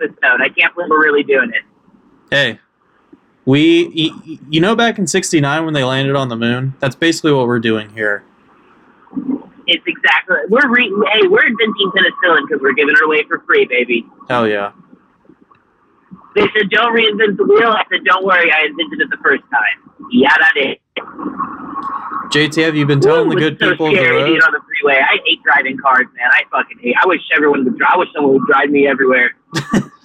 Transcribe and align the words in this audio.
Locker 0.00 0.14
episode. 0.22 0.42
I 0.42 0.48
can't 0.48 0.74
believe 0.74 0.90
we're 0.90 1.02
really 1.02 1.22
doing 1.22 1.50
it. 1.50 1.62
Hey, 2.30 2.60
we, 3.44 4.12
you 4.48 4.60
know, 4.60 4.76
back 4.76 4.98
in 4.98 5.06
'69 5.06 5.64
when 5.64 5.74
they 5.74 5.84
landed 5.84 6.16
on 6.16 6.28
the 6.28 6.36
moon, 6.36 6.74
that's 6.80 6.94
basically 6.94 7.32
what 7.32 7.46
we're 7.46 7.58
doing 7.58 7.90
here. 7.90 8.24
It's 9.66 9.84
exactly 9.86 10.36
we're 10.48 10.68
re- 10.68 10.92
hey 11.12 11.28
we're 11.28 11.46
inventing 11.46 11.92
penicillin 11.94 12.42
because 12.48 12.60
we're 12.60 12.72
giving 12.72 12.94
it 12.94 13.04
away 13.04 13.24
for 13.28 13.40
free, 13.46 13.66
baby. 13.66 14.06
Hell 14.28 14.48
yeah. 14.48 14.72
They 16.34 16.42
said 16.42 16.70
don't 16.70 16.94
reinvent 16.94 17.36
the 17.36 17.44
wheel. 17.44 17.70
I 17.70 17.84
said 17.90 18.04
don't 18.04 18.24
worry, 18.24 18.50
I 18.52 18.66
invented 18.66 19.00
it 19.00 19.10
the 19.10 19.18
first 19.22 19.42
time. 19.50 19.92
Yeah, 20.10 20.34
that 20.38 20.56
is. 20.56 20.76
JT, 22.30 22.64
have 22.64 22.76
you 22.76 22.86
been 22.86 23.00
telling 23.00 23.28
the 23.28 23.34
good 23.34 23.58
so 23.58 23.70
people 23.70 23.86
of 23.86 23.92
the 23.92 23.98
scary 23.98 24.16
road? 24.16 24.26
being 24.26 24.40
on 24.40 24.52
the 24.52 24.60
freeway. 24.60 25.00
I 25.02 25.18
hate 25.24 25.42
driving 25.42 25.76
cars, 25.78 26.06
man. 26.16 26.30
I 26.30 26.42
fucking 26.50 26.78
hate. 26.78 26.94
I 27.02 27.06
wish 27.06 27.20
everyone 27.34 27.64
would 27.64 27.76
drive. 27.76 27.90
I 27.94 27.98
wish 27.98 28.08
someone 28.14 28.34
would 28.34 28.46
drive 28.46 28.70
me 28.70 28.86
everywhere. 28.86 29.34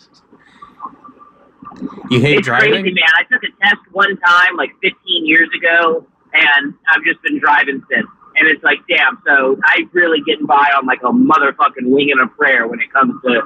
You 2.09 2.22
hate 2.22 2.40
it's 2.40 2.48
driving? 2.48 2.72
crazy, 2.72 2.94
man. 2.94 3.12
I 3.18 3.23
took 3.23 3.44
a 3.44 3.52
test 3.62 3.81
one 3.92 4.18
time, 4.18 4.56
like 4.58 4.72
15 4.81 5.26
years 5.26 5.50
ago, 5.56 6.06
and 6.34 6.73
I've 6.90 7.04
just 7.04 7.22
been 7.22 7.40
driving 7.40 7.81
since. 7.92 8.08
And 8.38 8.48
it's 8.48 8.64
like, 8.64 8.80
damn. 8.90 9.22
So 9.26 9.58
I 9.64 9.88
really 9.94 10.20
getting 10.26 10.46
by 10.46 10.70
on 10.78 10.86
like 10.86 11.02
a 11.03 11.12
motherfucking 11.12 11.88
wing 11.88 12.12
and 12.12 12.22
a 12.22 12.28
prayer 12.28 12.68
when 12.68 12.80
it 12.80 12.92
comes 12.92 13.22
to. 13.23 13.42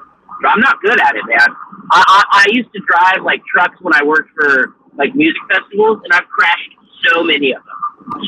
I'm 0.45 0.61
not 0.61 0.81
good 0.81 0.99
at 0.99 1.15
it, 1.15 1.23
man. 1.27 1.49
I, 1.91 2.03
I 2.07 2.23
I 2.31 2.45
used 2.51 2.71
to 2.73 2.79
drive 2.87 3.23
like 3.23 3.41
trucks 3.45 3.75
when 3.81 3.93
I 3.93 4.03
worked 4.03 4.31
for 4.39 4.75
like 4.97 5.13
music 5.15 5.41
festivals, 5.51 5.99
and 6.03 6.13
I've 6.13 6.27
crashed 6.27 6.71
so 7.07 7.23
many 7.23 7.51
of 7.51 7.61
them. 7.63 7.79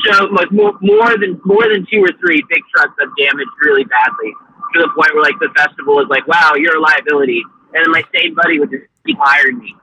So 0.04 0.24
like 0.26 0.52
more, 0.52 0.74
more 0.80 1.16
than 1.18 1.40
more 1.44 1.68
than 1.68 1.86
two 1.90 2.04
or 2.04 2.12
three 2.20 2.42
big 2.48 2.62
trucks 2.74 2.92
have 3.00 3.10
damaged 3.16 3.50
really 3.62 3.84
badly 3.84 4.32
to 4.74 4.80
the 4.80 4.88
point 4.94 5.14
where 5.14 5.22
like 5.22 5.38
the 5.40 5.48
festival 5.56 6.00
is 6.00 6.06
like, 6.08 6.26
wow, 6.28 6.52
you're 6.54 6.76
a 6.76 6.80
liability, 6.80 7.42
and 7.74 7.84
then 7.84 7.90
my 7.90 8.04
same 8.14 8.34
buddy 8.34 8.58
would 8.58 8.70
just 8.70 8.84
keep 9.06 9.16
hiring 9.18 9.58
me. 9.58 9.74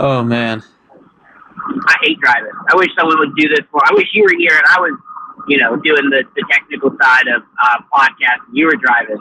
Oh 0.00 0.22
man. 0.24 0.62
I 1.86 1.96
hate 2.02 2.18
driving. 2.20 2.50
I 2.70 2.76
wish 2.76 2.88
someone 2.98 3.18
would 3.18 3.34
do 3.36 3.48
this 3.48 3.60
for. 3.70 3.80
I 3.84 3.94
wish 3.94 4.08
you 4.12 4.22
were 4.24 4.34
here 4.36 4.52
and 4.52 4.66
I 4.68 4.80
was, 4.80 4.98
you 5.48 5.58
know, 5.58 5.76
doing 5.76 6.10
the, 6.10 6.24
the 6.34 6.44
technical 6.50 6.90
side 7.00 7.26
of 7.28 7.42
uh, 7.62 7.78
podcast. 7.92 8.46
And 8.48 8.56
you 8.56 8.66
were 8.66 8.76
driving, 8.76 9.18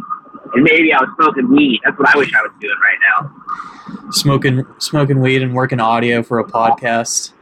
and 0.54 0.64
maybe 0.64 0.94
I 0.94 1.00
was 1.00 1.10
smoking 1.16 1.50
weed. 1.50 1.80
That's 1.84 1.98
what 1.98 2.14
I 2.14 2.18
wish 2.18 2.34
I 2.34 2.42
was 2.42 2.52
doing 2.60 2.76
right 2.82 2.98
now. 3.10 4.12
Smoking 4.12 4.66
smoking 4.80 5.20
weed 5.20 5.42
and 5.42 5.54
working 5.54 5.80
audio 5.80 6.24
for 6.24 6.40
a 6.40 6.44
podcast. 6.44 7.34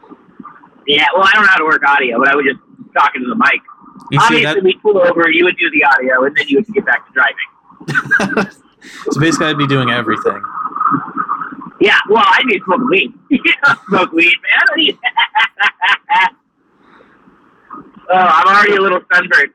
Yeah. 0.86 1.06
Well, 1.14 1.24
I 1.24 1.32
don't 1.32 1.42
know 1.42 1.50
how 1.50 1.58
to 1.58 1.64
work 1.64 1.82
audio, 1.86 2.18
but 2.18 2.28
I 2.28 2.36
would 2.36 2.44
just 2.44 2.60
talking 2.94 3.22
to 3.22 3.28
the 3.28 3.36
mic. 3.36 3.60
You 4.10 4.18
Obviously, 4.20 4.44
that? 4.44 4.62
we'd 4.62 4.80
pull 4.82 4.98
over. 4.98 5.30
You 5.30 5.44
would 5.44 5.56
do 5.56 5.70
the 5.70 5.84
audio, 5.84 6.24
and 6.24 6.36
then 6.36 6.48
you 6.48 6.58
would 6.58 6.66
get 6.74 6.84
back 6.84 7.06
to 7.06 7.12
driving. 7.12 8.50
so 9.10 9.20
basically, 9.20 9.46
I'd 9.46 9.58
be 9.58 9.66
doing 9.66 9.90
everything. 9.90 10.42
Yeah. 11.80 11.98
Well, 12.08 12.22
I 12.24 12.40
need 12.44 12.58
be 12.58 12.62
smoking 12.64 12.86
weed. 12.90 13.12
you 13.30 13.54
don't 13.64 13.78
smoke 13.88 14.12
weed, 14.12 14.34
man. 14.42 14.62
What 14.68 14.76
do 14.76 14.82
you- 14.82 14.98
oh, 18.10 18.14
I'm 18.14 18.46
already 18.46 18.76
a 18.76 18.80
little 18.80 19.00
sunburned. 19.12 19.52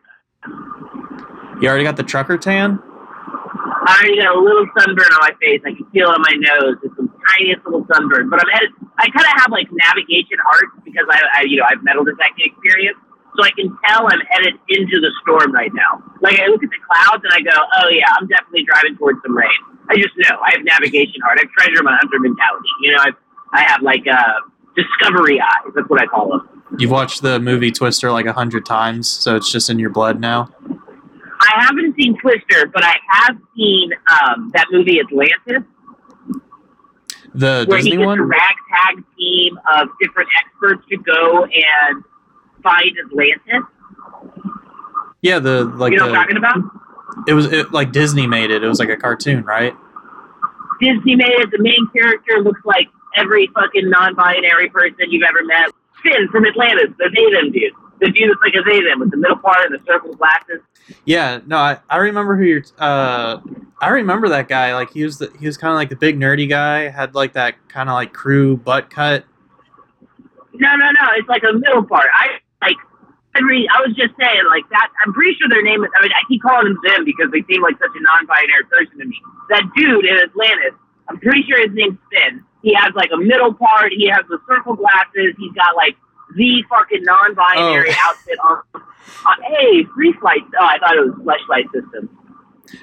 You 1.62 1.70
already 1.70 1.84
got 1.86 1.98
the 1.98 2.04
trucker 2.04 2.38
tan? 2.38 2.80
I 2.84 4.04
already 4.04 4.20
got 4.22 4.36
a 4.36 4.40
little 4.40 4.68
sunburn 4.78 5.08
on 5.16 5.20
my 5.22 5.32
face. 5.42 5.62
I 5.66 5.72
can 5.74 5.86
feel 5.92 6.10
it 6.12 6.16
on 6.16 6.22
my 6.22 6.36
nose. 6.36 6.76
It's 6.84 6.94
the 6.98 7.08
tiniest 7.32 7.64
little 7.66 7.88
sunburn. 7.92 8.30
But 8.30 8.44
I'm 8.44 8.50
headed. 8.52 8.70
I 9.00 9.08
kind 9.10 9.26
of 9.26 9.34
have 9.42 9.50
like 9.52 9.68
navigation 9.72 10.38
heart 10.44 10.70
because 10.84 11.08
I, 11.10 11.22
I, 11.34 11.42
you 11.48 11.58
know, 11.58 11.64
I 11.64 11.80
have 11.80 11.84
metal 11.84 12.04
detecting 12.04 12.52
experience, 12.52 12.98
so 13.38 13.44
I 13.46 13.52
can 13.56 13.72
tell 13.88 14.06
I'm 14.12 14.20
headed 14.30 14.60
into 14.70 15.00
the 15.00 15.10
storm 15.24 15.54
right 15.54 15.72
now. 15.74 16.04
Like 16.20 16.40
I 16.40 16.48
look 16.48 16.62
at 16.64 16.70
the 16.70 16.82
clouds 16.84 17.24
and 17.24 17.32
I 17.32 17.40
go, 17.42 17.56
oh 17.56 17.90
yeah, 17.90 18.12
I'm 18.20 18.28
definitely 18.28 18.66
driving 18.68 18.98
towards 18.98 19.20
some 19.24 19.38
rain. 19.38 19.77
I 19.90 19.96
just 19.96 20.14
know 20.18 20.38
I 20.42 20.52
have 20.56 20.64
navigation 20.64 21.22
heart. 21.24 21.40
I 21.40 21.44
have 21.44 21.52
treasure 21.52 21.84
my 21.84 21.96
hunter 22.00 22.20
mentality. 22.20 22.68
You 22.82 22.92
know, 22.92 22.98
I, 23.00 23.12
I 23.54 23.64
have 23.64 23.82
like 23.82 24.06
uh, 24.08 24.34
discovery 24.76 25.40
eyes. 25.40 25.72
That's 25.76 25.90
what 25.90 26.02
I 26.02 26.06
call 26.06 26.30
them. 26.30 26.64
You've 26.78 26.92
watched 26.92 27.22
the 27.22 27.40
movie 27.40 27.72
Twister 27.72 28.12
like 28.12 28.26
a 28.26 28.34
hundred 28.34 28.66
times, 28.66 29.10
so 29.10 29.36
it's 29.36 29.52
just 29.52 29.70
in 29.70 29.80
your 29.80 29.90
blood 29.90 30.20
now. 30.20 30.50
I 31.40 31.64
haven't 31.66 31.96
seen 31.96 32.18
Twister, 32.20 32.68
but 32.68 32.84
I 32.84 32.96
have 33.10 33.38
seen 33.56 33.92
um, 34.12 34.52
that 34.54 34.66
movie 34.72 35.00
Atlantis. 35.00 35.64
The 37.34 37.66
where 37.68 37.78
he 37.78 37.92
Disney 37.92 37.92
gets 37.92 38.04
a 38.04 38.06
one? 38.06 38.22
ragtag 38.22 39.04
team 39.18 39.60
of 39.72 39.90
different 40.02 40.30
experts 40.40 40.84
to 40.90 40.98
go 40.98 41.46
and 41.46 42.04
find 42.64 42.92
Atlantis. 43.06 43.64
Yeah, 45.22 45.40
the 45.40 45.66
like 45.66 45.92
you 45.92 46.00
know 46.00 46.08
what 46.08 46.16
I'm 46.16 46.28
talking 46.28 46.38
about? 46.38 46.58
It 47.28 47.34
was 47.34 47.46
it, 47.52 47.72
like 47.72 47.92
Disney 47.92 48.28
made 48.28 48.52
it. 48.52 48.64
It 48.64 48.68
was 48.68 48.80
like 48.80 48.90
a 48.90 48.98
cartoon, 48.98 49.44
right? 49.44 49.74
Disney 50.80 51.16
made 51.16 51.40
it. 51.40 51.52
The 51.52 51.60
main 51.60 51.88
character 51.92 52.40
looks 52.42 52.62
like 52.66 52.88
every 53.16 53.48
fucking 53.48 53.90
non-binary 53.90 54.70
person 54.70 55.10
you've 55.10 55.28
ever 55.28 55.44
met. 55.46 55.72
Finn 56.04 56.28
from 56.32 56.46
Atlantis, 56.46 56.94
the 56.98 57.10
they 57.16 57.32
them 57.32 57.52
dude. 57.52 57.74
The 58.00 58.12
dude 58.12 58.30
that's 58.30 58.40
like 58.44 58.54
a 58.54 58.62
they 58.70 58.84
them 58.84 59.00
with 59.00 59.10
the 59.10 59.18
middle 59.18 59.38
part 59.38 59.66
and 59.66 59.74
the 59.74 59.84
circle 59.86 60.14
glasses. 60.14 60.62
Yeah, 61.06 61.40
no, 61.48 61.58
I, 61.58 61.80
I 61.90 61.98
remember 61.98 62.38
who 62.38 62.44
you're. 62.44 62.64
Uh, 62.78 63.40
I 63.82 63.90
remember 63.90 64.30
that 64.30 64.48
guy. 64.48 64.76
Like 64.76 64.92
he 64.92 65.04
was 65.04 65.18
the 65.18 65.32
he 65.40 65.48
was 65.48 65.58
kind 65.58 65.72
of 65.72 65.78
like 65.78 65.90
the 65.90 65.96
big 65.96 66.20
nerdy 66.20 66.48
guy. 66.48 66.90
Had 66.90 67.16
like 67.16 67.34
that 67.34 67.56
kind 67.70 67.90
of 67.90 67.94
like 67.94 68.14
crew 68.14 68.58
butt 68.58 68.92
cut. 68.92 69.26
No, 70.54 70.76
no, 70.76 70.86
no. 70.86 71.08
It's 71.16 71.28
like 71.28 71.44
a 71.44 71.54
middle 71.54 71.84
part. 71.84 72.08
I 72.14 72.40
like. 72.62 72.78
I 73.42 73.80
was 73.86 73.94
just 73.96 74.14
saying, 74.20 74.46
like 74.50 74.66
that. 74.72 74.90
I'm 75.06 75.14
pretty 75.14 75.36
sure 75.38 75.48
their 75.50 75.62
name 75.64 75.84
is. 75.84 75.90
I 75.98 76.02
mean, 76.04 76.12
I 76.12 76.22
keep 76.28 76.42
calling 76.42 76.66
them 76.68 76.80
them 76.84 77.06
because 77.06 77.30
they 77.32 77.44
seem 77.46 77.62
like 77.62 77.78
such 77.78 77.94
a 77.94 78.02
non-binary 78.02 78.66
person 78.72 78.98
to 79.00 79.06
me. 79.06 79.18
That 79.50 79.64
dude 79.76 80.06
in 80.06 80.18
Atlantis. 80.18 80.74
I'm 81.10 81.20
pretty 81.20 81.44
sure 81.48 81.56
his 81.62 81.72
name's 81.74 81.98
Finn. 82.12 82.44
He 82.64 82.74
has 82.74 82.92
like 82.96 83.10
a 83.14 83.18
middle 83.18 83.54
part. 83.54 83.94
He 83.96 84.08
has 84.10 84.26
the 84.28 84.40
circle 84.50 84.76
glasses. 84.76 85.36
He's 85.40 85.54
got 85.54 85.76
like 85.76 85.96
the 86.36 86.64
fucking 86.70 87.04
non-binary 87.04 87.92
Oh. 87.96 88.06
outfit 88.12 88.38
on. 88.44 88.58
Uh, 88.76 89.36
hey, 89.48 89.86
free 89.96 90.12
flight. 90.20 90.44
Oh, 90.60 90.66
I 90.66 90.78
thought 90.80 90.96
it 90.98 91.06
was 91.08 91.16
flashlight 91.24 91.66
system. 91.72 92.10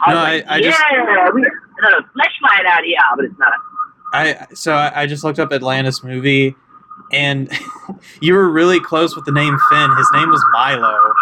I 0.00 0.10
No, 0.12 0.16
was 0.16 0.24
I- 0.24 0.44
I 0.48 0.56
yeah, 0.58 0.70
just- 0.70 1.34
we 1.34 1.42
got 1.82 1.92
a 1.92 2.02
flashlight 2.16 2.64
out 2.66 2.84
here, 2.84 2.96
but 3.16 3.24
it's 3.26 3.38
not. 3.38 3.52
I 4.14 4.46
so 4.54 4.72
I, 4.72 5.02
I 5.02 5.06
just 5.06 5.24
looked 5.24 5.38
up 5.38 5.52
Atlantis 5.52 6.02
movie, 6.02 6.54
and 7.12 7.50
you 8.20 8.34
were 8.34 8.50
really 8.50 8.80
close 8.80 9.14
with 9.16 9.24
the 9.24 9.32
name 9.32 9.56
Finn. 9.70 9.96
His 9.96 10.08
name 10.12 10.30
was 10.30 10.44
Milo. 10.52 11.12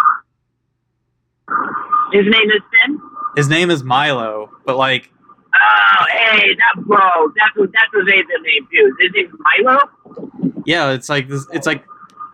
His 2.12 2.24
name 2.26 2.50
is 2.50 2.60
Finn. 2.70 3.00
His 3.36 3.48
name 3.48 3.70
is 3.70 3.82
Milo, 3.82 4.50
but 4.66 4.76
like 4.76 5.10
Oh, 5.54 6.04
hey, 6.10 6.54
that 6.54 6.82
bro, 6.84 6.98
that's 7.36 7.56
what 7.56 7.70
that's 7.72 7.92
what 7.92 8.06
they 8.06 8.22
the 8.22 8.40
name 8.42 8.66
too. 8.72 8.96
His 9.00 9.12
name's 9.14 9.34
Milo. 9.38 9.80
yeah, 10.64 10.92
it's 10.92 11.08
like 11.08 11.28
this. 11.28 11.46
It's 11.52 11.66
like 11.66 11.84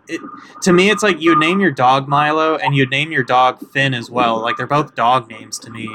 it, 0.07 0.21
to 0.63 0.73
me, 0.73 0.91
it's 0.91 1.03
like 1.03 1.21
you'd 1.21 1.39
name 1.39 1.61
your 1.61 1.73
dog 1.73 2.07
Milo, 2.09 2.57
and 2.57 2.77
you'd 2.77 2.91
name 2.91 3.11
your 3.11 3.25
dog 3.25 3.59
Finn 3.71 3.93
as 3.93 4.09
well. 4.09 4.41
Like 4.41 4.57
they're 4.57 4.67
both 4.69 4.95
dog 4.95 5.29
names 5.29 5.59
to 5.61 5.71
me. 5.71 5.89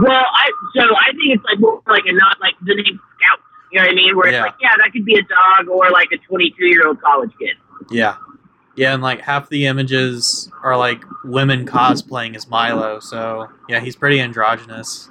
Well, 0.00 0.24
I 0.32 0.50
so 0.74 0.82
I 0.82 1.12
think 1.12 1.34
it's 1.36 1.44
like 1.44 1.60
more 1.60 1.82
like 1.86 2.04
a 2.06 2.12
not 2.12 2.40
like 2.40 2.54
the 2.62 2.76
name. 2.76 3.00
You 3.72 3.78
know 3.80 3.84
what 3.86 3.92
I 3.92 3.94
mean? 3.94 4.16
Where 4.16 4.28
Yeah. 4.30 4.38
it's 4.38 4.46
like, 4.46 4.54
yeah, 4.60 4.70
that 4.82 4.92
could 4.92 5.04
be 5.04 5.14
a 5.14 5.22
dog 5.22 5.68
or 5.68 5.90
like 5.90 6.08
a 6.12 6.18
22 6.18 6.66
year 6.66 6.86
old 6.86 7.00
college 7.00 7.30
kid. 7.38 7.56
Yeah. 7.90 8.16
Yeah, 8.76 8.94
and 8.94 9.02
like 9.02 9.20
half 9.20 9.48
the 9.48 9.66
images 9.66 10.50
are 10.62 10.76
like 10.76 11.02
women 11.24 11.66
cosplaying 11.66 12.34
as 12.36 12.48
Milo, 12.48 12.98
so 13.00 13.48
yeah, 13.68 13.80
he's 13.80 13.96
pretty 13.96 14.20
androgynous. 14.20 15.10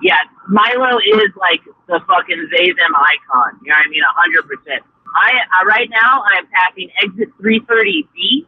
Yeah, 0.00 0.16
Milo 0.48 0.98
is 0.98 1.30
like 1.36 1.60
the 1.86 2.00
fucking 2.08 2.48
they 2.50 2.66
them 2.68 2.94
icon. 2.96 3.60
You 3.62 3.70
know 3.70 3.76
what 3.76 3.86
I 3.86 3.90
mean? 3.90 4.02
hundred 4.16 4.48
percent. 4.48 4.82
I 5.14 5.32
uh, 5.60 5.66
right 5.66 5.88
now 5.90 6.22
I 6.24 6.38
am 6.38 6.46
passing 6.52 6.90
exit 7.02 7.28
330B. 7.40 8.46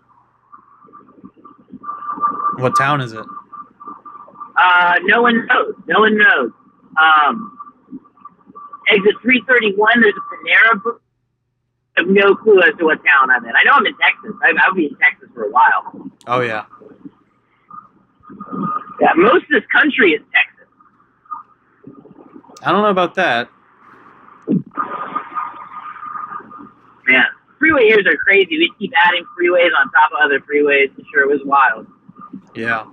What 2.56 2.76
town 2.76 3.00
is 3.00 3.12
it? 3.12 3.24
Uh, 4.56 4.94
no 5.02 5.22
one 5.22 5.46
knows. 5.46 5.74
No 5.86 6.00
one 6.00 6.16
knows. 6.16 6.50
Um, 7.00 7.58
exit 8.90 9.14
331. 9.22 10.00
There's 10.00 10.14
a 10.14 10.20
Panera. 10.34 10.98
I 11.96 12.00
have 12.00 12.08
no 12.08 12.34
clue 12.34 12.60
as 12.60 12.76
to 12.78 12.84
what 12.86 12.98
town 13.04 13.30
I'm 13.30 13.44
in. 13.44 13.52
I 13.54 13.62
know 13.64 13.72
I'm 13.72 13.86
in 13.86 13.96
Texas. 13.98 14.32
I, 14.42 14.52
I'll 14.66 14.74
be 14.74 14.86
in 14.86 14.96
Texas 14.96 15.28
for 15.32 15.44
a 15.44 15.50
while. 15.50 16.10
Oh 16.26 16.40
yeah. 16.40 16.64
Yeah, 19.00 19.12
most 19.16 19.44
of 19.44 19.50
this 19.50 19.64
country 19.72 20.12
is 20.12 20.22
Texas. 20.32 20.68
I 22.62 22.72
don't 22.72 22.82
know 22.82 22.90
about 22.90 23.14
that. 23.16 23.48
Man, 27.06 27.24
freeway 27.58 27.84
years 27.84 28.06
are 28.06 28.16
crazy. 28.16 28.58
We 28.58 28.72
keep 28.78 28.92
adding 28.96 29.24
freeways 29.38 29.70
on 29.78 29.90
top 29.92 30.12
of 30.12 30.18
other 30.22 30.40
freeways. 30.40 30.90
I'm 30.96 31.04
sure 31.12 31.22
it 31.22 31.28
was 31.28 31.40
wild. 31.44 31.86
Yeah. 32.54 32.86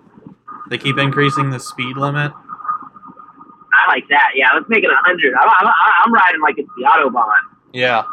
They 0.69 0.77
keep 0.77 0.97
increasing 0.97 1.49
the 1.49 1.59
speed 1.59 1.97
limit. 1.97 2.33
I 3.83 3.87
like 3.87 4.07
that. 4.09 4.31
Yeah, 4.35 4.47
let's 4.53 4.67
make 4.69 4.83
it 4.83 4.89
a 4.89 4.95
hundred. 5.05 5.33
I'm, 5.33 5.49
I'm, 5.49 5.73
I'm 6.05 6.13
riding 6.13 6.41
like 6.41 6.57
it's 6.57 6.69
the 6.77 6.83
autobahn. 6.83 7.25
Yeah. 7.73 8.03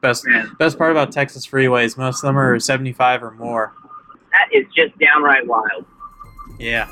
Best 0.00 0.26
Man, 0.26 0.56
best 0.58 0.78
part 0.78 0.92
about 0.92 1.12
Texas 1.12 1.46
freeways, 1.46 1.98
most 1.98 2.22
of 2.24 2.28
them 2.28 2.38
are 2.38 2.58
75 2.58 3.22
or 3.22 3.32
more. 3.32 3.74
that 4.32 4.48
is 4.50 4.64
just 4.74 4.98
downright 4.98 5.46
wild. 5.46 5.84
Yeah. 6.58 6.88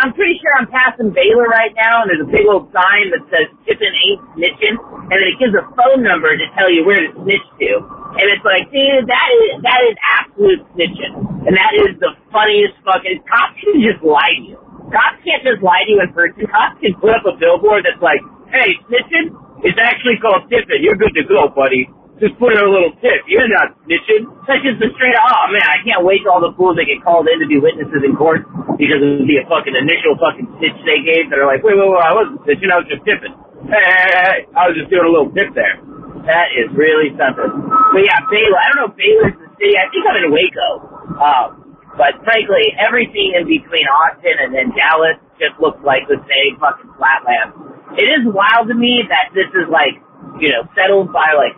I'm 0.00 0.16
pretty 0.16 0.40
sure 0.40 0.48
I'm 0.56 0.66
passing 0.72 1.12
Baylor 1.12 1.44
right 1.52 1.72
now, 1.76 2.02
and 2.02 2.08
there's 2.08 2.24
a 2.24 2.30
big 2.32 2.48
old 2.48 2.72
sign 2.72 3.12
that 3.12 3.20
says 3.28 3.52
"Tippin 3.68 3.92
ain't 3.92 4.20
snitching," 4.32 4.76
and 4.80 5.12
then 5.12 5.28
it 5.28 5.36
gives 5.36 5.52
a 5.52 5.64
phone 5.76 6.00
number 6.02 6.32
to 6.32 6.46
tell 6.56 6.72
you 6.72 6.88
where 6.88 6.96
to 6.98 7.12
snitch 7.20 7.44
to. 7.60 7.70
And 8.16 8.26
it's 8.32 8.42
like, 8.42 8.72
dude, 8.72 9.04
that 9.06 9.28
is 9.44 9.60
that 9.60 9.80
is 9.84 9.96
absolute 10.18 10.60
snitching, 10.72 11.12
and 11.44 11.52
that 11.52 11.72
is 11.84 12.00
the 12.00 12.16
funniest 12.32 12.80
fucking. 12.82 13.20
Cops 13.28 13.60
can 13.60 13.78
just 13.84 14.00
lie 14.00 14.32
to 14.40 14.42
you. 14.42 14.58
Cops 14.88 15.20
can't 15.22 15.44
just 15.44 15.60
lie 15.60 15.84
to 15.84 15.90
you 15.92 16.00
in 16.00 16.10
person. 16.16 16.48
Cops 16.48 16.80
can 16.80 16.96
put 16.96 17.12
up 17.12 17.28
a 17.28 17.36
billboard 17.36 17.84
that's 17.84 18.00
like, 18.00 18.24
"Hey, 18.48 18.74
snitching 18.88 19.36
is 19.68 19.76
actually 19.76 20.16
called 20.18 20.48
tipping. 20.48 20.80
You're 20.80 20.96
good 20.96 21.12
to 21.14 21.24
go, 21.28 21.52
buddy." 21.52 21.92
Just 22.20 22.36
put 22.36 22.52
in 22.52 22.60
a 22.60 22.68
little 22.68 22.92
tip. 23.00 23.24
You're 23.24 23.48
not 23.48 23.72
snitching. 23.88 24.28
That's 24.44 24.60
just 24.60 24.76
a 24.84 24.92
straight 24.92 25.16
oh 25.16 25.44
man, 25.48 25.64
I 25.64 25.80
can't 25.80 26.04
wait 26.04 26.20
till 26.20 26.36
all 26.36 26.44
the 26.44 26.52
fools 26.52 26.76
that 26.76 26.84
get 26.84 27.00
called 27.00 27.24
in 27.32 27.40
to 27.40 27.48
be 27.48 27.56
witnesses 27.56 28.04
in 28.04 28.12
court 28.12 28.44
because 28.76 29.00
of 29.00 29.24
the 29.24 29.36
fucking 29.48 29.72
initial 29.72 30.20
fucking 30.20 30.44
snitch 30.60 30.76
they 30.84 31.00
gave 31.00 31.32
that 31.32 31.40
are 31.40 31.48
like, 31.48 31.64
wait, 31.64 31.80
wait, 31.80 31.88
wait, 31.88 32.04
I 32.04 32.12
wasn't 32.12 32.44
snitching, 32.44 32.68
I 32.68 32.76
was 32.84 32.88
just 32.92 33.00
tipping. 33.08 33.32
Hey, 33.72 33.80
hey, 33.80 34.12
hey, 34.12 34.38
I 34.52 34.68
was 34.68 34.76
just 34.76 34.92
doing 34.92 35.08
a 35.08 35.12
little 35.12 35.32
tip 35.32 35.56
there. 35.56 35.80
That 36.28 36.52
is 36.52 36.68
really 36.76 37.16
something. 37.16 37.48
But 37.48 38.02
yeah, 38.04 38.20
Baylor, 38.28 38.60
I 38.60 38.64
don't 38.68 38.78
know 38.84 38.90
if 38.92 38.96
Baylor's 39.00 39.36
the 39.40 39.48
city. 39.56 39.74
I 39.80 39.88
think 39.88 40.04
I'm 40.04 40.20
in 40.20 40.28
Waco. 40.28 40.68
Um, 41.16 41.48
but 41.96 42.20
frankly, 42.24 42.76
everything 42.76 43.32
in 43.36 43.48
between 43.48 43.88
Austin 43.88 44.36
and 44.44 44.52
then 44.52 44.76
Dallas 44.76 45.16
just 45.40 45.56
looks 45.56 45.80
like 45.80 46.04
the 46.08 46.20
same 46.28 46.60
fucking 46.60 46.92
flatland. 47.00 47.56
It 47.96 48.06
is 48.06 48.28
wild 48.28 48.68
to 48.68 48.76
me 48.76 49.02
that 49.08 49.32
this 49.32 49.48
is 49.56 49.66
like, 49.72 49.96
you 50.38 50.52
know, 50.52 50.68
settled 50.76 51.12
by 51.12 51.32
like 51.34 51.56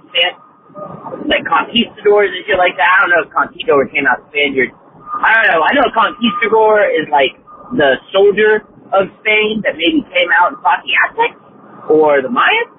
like 1.28 1.44
conquistadors 1.46 2.30
and 2.32 2.42
shit 2.46 2.58
like 2.58 2.76
that. 2.78 2.88
I 2.88 2.96
don't 3.04 3.10
know 3.12 3.22
if 3.26 3.30
conquistador 3.32 3.86
came 3.88 4.06
out 4.08 4.24
Spaniard. 4.32 4.72
I 5.20 5.30
don't 5.36 5.48
know. 5.52 5.60
I 5.60 5.70
know 5.76 5.86
conquistador 5.92 6.82
is 6.88 7.06
like 7.12 7.36
the 7.76 8.00
soldier 8.12 8.64
of 8.92 9.08
Spain 9.20 9.64
that 9.64 9.76
maybe 9.76 10.04
came 10.12 10.30
out 10.36 10.52
and 10.52 10.58
fought 10.60 10.84
the 10.84 10.92
Aztecs 10.92 11.40
or 11.88 12.20
the 12.20 12.32
Mayans. 12.32 12.72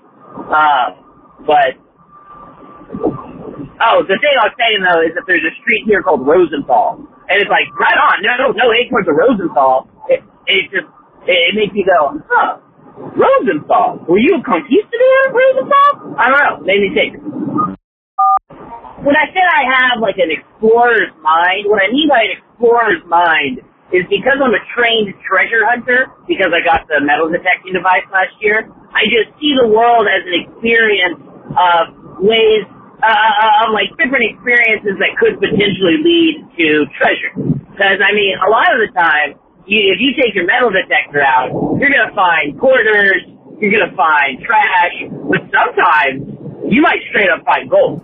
Uh, 0.50 0.88
but 1.46 1.78
oh, 3.82 4.02
the 4.06 4.18
thing 4.18 4.34
I 4.38 4.50
was 4.50 4.56
saying 4.58 4.82
though 4.82 5.02
is 5.06 5.14
that 5.18 5.26
there's 5.26 5.46
a 5.46 5.54
street 5.62 5.86
here 5.86 6.02
called 6.02 6.26
Rosenthal, 6.26 7.02
and 7.30 7.36
it's 7.42 7.50
like 7.50 7.70
right 7.78 7.98
on. 7.98 8.22
No, 8.22 8.34
no, 8.40 8.48
no 8.54 8.66
towards 8.90 9.08
the 9.08 9.16
Rosenthal. 9.16 9.90
It, 10.10 10.22
it 10.48 10.70
just 10.74 10.90
it, 11.30 11.38
it 11.50 11.54
makes 11.56 11.74
you 11.74 11.86
go, 11.86 12.18
huh? 12.30 12.60
Rosenthal? 12.94 14.06
Were 14.06 14.22
you 14.22 14.38
a 14.38 14.44
conquistador, 14.46 15.22
Rosenthal? 15.34 16.18
I 16.18 16.30
don't 16.30 16.42
know. 16.42 16.56
Made 16.66 16.82
me 16.82 16.90
think 16.94 17.12
when 19.04 19.20
I 19.20 19.28
said 19.36 19.44
I 19.44 19.64
have 19.68 19.96
like 20.00 20.16
an 20.16 20.32
explorer's 20.32 21.12
mind, 21.20 21.68
what 21.68 21.84
I 21.84 21.92
mean 21.92 22.08
by 22.08 22.24
an 22.24 22.40
explorer's 22.40 23.04
mind 23.04 23.60
is 23.92 24.08
because 24.08 24.40
I'm 24.40 24.56
a 24.56 24.64
trained 24.74 25.12
treasure 25.28 25.68
hunter, 25.68 26.08
because 26.26 26.56
I 26.56 26.64
got 26.64 26.88
the 26.88 27.04
metal 27.04 27.28
detecting 27.28 27.76
device 27.76 28.08
last 28.10 28.34
year, 28.40 28.72
I 28.96 29.06
just 29.12 29.36
see 29.38 29.54
the 29.60 29.68
world 29.68 30.08
as 30.08 30.24
an 30.24 30.36
experience 30.40 31.20
of 31.54 31.84
ways, 32.24 32.64
uh, 33.04 33.68
of 33.68 33.76
like 33.76 33.92
different 34.00 34.24
experiences 34.24 34.96
that 34.98 35.12
could 35.20 35.38
potentially 35.38 36.00
lead 36.00 36.48
to 36.58 36.88
treasure. 36.96 37.34
Because 37.76 38.00
I 38.00 38.16
mean, 38.16 38.40
a 38.40 38.50
lot 38.50 38.72
of 38.72 38.80
the 38.82 38.90
time, 38.96 39.36
you, 39.68 39.92
if 39.92 40.00
you 40.00 40.16
take 40.16 40.32
your 40.34 40.48
metal 40.48 40.72
detector 40.72 41.22
out, 41.22 41.52
you're 41.76 41.92
gonna 41.92 42.16
find 42.16 42.56
quarters, 42.56 43.28
you're 43.60 43.74
gonna 43.76 43.94
find 44.00 44.40
trash, 44.48 44.96
but 45.28 45.44
sometimes 45.52 46.43
you 46.70 46.82
might 46.82 47.00
straight 47.10 47.30
up 47.30 47.44
find 47.44 47.70
gold. 47.70 48.02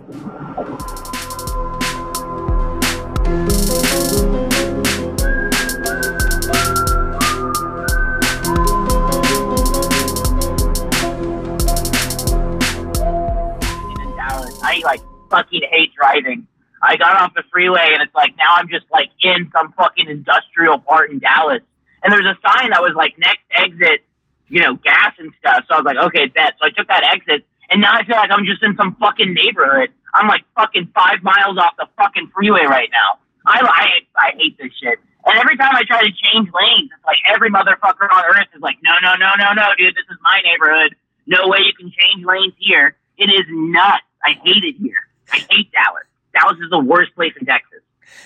in 13.98 14.16
Dallas. 14.16 14.58
I 14.62 14.80
like 14.84 15.00
fucking 15.30 15.62
hate 15.70 15.94
driving. 15.94 16.46
I 16.82 16.96
got 16.96 17.20
off 17.20 17.34
the 17.34 17.42
freeway 17.50 17.90
and 17.92 18.02
it's 18.02 18.14
like 18.14 18.36
now 18.36 18.54
I'm 18.56 18.68
just 18.68 18.86
like 18.90 19.10
in 19.22 19.50
some 19.52 19.72
fucking 19.72 20.08
industrial 20.08 20.78
part 20.78 21.10
in 21.10 21.18
Dallas. 21.18 21.62
And 22.02 22.12
there's 22.12 22.24
a 22.24 22.38
sign 22.46 22.70
that 22.70 22.80
was 22.80 22.92
like 22.94 23.18
next 23.18 23.42
exit, 23.50 24.02
you 24.48 24.60
know, 24.60 24.74
gas 24.76 25.14
and 25.18 25.32
stuff. 25.38 25.64
So 25.68 25.74
I 25.74 25.78
was 25.78 25.84
like, 25.84 25.98
okay, 25.98 26.32
that. 26.36 26.54
So 26.58 26.66
I 26.66 26.70
took 26.70 26.88
that 26.88 27.04
exit 27.04 27.44
and 27.70 27.80
now 27.80 27.94
I 27.94 28.04
feel 28.04 28.16
like 28.16 28.30
I'm 28.30 28.44
just 28.44 28.62
in 28.62 28.76
some 28.76 28.96
fucking 28.96 29.32
neighborhood. 29.32 29.90
I'm 30.14 30.26
like 30.26 30.42
fucking 30.56 30.90
five 30.94 31.22
miles 31.22 31.56
off 31.56 31.74
the 31.78 31.86
fucking 31.96 32.30
freeway 32.34 32.64
right 32.66 32.90
now. 32.90 33.18
I, 33.46 33.60
I, 33.62 33.86
I 34.18 34.32
hate 34.36 34.58
this 34.58 34.72
shit. 34.82 34.98
And 35.24 35.38
every 35.38 35.56
time 35.56 35.74
I 35.76 35.84
try 35.84 36.02
to 36.02 36.10
change 36.10 36.48
lanes, 36.52 36.90
it's 36.94 37.04
like 37.06 37.18
every 37.28 37.50
motherfucker 37.50 38.10
on 38.10 38.24
earth 38.36 38.48
is 38.54 38.60
like, 38.60 38.76
no, 38.82 38.92
no, 39.02 39.14
no, 39.16 39.32
no, 39.38 39.52
no, 39.52 39.68
dude, 39.78 39.94
this 39.94 40.04
is 40.10 40.18
my 40.22 40.40
neighborhood. 40.44 40.96
No 41.26 41.48
way 41.48 41.58
you 41.60 41.72
can 41.74 41.92
change 41.92 42.24
lanes 42.24 42.54
here. 42.58 42.96
It 43.18 43.30
is 43.30 43.44
nuts. 43.48 44.02
I 44.24 44.32
hate 44.42 44.64
it 44.64 44.76
here. 44.76 45.06
I 45.32 45.38
hate 45.50 45.70
Dallas. 45.72 46.04
Dallas 46.34 46.58
is 46.62 46.70
the 46.70 46.78
worst 46.78 47.14
place 47.14 47.32
in 47.38 47.46
Texas. 47.46 47.80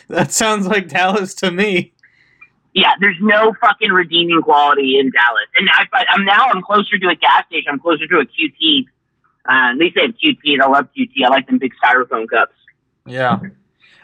That 0.09 0.33
sounds 0.33 0.67
like 0.67 0.89
Dallas 0.89 1.35
to 1.37 1.51
me. 1.51 1.93
Yeah, 2.73 2.93
there's 3.01 3.17
no 3.21 3.55
fucking 3.61 3.91
redeeming 3.91 4.43
quality 4.43 4.99
in 4.99 5.11
Dallas. 5.11 5.47
And 5.57 5.69
I, 5.71 5.87
I'm 6.11 6.25
now 6.25 6.47
I'm 6.49 6.63
closer 6.63 6.99
to 6.99 7.09
a 7.09 7.15
gas 7.15 7.47
station. 7.47 7.71
I'm 7.71 7.79
closer 7.79 8.07
to 8.07 8.19
a 8.19 8.25
QT. 8.25 8.87
Uh, 9.49 9.71
at 9.73 9.77
least 9.77 9.95
they 9.97 10.03
have 10.03 10.15
QT. 10.23 10.39
and 10.45 10.63
I 10.63 10.67
love 10.67 10.89
QT. 10.97 11.11
I 11.25 11.29
like 11.29 11.47
them 11.47 11.59
big 11.59 11.73
styrofoam 11.83 12.29
cups. 12.29 12.53
Yeah. 13.07 13.39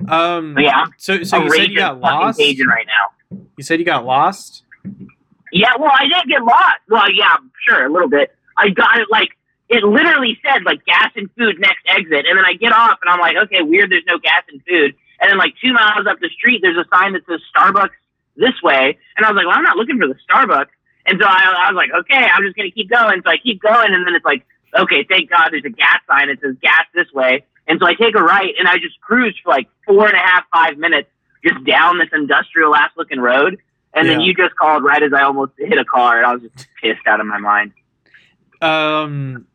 Um, 0.09 0.55
But 0.55 0.63
yeah, 0.65 0.87
so 0.97 1.23
so 1.23 1.43
you 1.45 1.51
said 1.51 1.71
you 1.71 1.77
got 1.77 2.01
lost. 2.01 2.39
Cajun 2.39 2.67
right 2.67 2.87
now. 2.87 3.39
You 3.57 3.65
said 3.65 3.79
you 3.79 3.85
got 3.85 4.05
lost. 4.05 4.65
Yeah, 5.53 5.71
well, 5.79 5.93
I 5.93 6.05
did 6.07 6.29
get 6.29 6.43
lost. 6.43 6.81
Well, 6.89 7.11
yeah, 7.13 7.37
sure, 7.69 7.87
a 7.87 7.93
little 7.93 8.09
bit. 8.09 8.35
I 8.57 8.69
got 8.71 8.99
it 8.99 9.09
like 9.11 9.31
it 9.69 9.83
literally 9.83 10.39
said 10.45 10.65
like 10.65 10.85
gas 10.85 11.11
and 11.17 11.29
food 11.37 11.59
next 11.61 11.83
exit, 11.87 12.27
and 12.27 12.39
then 12.39 12.45
I 12.45 12.55
get 12.55 12.73
off 12.73 12.99
and 13.03 13.11
I'm 13.13 13.21
like, 13.21 13.37
okay, 13.45 13.63
weird. 13.63 13.91
There's 13.91 14.05
no 14.07 14.19
gas 14.19 14.43
and 14.51 14.61
food. 14.67 14.95
And 15.21 15.31
then 15.31 15.39
like 15.39 15.55
two 15.63 15.73
miles 15.73 16.07
up 16.07 16.19
the 16.21 16.31
street, 16.31 16.61
there's 16.63 16.79
a 16.79 16.85
sign 16.95 17.13
that 17.13 17.23
says 17.29 17.41
Starbucks 17.55 17.91
this 18.37 18.55
way, 18.63 18.97
and 19.17 19.27
I 19.27 19.31
was 19.31 19.37
like, 19.37 19.47
well, 19.47 19.57
I'm 19.57 19.63
not 19.65 19.77
looking 19.77 19.99
for 19.99 20.07
the 20.09 20.17
Starbucks. 20.29 20.71
And 21.07 21.19
so 21.21 21.27
I, 21.27 21.67
I 21.67 21.73
was 21.73 21.77
like, 21.77 21.91
okay, 22.01 22.27
I'm 22.33 22.43
just 22.43 22.57
gonna 22.57 22.71
keep 22.71 22.89
going. 22.91 23.21
So 23.25 23.31
I 23.31 23.37
keep 23.39 23.61
going, 23.61 23.93
and 23.93 24.07
then 24.07 24.15
it's 24.15 24.25
like, 24.25 24.47
okay, 24.77 25.05
thank 25.09 25.31
God, 25.31 25.49
there's 25.51 25.65
a 25.65 25.71
gas 25.71 26.01
sign 26.09 26.29
that 26.29 26.41
says 26.43 26.57
gas 26.61 26.85
this 26.95 27.11
way. 27.13 27.45
And 27.69 27.79
so 27.81 27.87
I 27.87 27.95
take 27.95 28.17
a 28.17 28.23
right, 28.23 28.53
and 28.59 28.67
I 28.67 28.79
just 28.79 29.01
cruise 29.01 29.39
for 29.43 29.51
like 29.51 29.69
four 29.87 30.07
and 30.07 30.15
a 30.15 30.21
half, 30.21 30.45
five 30.53 30.79
minutes 30.79 31.09
just 31.45 31.65
down 31.65 31.99
this 31.99 32.09
industrial 32.13 32.75
ass 32.75 32.91
looking 32.97 33.21
road. 33.21 33.59
And 33.93 34.09
then 34.09 34.21
you 34.21 34.35
just 34.35 34.55
called 34.55 34.85
right 34.85 35.03
as 35.03 35.13
I 35.13 35.23
almost 35.23 35.53
hit 35.59 35.77
a 35.77 35.85
car, 35.85 36.19
and 36.19 36.27
I 36.27 36.35
was 36.35 36.43
just 36.43 36.69
pissed 36.81 37.07
out 37.07 37.21
of 37.21 37.27
my 37.27 37.39
mind. 37.39 37.73
Um, 38.63 39.47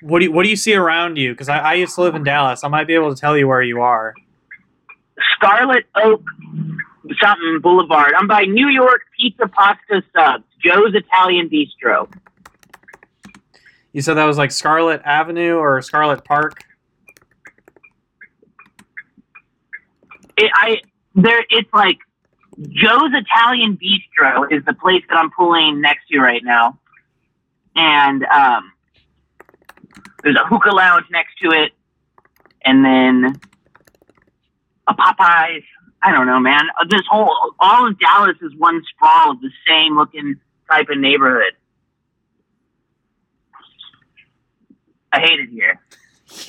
what 0.00 0.20
do 0.20 0.26
you, 0.26 0.32
what 0.32 0.44
do 0.44 0.48
you 0.48 0.56
see 0.56 0.74
around 0.74 1.16
you? 1.16 1.32
Because 1.32 1.48
I, 1.48 1.58
I 1.58 1.74
used 1.74 1.94
to 1.96 2.02
live 2.02 2.14
in 2.14 2.22
Dallas. 2.22 2.62
I 2.62 2.68
might 2.68 2.86
be 2.86 2.94
able 2.94 3.12
to 3.12 3.20
tell 3.20 3.36
you 3.36 3.48
where 3.48 3.62
you 3.62 3.80
are. 3.80 4.14
Scarlet 5.36 5.86
Oak 5.96 6.22
something 7.20 7.60
Boulevard. 7.60 8.12
I'm 8.16 8.26
by 8.26 8.42
New 8.42 8.68
York 8.68 9.02
Pizza 9.18 9.48
Pasta 9.48 10.02
Subs, 10.14 10.44
Joe's 10.64 10.94
Italian 10.94 11.48
Bistro. 11.48 12.12
You 13.92 14.00
said 14.00 14.14
that 14.14 14.24
was 14.24 14.38
like 14.38 14.50
Scarlet 14.50 15.02
Avenue 15.04 15.56
or 15.56 15.80
Scarlet 15.82 16.24
Park. 16.24 16.64
It, 20.38 20.50
I 20.54 20.80
there, 21.14 21.44
it's 21.50 21.72
like 21.74 21.98
Joe's 22.70 23.10
Italian 23.12 23.78
Bistro 23.78 24.50
is 24.50 24.64
the 24.64 24.72
place 24.72 25.02
that 25.08 25.16
I'm 25.16 25.30
pulling 25.30 25.80
next 25.80 26.08
to 26.08 26.20
right 26.20 26.42
now, 26.42 26.78
and 27.76 28.24
um, 28.24 28.72
there's 30.22 30.36
a 30.36 30.46
hookah 30.46 30.70
lounge 30.70 31.06
next 31.10 31.36
to 31.42 31.50
it, 31.50 31.72
and 32.64 32.84
then 32.84 33.40
a 34.88 34.94
Popeyes. 34.94 35.64
I 36.04 36.10
don't 36.10 36.26
know, 36.26 36.40
man. 36.40 36.62
This 36.88 37.02
whole 37.08 37.54
all 37.60 37.86
of 37.86 37.98
Dallas 37.98 38.36
is 38.40 38.52
one 38.56 38.82
sprawl 38.88 39.32
of 39.32 39.40
the 39.40 39.50
same 39.68 39.96
looking 39.96 40.36
type 40.68 40.88
of 40.88 40.98
neighborhood. 40.98 41.52
I 45.12 45.20
hate 45.20 45.40
it 45.40 45.50
here. 45.50 45.80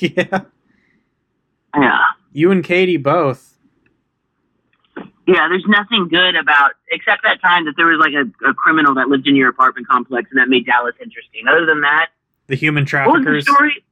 yeah. 0.00 0.40
Yeah. 1.76 1.98
You 2.32 2.50
and 2.50 2.64
Katie 2.64 2.96
both. 2.96 3.58
Yeah, 5.26 5.48
there's 5.48 5.64
nothing 5.66 6.08
good 6.08 6.36
about 6.36 6.72
except 6.90 7.22
that 7.24 7.40
time 7.40 7.64
that 7.64 7.74
there 7.76 7.86
was 7.86 7.98
like 7.98 8.12
a, 8.12 8.48
a 8.48 8.54
criminal 8.54 8.94
that 8.94 9.08
lived 9.08 9.26
in 9.26 9.34
your 9.36 9.48
apartment 9.48 9.88
complex 9.88 10.28
and 10.30 10.38
that 10.38 10.48
made 10.48 10.66
Dallas 10.66 10.94
interesting. 11.02 11.44
Other 11.48 11.64
than 11.66 11.80
that, 11.80 12.08
The 12.46 12.56
human 12.56 12.84
what 12.84 13.06
was 13.06 13.24
the 13.24 13.30
traffickers. 13.30 13.44
story? 13.44 13.84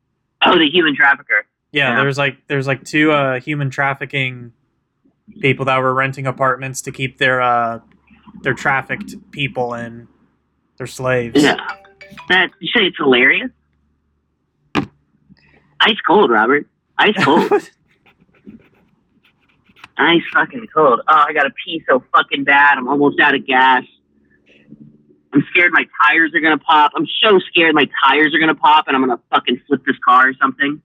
Oh, 0.44 0.58
the 0.58 0.68
human 0.68 0.94
trafficker. 0.94 1.46
Yeah, 1.72 1.90
Yeah. 1.96 2.02
there's 2.02 2.18
like 2.18 2.36
there's 2.48 2.66
like 2.66 2.84
two 2.84 3.12
uh, 3.12 3.40
human 3.40 3.70
trafficking 3.70 4.52
people 5.40 5.64
that 5.66 5.78
were 5.78 5.94
renting 5.94 6.26
apartments 6.26 6.82
to 6.82 6.92
keep 6.92 7.16
their 7.18 7.40
uh, 7.40 7.80
their 8.42 8.54
trafficked 8.54 9.14
people 9.30 9.72
in. 9.74 10.08
Their 10.78 10.86
slaves. 10.86 11.42
Yeah. 11.42 11.56
That 12.28 12.50
you 12.60 12.68
say 12.76 12.86
it's 12.86 12.96
hilarious? 12.98 13.50
Ice 15.82 15.98
cold, 16.06 16.30
Robert. 16.30 16.66
Ice 16.98 17.14
cold. 17.24 17.50
Ice 19.98 20.22
fucking 20.32 20.66
cold. 20.74 21.00
Oh, 21.06 21.24
I 21.28 21.32
gotta 21.32 21.50
pee 21.64 21.82
so 21.88 22.02
fucking 22.14 22.44
bad. 22.44 22.78
I'm 22.78 22.88
almost 22.88 23.20
out 23.20 23.34
of 23.34 23.46
gas. 23.46 23.82
I'm 25.34 25.42
scared 25.50 25.72
my 25.72 25.86
tires 26.06 26.32
are 26.34 26.40
gonna 26.40 26.58
pop. 26.58 26.92
I'm 26.96 27.06
so 27.22 27.38
scared 27.38 27.74
my 27.74 27.88
tires 28.04 28.34
are 28.34 28.38
gonna 28.38 28.54
pop 28.54 28.86
and 28.88 28.96
I'm 28.96 29.02
gonna 29.02 29.20
fucking 29.30 29.60
flip 29.66 29.84
this 29.86 29.96
car 30.04 30.28
or 30.28 30.34
something. 30.40 30.80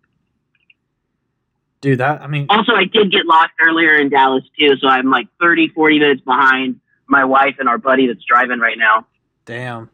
Dude, 1.82 2.00
that 2.00 2.22
I 2.22 2.28
mean, 2.28 2.48
Also, 2.50 2.74
I 2.74 2.86
did 2.86 3.12
get 3.12 3.26
lost 3.26 3.52
earlier 3.62 3.96
in 3.96 4.10
Dallas 4.10 4.44
too, 4.60 4.76
so 4.78 4.88
I'm 4.88 5.10
like 5.10 5.28
30, 5.40 5.70
40 5.70 6.00
minutes 6.00 6.22
behind 6.22 6.80
my 7.08 7.24
wife 7.24 7.56
and 7.60 7.70
our 7.70 7.78
buddy 7.78 8.08
that's 8.08 8.24
driving 8.28 8.60
right 8.60 8.78
now. 8.78 9.06
damn. 9.46 9.90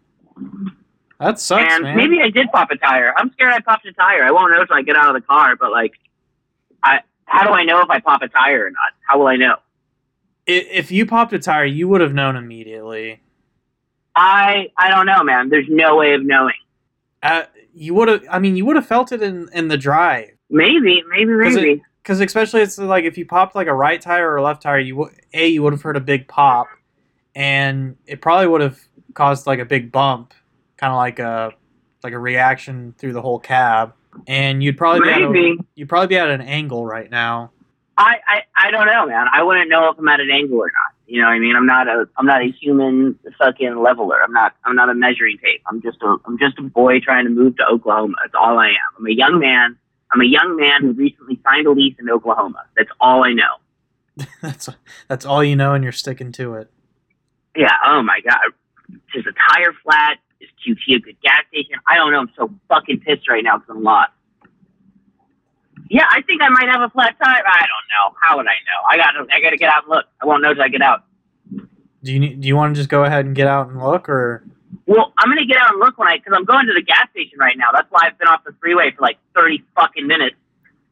That 1.19 1.39
sucks, 1.39 1.71
and 1.71 1.83
man. 1.83 1.95
maybe 1.95 2.21
I 2.21 2.29
did 2.29 2.51
pop 2.51 2.69
a 2.71 2.77
tire. 2.77 3.13
I'm 3.17 3.31
scared 3.33 3.53
I 3.53 3.59
popped 3.59 3.85
a 3.85 3.93
tire. 3.93 4.23
I 4.23 4.31
won't 4.31 4.51
know 4.51 4.61
until 4.61 4.75
I 4.75 4.81
get 4.81 4.95
out 4.95 5.15
of 5.15 5.21
the 5.21 5.25
car. 5.25 5.55
But 5.55 5.71
like, 5.71 5.93
I 6.83 6.99
how 7.25 7.47
do 7.47 7.53
I 7.53 7.63
know 7.63 7.81
if 7.81 7.89
I 7.89 7.99
pop 7.99 8.21
a 8.21 8.27
tire 8.27 8.65
or 8.65 8.69
not? 8.69 8.91
How 9.07 9.19
will 9.19 9.27
I 9.27 9.35
know? 9.35 9.55
If 10.45 10.91
you 10.91 11.05
popped 11.05 11.31
a 11.31 11.39
tire, 11.39 11.65
you 11.65 11.87
would 11.87 12.01
have 12.01 12.13
known 12.13 12.35
immediately. 12.35 13.21
I 14.15 14.71
I 14.77 14.89
don't 14.89 15.05
know, 15.05 15.23
man. 15.23 15.49
There's 15.49 15.67
no 15.69 15.95
way 15.95 16.13
of 16.13 16.25
knowing. 16.25 16.53
Uh, 17.21 17.43
you 17.73 17.93
would 17.93 18.07
have. 18.09 18.23
I 18.29 18.39
mean, 18.39 18.55
you 18.55 18.65
would 18.65 18.75
have 18.75 18.85
felt 18.85 19.11
it 19.11 19.21
in 19.21 19.49
in 19.53 19.69
the 19.69 19.77
drive. 19.77 20.31
Maybe, 20.49 21.03
maybe, 21.09 21.31
it- 21.31 21.53
maybe. 21.55 21.81
Because 22.01 22.19
especially 22.19 22.61
it's 22.61 22.77
like 22.77 23.05
if 23.05 23.17
you 23.17 23.25
popped 23.25 23.55
like 23.55 23.67
a 23.67 23.73
right 23.73 24.01
tire 24.01 24.29
or 24.29 24.35
a 24.35 24.43
left 24.43 24.61
tire, 24.61 24.77
you 24.79 24.97
would 24.97 25.13
a 25.33 25.47
you 25.47 25.63
would 25.63 25.71
have 25.71 25.81
heard 25.81 25.95
a 25.95 26.01
big 26.01 26.27
pop, 26.27 26.67
and 27.33 27.95
it 28.05 28.21
probably 28.21 28.47
would 28.47 28.59
have 28.59 28.77
caused 29.13 29.47
like 29.47 29.59
a 29.59 29.65
big 29.65 29.89
bump, 29.89 30.33
kind 30.77 30.91
of 30.91 30.97
like 30.97 31.19
a 31.19 31.51
like 32.03 32.13
a 32.13 32.19
reaction 32.19 32.93
through 32.97 33.13
the 33.13 33.21
whole 33.21 33.39
cab, 33.39 33.93
and 34.27 34.63
you'd 34.63 34.77
probably 34.77 35.01
be 35.01 35.09
at 35.09 35.21
a, 35.21 35.57
you'd 35.75 35.89
probably 35.89 36.07
be 36.07 36.17
at 36.17 36.29
an 36.29 36.41
angle 36.41 36.85
right 36.85 37.09
now. 37.09 37.51
I, 37.97 38.15
I 38.27 38.67
I 38.67 38.71
don't 38.71 38.87
know, 38.87 39.05
man. 39.05 39.27
I 39.31 39.43
wouldn't 39.43 39.69
know 39.69 39.89
if 39.89 39.97
I'm 39.99 40.07
at 40.07 40.19
an 40.19 40.31
angle 40.31 40.57
or 40.57 40.67
not. 40.67 40.93
You 41.05 41.21
know 41.21 41.27
what 41.27 41.33
I 41.33 41.39
mean? 41.39 41.55
I'm 41.55 41.65
not 41.65 41.87
a 41.87 42.07
I'm 42.17 42.25
not 42.25 42.41
a 42.41 42.51
human 42.51 43.19
fucking 43.37 43.77
leveler. 43.77 44.21
I'm 44.23 44.31
not 44.31 44.55
I'm 44.65 44.75
not 44.75 44.89
a 44.89 44.95
measuring 44.95 45.37
tape. 45.37 45.61
I'm 45.67 45.81
just 45.81 46.01
a 46.01 46.15
I'm 46.25 46.37
just 46.39 46.57
a 46.57 46.63
boy 46.63 46.99
trying 46.99 47.25
to 47.25 47.29
move 47.29 47.57
to 47.57 47.63
Oklahoma. 47.65 48.15
That's 48.23 48.33
all 48.35 48.57
I 48.57 48.69
am. 48.69 48.97
I'm 48.97 49.05
a 49.05 49.11
young 49.11 49.39
man. 49.39 49.77
I'm 50.11 50.21
a 50.21 50.25
young 50.25 50.55
man 50.55 50.81
who 50.81 50.93
recently 50.93 51.39
signed 51.43 51.67
a 51.67 51.71
lease 51.71 51.95
in 51.99 52.09
Oklahoma. 52.09 52.63
That's 52.77 52.89
all 52.99 53.23
I 53.23 53.33
know. 53.33 54.25
that's 54.41 54.69
that's 55.07 55.25
all 55.25 55.43
you 55.43 55.55
know, 55.55 55.73
and 55.73 55.83
you're 55.83 55.93
sticking 55.93 56.31
to 56.33 56.55
it. 56.55 56.71
Yeah. 57.55 57.73
Oh 57.85 58.01
my 58.01 58.19
god. 58.21 58.39
Is 59.13 59.23
the 59.23 59.33
tire 59.49 59.73
flat? 59.83 60.17
Is 60.43 60.49
QT 60.65 60.95
a 60.95 60.99
good 60.99 61.15
gas 61.23 61.43
station? 61.49 61.75
I 61.87 61.95
don't 61.95 62.11
know. 62.11 62.19
I'm 62.19 62.31
so 62.37 62.53
fucking 62.67 62.99
pissed 62.99 63.27
right 63.29 63.43
now 63.43 63.57
because 63.57 63.75
I'm 63.77 63.83
lost. 63.83 64.11
Yeah, 65.89 66.05
I 66.09 66.21
think 66.21 66.41
I 66.41 66.49
might 66.49 66.67
have 66.69 66.81
a 66.81 66.89
flat 66.89 67.15
tire. 67.23 67.43
I 67.45 67.59
don't 67.61 67.87
know. 67.91 68.17
How 68.21 68.37
would 68.37 68.45
I 68.47 68.55
know? 68.67 68.79
I 68.89 68.97
got 68.97 69.15
I 69.33 69.41
got 69.41 69.51
to 69.51 69.57
get 69.57 69.69
out 69.69 69.83
and 69.83 69.89
look. 69.91 70.05
I 70.21 70.25
won't 70.25 70.41
know 70.41 70.53
till 70.53 70.63
I 70.63 70.67
get 70.69 70.81
out. 70.81 71.03
Do 72.03 72.11
you 72.11 72.19
need, 72.19 72.41
do 72.41 72.47
you 72.47 72.55
want 72.55 72.75
to 72.75 72.79
just 72.79 72.89
go 72.89 73.03
ahead 73.05 73.25
and 73.25 73.35
get 73.35 73.47
out 73.47 73.69
and 73.69 73.81
look, 73.81 74.09
or 74.09 74.43
Well, 74.87 75.13
I'm 75.17 75.29
gonna 75.29 75.45
get 75.45 75.57
out 75.57 75.71
and 75.71 75.79
look 75.79 75.97
when 75.97 76.07
I 76.09 76.17
because 76.17 76.33
I'm 76.35 76.43
going 76.45 76.65
to 76.67 76.73
the 76.73 76.81
gas 76.81 77.07
station 77.11 77.37
right 77.39 77.57
now. 77.57 77.67
That's 77.73 77.89
why 77.89 78.01
I've 78.03 78.17
been 78.19 78.27
off 78.27 78.43
the 78.43 78.53
freeway 78.59 78.91
for 78.91 79.01
like 79.01 79.17
30 79.35 79.63
fucking 79.75 80.05
minutes, 80.07 80.35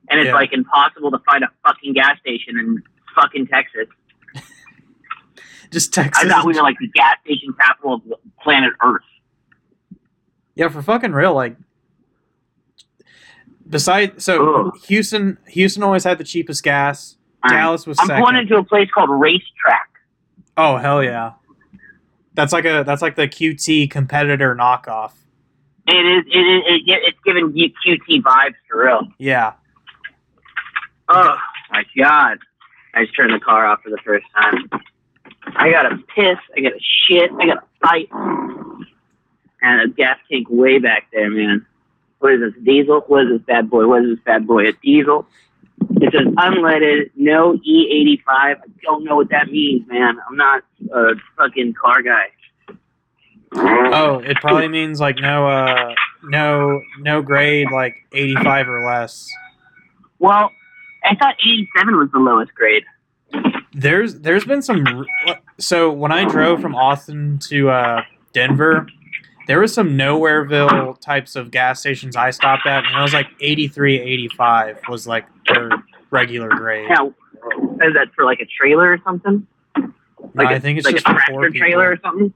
and 0.09 0.19
it's 0.19 0.27
Yeah. 0.27 0.33
like 0.33 0.53
impossible 0.53 1.11
to 1.11 1.19
find 1.19 1.43
a 1.43 1.49
fucking 1.65 1.93
gas 1.93 2.17
station 2.19 2.57
in 2.59 2.81
fucking 3.15 3.47
Texas. 3.47 3.87
just 5.71 5.93
Texas. 5.93 6.23
I 6.23 6.27
thought 6.29 6.45
we 6.45 6.53
were 6.53 6.61
like 6.63 6.77
the 6.79 6.87
gas 6.87 7.15
station 7.25 7.53
capital 7.59 7.95
of 7.95 8.01
planet 8.41 8.71
Earth. 8.83 9.03
Yeah, 10.55 10.69
for 10.69 10.81
fucking 10.81 11.11
real, 11.13 11.33
like. 11.33 11.55
Besides, 13.69 14.23
so 14.25 14.65
Ugh. 14.67 14.77
Houston, 14.87 15.37
Houston 15.47 15.81
always 15.83 16.03
had 16.03 16.17
the 16.17 16.23
cheapest 16.25 16.63
gas. 16.63 17.15
All. 17.43 17.49
Dallas 17.49 17.87
was 17.87 17.97
I'm 17.99 18.07
second. 18.07 18.23
going 18.23 18.35
into 18.35 18.57
a 18.57 18.63
place 18.63 18.89
called 18.93 19.09
RaceTrac. 19.09 19.87
Oh 20.57 20.75
hell 20.77 21.01
yeah, 21.01 21.33
that's 22.33 22.51
like 22.51 22.65
a 22.65 22.83
that's 22.85 23.01
like 23.01 23.15
the 23.15 23.27
QT 23.27 23.89
competitor 23.89 24.55
knockoff. 24.55 25.13
It 25.87 25.93
is. 25.95 26.23
It 26.27 26.37
is. 26.37 26.63
It, 26.67 26.89
it, 26.91 26.99
it's 27.07 27.17
giving 27.25 27.51
you 27.55 27.69
QT 27.85 28.21
vibes 28.21 28.55
for 28.69 28.85
real. 28.85 29.07
Yeah, 29.17 29.53
Oh 31.07 31.35
my 31.71 31.83
god! 31.97 32.37
I 32.93 33.05
just 33.05 33.15
turned 33.15 33.33
the 33.33 33.39
car 33.39 33.65
off 33.65 33.79
for 33.83 33.89
the 33.89 33.97
first 34.05 34.25
time. 34.35 34.69
I 35.55 35.71
gotta 35.71 35.97
piss. 36.13 36.37
I 36.55 36.61
gotta 36.61 36.79
shit. 37.07 37.31
I 37.39 37.45
gotta 37.47 37.63
fight. 37.81 38.09
And 39.61 39.81
a 39.81 39.93
gas 39.93 40.17
tank 40.29 40.47
way 40.49 40.79
back 40.79 41.07
there, 41.13 41.29
man. 41.29 41.65
What 42.19 42.33
is 42.33 42.39
this? 42.41 42.63
Diesel? 42.63 43.01
What 43.07 43.23
is 43.23 43.39
this 43.39 43.45
bad 43.45 43.69
boy? 43.69 43.87
What 43.87 44.03
is 44.03 44.15
this 44.15 44.23
bad 44.25 44.47
boy? 44.47 44.67
A 44.67 44.73
diesel? 44.73 45.27
It 46.01 46.13
says 46.13 46.27
unleaded, 46.35 47.11
no 47.15 47.57
E85. 47.57 48.21
I 48.27 48.55
don't 48.83 49.03
know 49.03 49.15
what 49.15 49.29
that 49.29 49.51
means, 49.51 49.87
man. 49.87 50.17
I'm 50.27 50.37
not 50.37 50.63
a 50.93 51.13
fucking 51.37 51.73
car 51.73 52.01
guy. 52.01 52.27
Oh, 53.53 54.19
it 54.19 54.37
probably 54.37 54.67
means 54.67 54.99
like 54.99 55.17
no, 55.17 55.47
uh, 55.47 55.93
no, 56.23 56.81
no 56.99 57.21
grade 57.21 57.67
like 57.71 57.95
eighty 58.13 58.35
five 58.35 58.67
or 58.69 58.85
less. 58.85 59.29
Well, 60.19 60.51
I 61.03 61.15
thought 61.15 61.35
87 61.43 61.97
was 61.97 62.09
the 62.13 62.19
lowest 62.19 62.53
grade. 62.53 62.83
There's 63.73 64.19
there's 64.19 64.45
been 64.45 64.61
some. 64.61 65.05
So 65.57 65.91
when 65.91 66.11
I 66.11 66.25
drove 66.25 66.61
from 66.61 66.75
Austin 66.75 67.39
to 67.49 67.69
uh, 67.69 68.01
Denver, 68.33 68.85
there 69.51 69.59
was 69.59 69.73
some 69.73 69.97
nowhereville 69.97 70.97
types 71.01 71.35
of 71.35 71.51
gas 71.51 71.81
stations 71.81 72.15
I 72.15 72.31
stopped 72.31 72.65
at, 72.65 72.85
and 72.85 72.95
it 72.97 73.01
was 73.01 73.13
like 73.13 73.27
83, 73.41 73.99
85 73.99 74.79
was 74.87 75.05
like 75.05 75.25
their 75.47 75.69
regular 76.09 76.47
grade. 76.47 76.87
Now, 76.89 77.07
is 77.07 77.93
that 77.95 78.07
for 78.15 78.23
like 78.23 78.39
a 78.39 78.45
trailer 78.45 78.93
or 78.93 78.97
something? 79.03 79.45
No, 79.77 79.91
Like 80.35 80.47
I 80.47 80.53
a- 80.53 80.59
think 80.61 80.77
it's 80.77 80.85
like 80.85 80.95
just 80.95 81.05
a 81.05 81.11
tractor 81.13 81.49
trailer 81.49 81.91
or 81.91 81.99
something. 82.01 82.33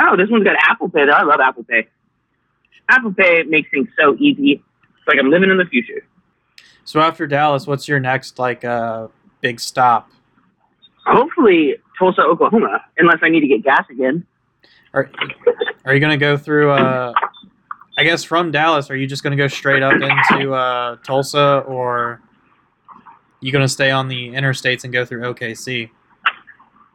Oh, 0.00 0.16
this 0.16 0.28
one's 0.30 0.42
got 0.42 0.56
Apple 0.58 0.88
Pay. 0.88 1.06
though. 1.06 1.12
I 1.12 1.22
love 1.22 1.38
Apple 1.40 1.62
Pay. 1.62 1.86
Apple 2.88 3.12
Pay 3.12 3.44
makes 3.44 3.70
things 3.70 3.86
so 3.96 4.16
easy. 4.18 4.54
It's 4.98 5.06
like 5.06 5.18
I'm 5.20 5.30
living 5.30 5.50
in 5.50 5.58
the 5.58 5.64
future. 5.66 6.04
So 6.84 6.98
after 6.98 7.28
Dallas, 7.28 7.68
what's 7.68 7.86
your 7.86 8.00
next 8.00 8.40
like 8.40 8.64
uh, 8.64 9.06
big 9.42 9.60
stop? 9.60 10.10
Hopefully, 11.06 11.76
Tulsa, 12.00 12.22
Oklahoma, 12.22 12.84
unless 12.98 13.18
I 13.22 13.28
need 13.28 13.42
to 13.42 13.46
get 13.46 13.62
gas 13.62 13.84
again. 13.90 14.26
Are, 14.94 15.10
are 15.84 15.94
you 15.94 16.00
going 16.00 16.10
to 16.10 16.16
go 16.16 16.36
through, 16.36 16.70
uh, 16.70 17.12
I 17.96 18.04
guess 18.04 18.24
from 18.24 18.50
Dallas, 18.50 18.90
are 18.90 18.96
you 18.96 19.06
just 19.06 19.22
going 19.22 19.36
to 19.36 19.42
go 19.42 19.48
straight 19.48 19.82
up 19.82 19.94
into 19.94 20.54
uh, 20.54 20.96
Tulsa 21.04 21.64
or 21.66 22.20
you 23.40 23.52
going 23.52 23.64
to 23.64 23.68
stay 23.68 23.90
on 23.90 24.08
the 24.08 24.28
interstates 24.30 24.84
and 24.84 24.92
go 24.92 25.04
through 25.04 25.22
OKC? 25.22 25.90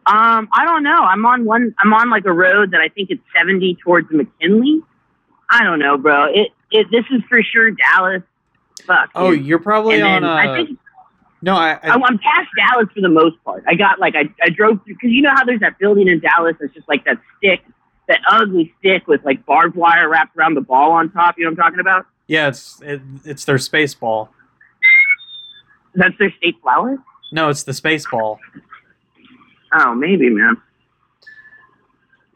Um, 0.05 0.49
I 0.53 0.65
don't 0.65 0.83
know. 0.83 0.97
I'm 0.97 1.25
on 1.25 1.45
one. 1.45 1.73
I'm 1.79 1.93
on 1.93 2.09
like 2.09 2.25
a 2.25 2.33
road 2.33 2.71
that 2.71 2.81
I 2.81 2.89
think 2.89 3.09
it's 3.09 3.23
70 3.37 3.77
towards 3.81 4.11
McKinley. 4.11 4.81
I 5.49 5.63
don't 5.63 5.79
know, 5.79 5.97
bro. 5.97 6.25
It 6.25 6.49
it 6.71 6.87
this 6.91 7.05
is 7.09 7.21
for 7.29 7.41
sure 7.41 7.71
Dallas. 7.71 8.21
Fuck. 8.85 9.11
Oh, 9.15 9.31
dude. 9.31 9.45
you're 9.45 9.59
probably 9.59 10.01
and 10.01 10.03
on, 10.03 10.23
uh, 10.25 10.33
I 10.33 10.57
think 10.57 10.77
no, 11.43 11.55
I, 11.55 11.71
I, 11.73 11.89
I'm, 11.89 12.03
I'm 12.03 12.17
past 12.19 12.49
Dallas 12.57 12.87
for 12.93 13.01
the 13.01 13.09
most 13.09 13.35
part. 13.43 13.65
I 13.67 13.75
got 13.75 13.99
like 13.99 14.15
I, 14.15 14.29
I 14.41 14.49
drove 14.49 14.79
through 14.85 14.95
because 14.95 15.11
you 15.11 15.21
know 15.21 15.31
how 15.33 15.43
there's 15.43 15.59
that 15.59 15.77
building 15.77 16.07
in 16.07 16.21
Dallas 16.21 16.55
that's 16.59 16.73
just 16.73 16.87
like 16.87 17.03
that 17.03 17.17
stick, 17.37 17.61
that 18.07 18.19
ugly 18.29 18.73
stick 18.79 19.07
with 19.07 19.23
like 19.23 19.45
barbed 19.45 19.75
wire 19.75 20.09
wrapped 20.09 20.35
around 20.37 20.55
the 20.55 20.61
ball 20.61 20.91
on 20.91 21.11
top. 21.11 21.35
You 21.37 21.45
know 21.45 21.51
what 21.51 21.59
I'm 21.59 21.63
talking 21.63 21.79
about? 21.79 22.05
yeah, 22.27 22.47
it's, 22.47 22.81
it, 22.81 23.01
it's 23.25 23.45
their 23.45 23.57
space 23.57 23.93
ball. 23.93 24.29
That's 25.95 26.17
their 26.17 26.31
state 26.37 26.55
flower. 26.61 26.97
No, 27.31 27.49
it's 27.49 27.63
the 27.63 27.73
space 27.73 28.05
ball. 28.09 28.39
Oh, 29.73 29.93
maybe, 29.93 30.29
man. 30.29 30.57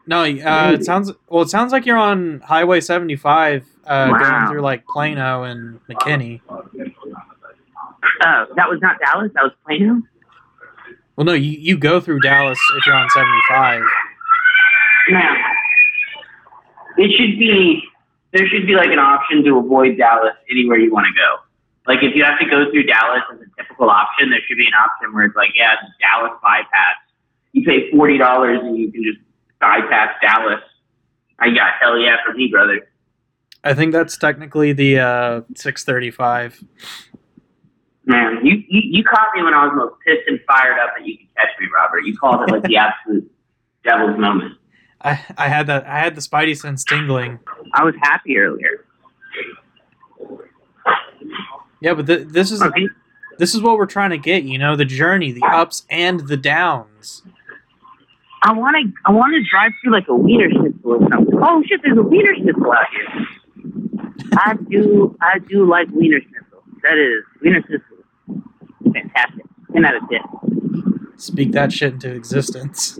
No, 0.06 0.22
uh, 0.22 0.72
it 0.72 0.84
sounds, 0.84 1.12
well, 1.28 1.42
it 1.42 1.50
sounds 1.50 1.70
like 1.72 1.84
you're 1.84 1.98
on 1.98 2.40
Highway 2.40 2.80
75 2.80 3.66
uh, 3.86 4.08
going 4.10 4.48
through 4.48 4.62
like 4.62 4.86
Plano 4.86 5.42
and 5.42 5.80
McKinney. 5.86 6.40
Uh, 6.48 8.46
that 8.56 8.68
was 8.68 8.78
not 8.80 8.98
Dallas. 9.00 9.30
That 9.34 9.44
was 9.44 9.52
Plano. 9.64 10.02
Well, 11.16 11.24
no, 11.24 11.32
you, 11.32 11.50
you 11.50 11.76
go 11.76 12.00
through 12.00 12.20
Dallas 12.20 12.58
if 12.76 12.86
you're 12.86 12.94
on 12.94 13.10
75. 13.10 13.82
Now, 15.10 15.36
it 16.98 17.10
should 17.16 17.38
be 17.38 17.82
there 18.32 18.46
should 18.48 18.66
be 18.66 18.74
like 18.74 18.90
an 18.90 18.98
option 18.98 19.42
to 19.44 19.58
avoid 19.58 19.96
Dallas 19.96 20.34
anywhere 20.50 20.78
you 20.78 20.92
want 20.92 21.06
to 21.06 21.14
go. 21.14 21.42
Like 21.86 22.02
if 22.02 22.14
you 22.14 22.22
have 22.24 22.38
to 22.38 22.44
go 22.44 22.70
through 22.70 22.84
Dallas 22.84 23.22
as 23.32 23.40
a 23.40 23.62
typical 23.62 23.88
option, 23.88 24.28
there 24.30 24.40
should 24.46 24.58
be 24.58 24.66
an 24.66 24.76
option 24.76 25.14
where 25.14 25.24
it's 25.24 25.36
like, 25.36 25.50
yeah, 25.54 25.76
Dallas 26.00 26.36
bypass 26.42 26.96
you 27.52 27.64
pay 27.64 27.90
forty 27.90 28.18
dollars 28.18 28.60
and 28.62 28.76
you 28.76 28.90
can 28.92 29.02
just 29.02 29.18
bypass 29.60 30.14
Dallas. 30.22 30.62
I 31.38 31.50
got 31.50 31.74
hell 31.80 31.98
yeah 31.98 32.16
for 32.24 32.34
me, 32.34 32.48
brother. 32.48 32.88
I 33.64 33.74
think 33.74 33.92
that's 33.92 34.16
technically 34.16 34.72
the 34.72 35.00
uh, 35.00 35.40
635. 35.54 36.64
Man, 38.04 38.44
you, 38.44 38.62
you 38.68 38.98
you 38.98 39.04
caught 39.04 39.28
me 39.34 39.42
when 39.42 39.52
I 39.54 39.66
was 39.66 39.72
most 39.74 39.94
pissed 40.06 40.28
and 40.28 40.40
fired 40.46 40.78
up 40.78 40.94
that 40.96 41.06
you 41.06 41.18
could 41.18 41.34
catch 41.36 41.50
me, 41.60 41.66
Robert. 41.74 42.00
You 42.00 42.16
called 42.16 42.42
it 42.42 42.52
like 42.52 42.62
the 42.62 42.76
absolute 42.78 43.30
devil's 43.84 44.18
moment. 44.18 44.54
I, 45.00 45.24
I 45.36 45.48
had 45.48 45.66
that 45.68 45.86
I 45.86 45.98
had 46.00 46.14
the 46.16 46.20
spidey 46.20 46.56
sense 46.56 46.82
tingling. 46.84 47.38
I 47.74 47.84
was 47.84 47.94
happy 48.02 48.36
earlier. 48.36 48.84
Yeah, 51.80 51.94
but 51.94 52.06
th- 52.06 52.28
this 52.28 52.50
is 52.50 52.60
Okay. 52.60 52.88
this 53.38 53.54
is 53.54 53.60
what 53.62 53.76
we're 53.78 53.86
trying 53.86 54.10
to 54.10 54.18
get. 54.18 54.42
You 54.42 54.58
know, 54.58 54.74
the 54.76 54.84
journey, 54.84 55.30
the 55.32 55.44
ups 55.46 55.84
and 55.88 56.20
the 56.26 56.36
downs. 56.36 57.22
I 58.42 58.52
want 58.52 58.76
to 58.76 58.92
I 59.04 59.12
want 59.12 59.34
to 59.34 59.42
drive 59.48 59.72
through 59.82 59.92
like 59.92 60.08
a 60.08 60.14
wiener 60.14 60.50
schnitzel 60.50 60.80
or 60.92 61.08
something. 61.10 61.38
Oh 61.42 61.62
shit, 61.66 61.80
there's 61.84 61.98
a 61.98 62.02
wiener 62.02 62.34
schnitzel 62.36 62.72
out 62.72 62.86
here. 62.90 63.26
I 64.38 64.54
do 64.68 65.16
I 65.20 65.38
do 65.38 65.64
like 65.68 65.88
wiener 65.92 66.20
schnitzel. 66.20 66.62
That 66.82 66.98
is 66.98 67.24
wiener 67.40 67.62
schnitzel. 67.66 68.42
Fantastic. 68.92 69.44
Ten 69.72 69.84
out 69.84 69.96
of 69.96 70.02
ten. 70.10 70.20
Speak 71.16 71.52
that 71.52 71.72
shit 71.72 71.94
into 71.94 72.12
existence. 72.14 72.98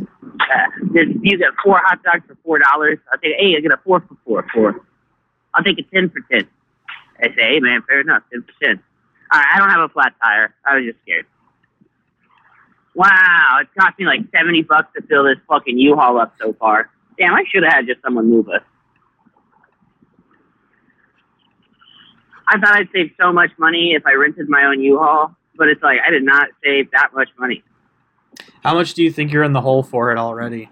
Uh, 0.54 1.00
you 1.22 1.36
get 1.36 1.48
four 1.62 1.78
hot 1.84 2.02
dogs 2.02 2.24
for 2.26 2.36
four 2.42 2.58
dollars. 2.58 2.98
I'll 3.12 3.18
take 3.18 3.34
hey, 3.38 3.54
I 3.56 3.60
get 3.60 3.72
a 3.72 3.76
four 3.84 4.00
for 4.00 4.16
four. 4.24 4.46
Four. 4.54 4.80
I'll 5.54 5.62
take 5.62 5.78
a 5.78 5.82
ten 5.82 6.08
for 6.08 6.20
ten. 6.32 6.48
I 7.20 7.28
say, 7.28 7.54
hey 7.54 7.60
man, 7.60 7.82
fair 7.82 8.00
enough, 8.00 8.22
ten 8.32 8.42
for 8.42 8.64
ten. 8.64 8.82
All 9.30 9.38
right, 9.38 9.46
I 9.54 9.58
don't 9.58 9.70
have 9.70 9.90
a 9.90 9.92
flat 9.92 10.14
tire. 10.22 10.54
I 10.64 10.76
was 10.76 10.84
just 10.86 10.98
scared. 11.02 11.26
Wow, 12.94 13.58
it 13.60 13.68
cost 13.78 13.98
me 13.98 14.06
like 14.06 14.20
seventy 14.34 14.62
bucks 14.62 14.88
to 14.96 15.02
fill 15.06 15.24
this 15.24 15.36
fucking 15.48 15.78
U-Haul 15.78 16.18
up 16.18 16.34
so 16.40 16.54
far. 16.54 16.90
Damn, 17.18 17.34
I 17.34 17.44
should 17.52 17.62
have 17.64 17.72
had 17.72 17.86
just 17.86 18.00
someone 18.02 18.30
move 18.30 18.48
us. 18.48 18.62
I 22.46 22.58
thought 22.58 22.74
I'd 22.74 22.88
save 22.94 23.10
so 23.20 23.32
much 23.32 23.50
money 23.58 23.92
if 23.92 24.06
I 24.06 24.14
rented 24.14 24.48
my 24.48 24.64
own 24.64 24.80
U-Haul, 24.80 25.36
but 25.56 25.68
it's 25.68 25.82
like 25.82 25.98
I 26.06 26.10
did 26.10 26.22
not 26.22 26.48
save 26.64 26.90
that 26.92 27.10
much 27.12 27.28
money. 27.38 27.62
How 28.62 28.74
much 28.74 28.94
do 28.94 29.02
you 29.02 29.10
think 29.12 29.32
you're 29.32 29.44
in 29.44 29.52
the 29.52 29.60
hole 29.60 29.82
for 29.82 30.10
it 30.12 30.18
already? 30.18 30.70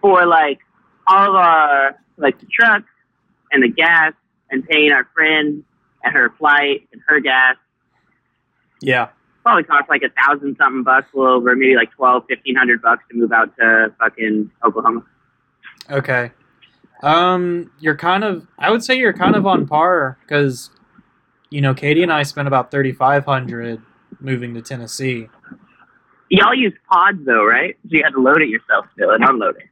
for 0.00 0.26
like 0.26 0.58
all 1.06 1.28
of 1.30 1.34
our 1.36 1.96
like 2.16 2.38
the 2.40 2.46
truck 2.46 2.82
and 3.52 3.62
the 3.62 3.68
gas 3.68 4.12
and 4.50 4.66
paying 4.66 4.90
our 4.90 5.08
friend 5.14 5.62
and 6.02 6.12
her 6.14 6.34
flight 6.38 6.88
and 6.92 7.00
her 7.06 7.20
gas 7.20 7.54
Yeah. 8.80 9.10
probably 9.44 9.62
cost 9.62 9.88
like 9.88 10.02
a 10.02 10.08
thousand 10.20 10.56
something 10.60 10.82
bucks 10.82 11.06
a 11.14 11.18
little 11.18 11.34
over 11.36 11.54
maybe 11.54 11.76
like 11.76 11.92
twelve 11.92 12.24
fifteen 12.28 12.56
hundred 12.56 12.82
bucks 12.82 13.04
to 13.12 13.16
move 13.16 13.30
out 13.32 13.54
to 13.58 13.94
fucking 14.00 14.50
oklahoma 14.64 15.04
Okay. 15.90 16.30
Um, 17.02 17.70
you're 17.80 17.96
kind 17.96 18.22
of. 18.22 18.46
I 18.56 18.70
would 18.70 18.84
say 18.84 18.94
you're 18.96 19.12
kind 19.12 19.34
of 19.34 19.46
on 19.46 19.66
par 19.66 20.16
because, 20.22 20.70
you 21.50 21.60
know, 21.60 21.74
Katie 21.74 22.04
and 22.04 22.12
I 22.12 22.22
spent 22.22 22.46
about 22.46 22.70
thirty 22.70 22.92
five 22.92 23.24
hundred 23.24 23.82
moving 24.20 24.54
to 24.54 24.62
Tennessee. 24.62 25.28
Y'all 26.40 26.54
use 26.54 26.72
pods 26.90 27.18
though 27.24 27.44
right 27.44 27.76
so 27.82 27.88
you 27.90 28.02
had 28.02 28.10
to 28.10 28.20
load 28.20 28.40
it 28.42 28.48
yourself 28.48 28.86
still 28.94 29.10
and 29.10 29.24
unload 29.24 29.56
it 29.56 29.68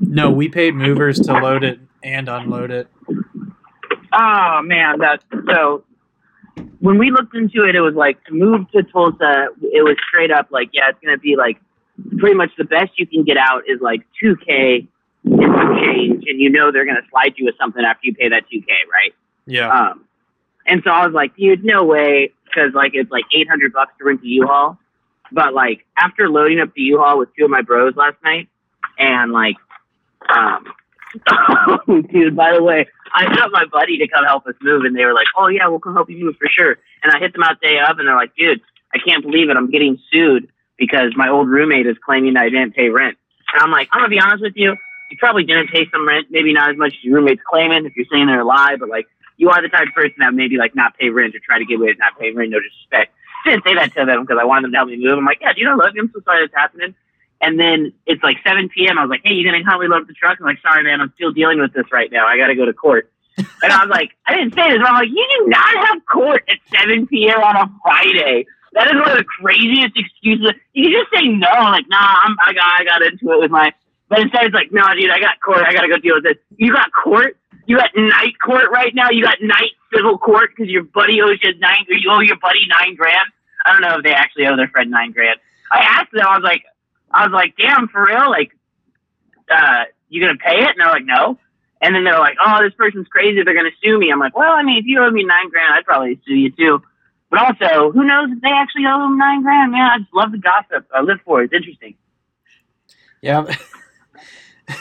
No, 0.00 0.30
we 0.30 0.48
paid 0.48 0.74
movers 0.74 1.18
to 1.20 1.32
load 1.32 1.64
it 1.64 1.80
and 2.02 2.28
unload 2.28 2.70
it. 2.70 2.88
oh 4.12 4.60
man 4.62 4.98
that's 4.98 5.24
so 5.46 5.84
when 6.80 6.98
we 6.98 7.10
looked 7.10 7.34
into 7.34 7.64
it 7.64 7.74
it 7.74 7.80
was 7.80 7.94
like 7.94 8.22
to 8.24 8.34
move 8.34 8.70
to 8.72 8.82
tulsa 8.82 9.46
it 9.62 9.82
was 9.82 9.96
straight 10.08 10.30
up 10.30 10.48
like 10.50 10.68
yeah 10.72 10.88
it's 10.90 10.98
gonna 11.04 11.16
be 11.18 11.36
like 11.36 11.58
pretty 12.18 12.34
much 12.36 12.50
the 12.58 12.64
best 12.64 12.90
you 12.96 13.06
can 13.06 13.24
get 13.24 13.36
out 13.36 13.62
is 13.68 13.80
like 13.80 14.00
2k 14.22 14.86
and 15.24 15.40
some 15.56 15.76
change 15.84 16.24
and 16.26 16.40
you 16.40 16.50
know 16.50 16.70
they're 16.72 16.84
gonna 16.86 17.00
slide 17.10 17.32
you 17.36 17.44
with 17.44 17.54
something 17.58 17.84
after 17.84 18.00
you 18.06 18.14
pay 18.14 18.28
that 18.28 18.44
2k 18.52 18.66
right 18.92 19.14
Yeah. 19.46 19.68
um 19.70 20.04
and 20.66 20.82
so 20.84 20.90
i 20.90 21.06
was 21.06 21.14
like 21.14 21.34
dude 21.36 21.64
no 21.64 21.84
way 21.84 22.32
because 22.44 22.72
like 22.74 22.92
it's 22.94 23.10
like 23.10 23.24
800 23.34 23.72
bucks 23.72 23.92
to 23.98 24.04
rent 24.04 24.20
a 24.22 24.26
u-haul 24.26 24.78
but 25.32 25.54
like 25.54 25.84
after 25.96 26.28
loading 26.28 26.60
up 26.60 26.72
the 26.74 26.82
u-haul 26.82 27.18
with 27.18 27.28
two 27.36 27.44
of 27.44 27.50
my 27.50 27.62
bros 27.62 27.94
last 27.96 28.16
night 28.22 28.48
and 28.98 29.32
like 29.32 29.56
um 30.28 30.64
dude 32.12 32.36
by 32.36 32.54
the 32.54 32.62
way 32.62 32.86
I 33.14 33.24
up 33.42 33.50
my 33.52 33.64
buddy 33.66 33.98
to 33.98 34.08
come 34.08 34.24
help 34.24 34.46
us 34.46 34.54
move, 34.62 34.84
and 34.84 34.96
they 34.96 35.04
were 35.04 35.14
like, 35.14 35.26
"Oh 35.36 35.48
yeah, 35.48 35.68
we'll 35.68 35.80
come 35.80 35.94
help 35.94 36.10
you 36.10 36.24
move 36.24 36.36
for 36.36 36.48
sure." 36.48 36.78
And 37.02 37.12
I 37.12 37.18
hit 37.18 37.32
them 37.32 37.42
out 37.42 37.60
day 37.60 37.78
of, 37.78 37.98
and 37.98 38.08
they're 38.08 38.16
like, 38.16 38.34
"Dude, 38.36 38.60
I 38.94 38.98
can't 38.98 39.22
believe 39.22 39.50
it. 39.50 39.56
I'm 39.56 39.70
getting 39.70 39.98
sued 40.10 40.48
because 40.78 41.12
my 41.16 41.28
old 41.28 41.48
roommate 41.48 41.86
is 41.86 41.96
claiming 42.04 42.34
that 42.34 42.44
I 42.44 42.48
didn't 42.48 42.74
pay 42.74 42.88
rent." 42.88 43.18
And 43.52 43.62
I'm 43.62 43.70
like, 43.70 43.88
"I'm 43.92 44.00
gonna 44.00 44.08
be 44.08 44.20
honest 44.20 44.42
with 44.42 44.56
you. 44.56 44.76
You 45.10 45.16
probably 45.18 45.44
didn't 45.44 45.68
pay 45.68 45.88
some 45.90 46.08
rent, 46.08 46.28
maybe 46.30 46.54
not 46.54 46.70
as 46.70 46.76
much 46.76 46.94
as 46.94 47.04
your 47.04 47.16
roommate's 47.16 47.42
claiming. 47.48 47.84
If 47.84 47.94
you're 47.96 48.06
saying 48.10 48.26
they're 48.26 48.40
a 48.40 48.44
lie, 48.44 48.76
but 48.80 48.88
like, 48.88 49.06
you 49.36 49.50
are 49.50 49.60
the 49.60 49.68
type 49.68 49.88
of 49.88 49.94
person 49.94 50.16
that 50.20 50.32
maybe 50.32 50.56
like 50.56 50.74
not 50.74 50.96
pay 50.96 51.10
rent 51.10 51.34
or 51.34 51.40
try 51.44 51.58
to 51.58 51.64
get 51.66 51.76
away 51.76 51.88
with 51.88 51.98
not 51.98 52.18
paying 52.18 52.34
rent. 52.34 52.50
No 52.50 52.60
disrespect. 52.60 53.12
Didn't 53.44 53.64
say 53.64 53.74
that 53.74 53.94
to 53.94 54.04
them 54.04 54.22
because 54.22 54.38
I 54.40 54.44
wanted 54.44 54.64
them 54.64 54.72
to 54.72 54.76
help 54.78 54.88
me 54.88 54.96
move. 54.96 55.18
I'm 55.18 55.24
like, 55.24 55.38
yeah, 55.40 55.52
do 55.52 55.60
you 55.60 55.66
know, 55.66 55.76
look, 55.76 55.94
I'm 55.98 56.10
so 56.12 56.20
sorry 56.24 56.46
that's 56.46 56.54
happening. 56.54 56.94
And 57.40 57.58
then 57.58 57.92
it's 58.06 58.22
like 58.22 58.36
7 58.46 58.68
p.m. 58.68 58.98
I 58.98 59.02
was 59.02 59.10
like, 59.10 59.22
hey, 59.24 59.34
you 59.34 59.44
gonna 59.44 59.64
help 59.64 59.80
me 59.80 59.88
load 59.88 60.02
up 60.02 60.06
the 60.06 60.14
truck? 60.14 60.38
I'm 60.38 60.46
like, 60.46 60.62
sorry, 60.62 60.84
man, 60.84 61.00
I'm 61.00 61.12
still 61.16 61.32
dealing 61.32 61.60
with 61.60 61.72
this 61.72 61.90
right 61.90 62.10
now. 62.10 62.26
I 62.26 62.36
gotta 62.36 62.54
go 62.54 62.64
to 62.64 62.72
court. 62.72 63.10
And 63.62 63.72
I 63.72 63.78
was 63.78 63.90
like, 63.90 64.10
I 64.26 64.34
didn't 64.34 64.54
say 64.54 64.70
this, 64.70 64.78
but 64.78 64.88
I'm 64.90 64.94
like, 64.94 65.08
you 65.08 65.26
do 65.38 65.46
not 65.48 65.86
have 65.86 65.98
court 66.10 66.44
at 66.48 66.58
7 66.80 67.06
p.m. 67.06 67.40
on 67.40 67.56
a 67.56 67.70
Friday. 67.82 68.44
That 68.72 68.88
is 68.88 68.94
one 68.94 69.10
of 69.10 69.18
the 69.18 69.24
craziest 69.24 69.96
excuses. 69.96 70.52
You 70.72 70.90
can 70.90 70.92
just 70.92 71.10
say 71.14 71.28
no, 71.28 71.48
like, 71.70 71.88
nah, 71.88 72.16
I'm, 72.24 72.36
I 72.44 72.52
got, 72.52 72.80
I 72.80 72.84
got 72.84 73.02
into 73.02 73.30
it 73.32 73.40
with 73.40 73.50
my. 73.50 73.72
But 74.08 74.20
instead, 74.20 74.44
it's 74.46 74.54
like, 74.54 74.72
no, 74.72 74.82
dude, 74.94 75.10
I 75.10 75.20
got 75.20 75.40
court. 75.44 75.62
I 75.66 75.72
gotta 75.72 75.88
go 75.88 75.96
deal 75.96 76.16
with 76.16 76.24
this. 76.24 76.36
You 76.56 76.72
got 76.72 76.90
court. 76.92 77.36
You 77.66 77.76
got 77.76 77.90
night 77.94 78.34
court 78.44 78.70
right 78.72 78.94
now. 78.94 79.10
You 79.10 79.24
got 79.24 79.36
night 79.40 79.72
civil 79.94 80.18
court 80.18 80.50
because 80.56 80.70
your 80.70 80.82
buddy 80.82 81.20
owes 81.22 81.38
you 81.42 81.56
nine. 81.58 81.86
You 81.88 82.10
owe 82.10 82.20
your 82.20 82.38
buddy 82.38 82.66
nine 82.80 82.96
grand. 82.96 83.30
I 83.64 83.72
don't 83.72 83.82
know 83.82 83.98
if 83.98 84.02
they 84.02 84.12
actually 84.12 84.46
owe 84.46 84.56
their 84.56 84.68
friend 84.68 84.90
nine 84.90 85.12
grand. 85.12 85.38
I 85.70 85.78
asked 85.78 86.12
them. 86.12 86.26
I 86.26 86.36
was 86.36 86.44
like, 86.44 86.64
I 87.10 87.26
was 87.26 87.32
like, 87.32 87.54
damn, 87.56 87.88
for 87.88 88.04
real, 88.04 88.30
like, 88.30 88.52
uh, 89.50 89.84
you 90.08 90.20
gonna 90.20 90.38
pay 90.38 90.58
it? 90.58 90.70
And 90.70 90.80
they're 90.80 90.88
like, 90.88 91.04
no. 91.04 91.38
And 91.80 91.94
then 91.94 92.04
they're 92.04 92.18
like, 92.18 92.36
oh, 92.44 92.62
this 92.62 92.74
person's 92.74 93.08
crazy. 93.08 93.42
They're 93.42 93.54
to 93.54 93.70
sue 93.82 93.98
me. 93.98 94.10
I'm 94.12 94.20
like, 94.20 94.36
well, 94.36 94.52
I 94.52 94.62
mean, 94.62 94.78
if 94.78 94.84
you 94.86 95.02
owe 95.02 95.10
me 95.10 95.24
nine 95.24 95.50
grand, 95.50 95.74
I'd 95.74 95.84
probably 95.84 96.20
sue 96.26 96.34
you 96.34 96.50
too. 96.50 96.82
But 97.28 97.40
also, 97.40 97.90
who 97.90 98.04
knows 98.04 98.28
if 98.30 98.40
they 98.40 98.50
actually 98.50 98.84
owe 98.86 99.00
them 99.00 99.18
nine 99.18 99.42
grand? 99.42 99.72
Man, 99.72 99.90
I 99.90 99.98
just 99.98 100.14
love 100.14 100.32
the 100.32 100.38
gossip. 100.38 100.86
I 100.94 101.00
live 101.00 101.18
for 101.24 101.42
it. 101.42 101.46
It's 101.46 101.54
interesting. 101.54 101.96
Yeah. 103.20 103.44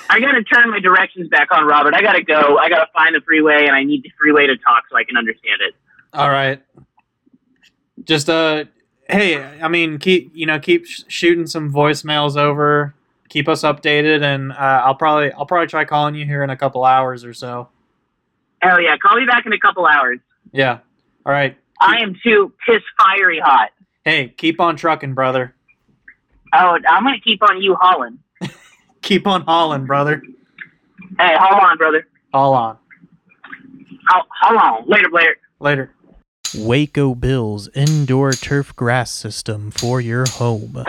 I 0.09 0.19
got 0.19 0.31
to 0.31 0.43
turn 0.43 0.69
my 0.69 0.79
directions 0.79 1.29
back 1.29 1.49
on, 1.51 1.65
Robert. 1.65 1.93
I 1.93 2.01
got 2.01 2.13
to 2.13 2.23
go. 2.23 2.57
I 2.57 2.69
got 2.69 2.79
to 2.79 2.87
find 2.93 3.15
the 3.15 3.21
freeway, 3.21 3.65
and 3.65 3.75
I 3.75 3.83
need 3.83 4.03
the 4.03 4.11
freeway 4.19 4.47
to 4.47 4.57
talk 4.57 4.83
so 4.89 4.97
I 4.97 5.03
can 5.03 5.17
understand 5.17 5.61
it. 5.61 5.75
All 6.13 6.29
right. 6.29 6.61
Just 8.03 8.29
uh, 8.29 8.65
hey, 9.09 9.43
I 9.61 9.67
mean, 9.67 9.99
keep 9.99 10.31
you 10.35 10.45
know, 10.45 10.59
keep 10.59 10.85
sh- 10.85 11.03
shooting 11.07 11.47
some 11.47 11.71
voicemails 11.71 12.35
over. 12.37 12.95
Keep 13.29 13.47
us 13.47 13.61
updated, 13.61 14.23
and 14.23 14.51
uh, 14.51 14.55
I'll 14.85 14.95
probably 14.95 15.31
I'll 15.33 15.45
probably 15.45 15.67
try 15.67 15.85
calling 15.85 16.15
you 16.15 16.25
here 16.25 16.43
in 16.43 16.49
a 16.49 16.57
couple 16.57 16.83
hours 16.83 17.23
or 17.23 17.33
so. 17.33 17.69
Hell 18.61 18.81
yeah. 18.81 18.97
Call 18.97 19.19
me 19.19 19.25
back 19.25 19.45
in 19.45 19.53
a 19.53 19.59
couple 19.59 19.85
hours. 19.85 20.19
Yeah. 20.51 20.79
All 21.25 21.31
right. 21.31 21.57
I 21.79 21.97
am 21.97 22.15
too 22.23 22.53
piss 22.67 22.81
fiery 22.97 23.39
hot. 23.39 23.69
Hey, 24.03 24.29
keep 24.29 24.59
on 24.59 24.75
trucking, 24.75 25.13
brother. 25.13 25.55
Oh, 26.53 26.77
I'm 26.87 27.05
to 27.05 27.19
keep 27.23 27.41
on 27.47 27.61
you 27.61 27.75
hauling. 27.79 28.19
Keep 29.01 29.27
on 29.27 29.41
hauling, 29.41 29.85
brother. 29.85 30.21
Hey, 31.17 31.35
hold 31.39 31.63
on, 31.63 31.77
brother. 31.77 32.07
Haul 32.33 32.53
on. 32.53 32.77
Hold, 34.09 34.25
hold 34.41 34.59
on. 34.59 34.87
Later, 34.87 35.09
Blair. 35.09 35.35
Later. 35.59 35.93
Waco 36.55 37.15
Bills 37.15 37.69
indoor 37.73 38.33
turf 38.33 38.75
grass 38.75 39.11
system 39.11 39.71
for 39.71 40.01
your 40.01 40.25
home. 40.27 40.83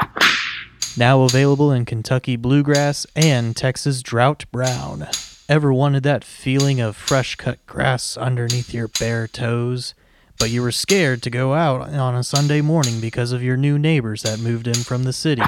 Now 0.96 1.22
available 1.22 1.70
in 1.70 1.85
Kentucky 1.85 2.37
bluegrass 2.37 3.07
and 3.14 3.57
Texas 3.57 4.03
drought 4.03 4.44
brown. 4.53 5.07
Ever 5.48 5.72
wanted 5.72 6.03
that 6.03 6.25
feeling 6.25 6.81
of 6.81 6.96
fresh 6.96 7.37
cut 7.37 7.64
grass 7.66 8.16
underneath 8.16 8.75
your 8.75 8.88
bare 8.88 9.29
toes? 9.29 9.94
But 10.38 10.51
you 10.51 10.62
were 10.62 10.72
scared 10.72 11.22
to 11.22 11.31
go 11.31 11.55
out 11.55 11.88
on 11.90 12.14
a 12.14 12.25
Sunday 12.25 12.61
morning 12.61 13.01
because 13.01 13.33
of 13.33 13.42
your 13.42 13.57
new 13.57 13.79
neighbors 13.79 14.22
that 14.22 14.40
moved 14.40 14.66
in 14.66 14.75
from 14.75 15.05
the 15.05 15.12
city. 15.12 15.42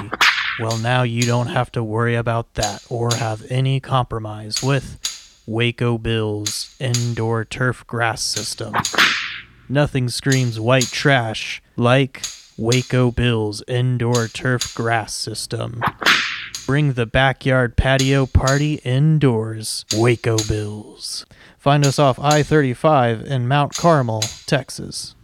Well, 0.59 0.77
now 0.77 1.03
you 1.03 1.23
don't 1.23 1.47
have 1.47 1.71
to 1.73 1.83
worry 1.83 2.15
about 2.15 2.53
that 2.53 2.85
or 2.89 3.13
have 3.15 3.45
any 3.49 3.79
compromise 3.81 4.63
with 4.63 5.43
Waco 5.45 5.97
Bills 5.97 6.75
indoor 6.79 7.43
turf 7.43 7.85
grass 7.87 8.21
system. 8.21 8.73
Nothing 9.67 10.07
screams 10.07 10.59
white 10.59 10.87
trash 10.87 11.61
like 11.75 12.25
Waco 12.57 13.11
Bills 13.11 13.63
indoor 13.67 14.27
turf 14.27 14.73
grass 14.73 15.13
system. 15.13 15.81
Bring 16.65 16.93
the 16.93 17.05
backyard 17.05 17.75
patio 17.75 18.25
party 18.25 18.75
indoors. 18.85 19.85
Waco 19.93 20.37
Bills. 20.47 21.25
Find 21.59 21.85
us 21.85 21.99
off 21.99 22.17
I 22.19 22.43
35 22.43 23.23
in 23.23 23.47
Mount 23.47 23.75
Carmel, 23.75 24.21
Texas. 24.45 25.15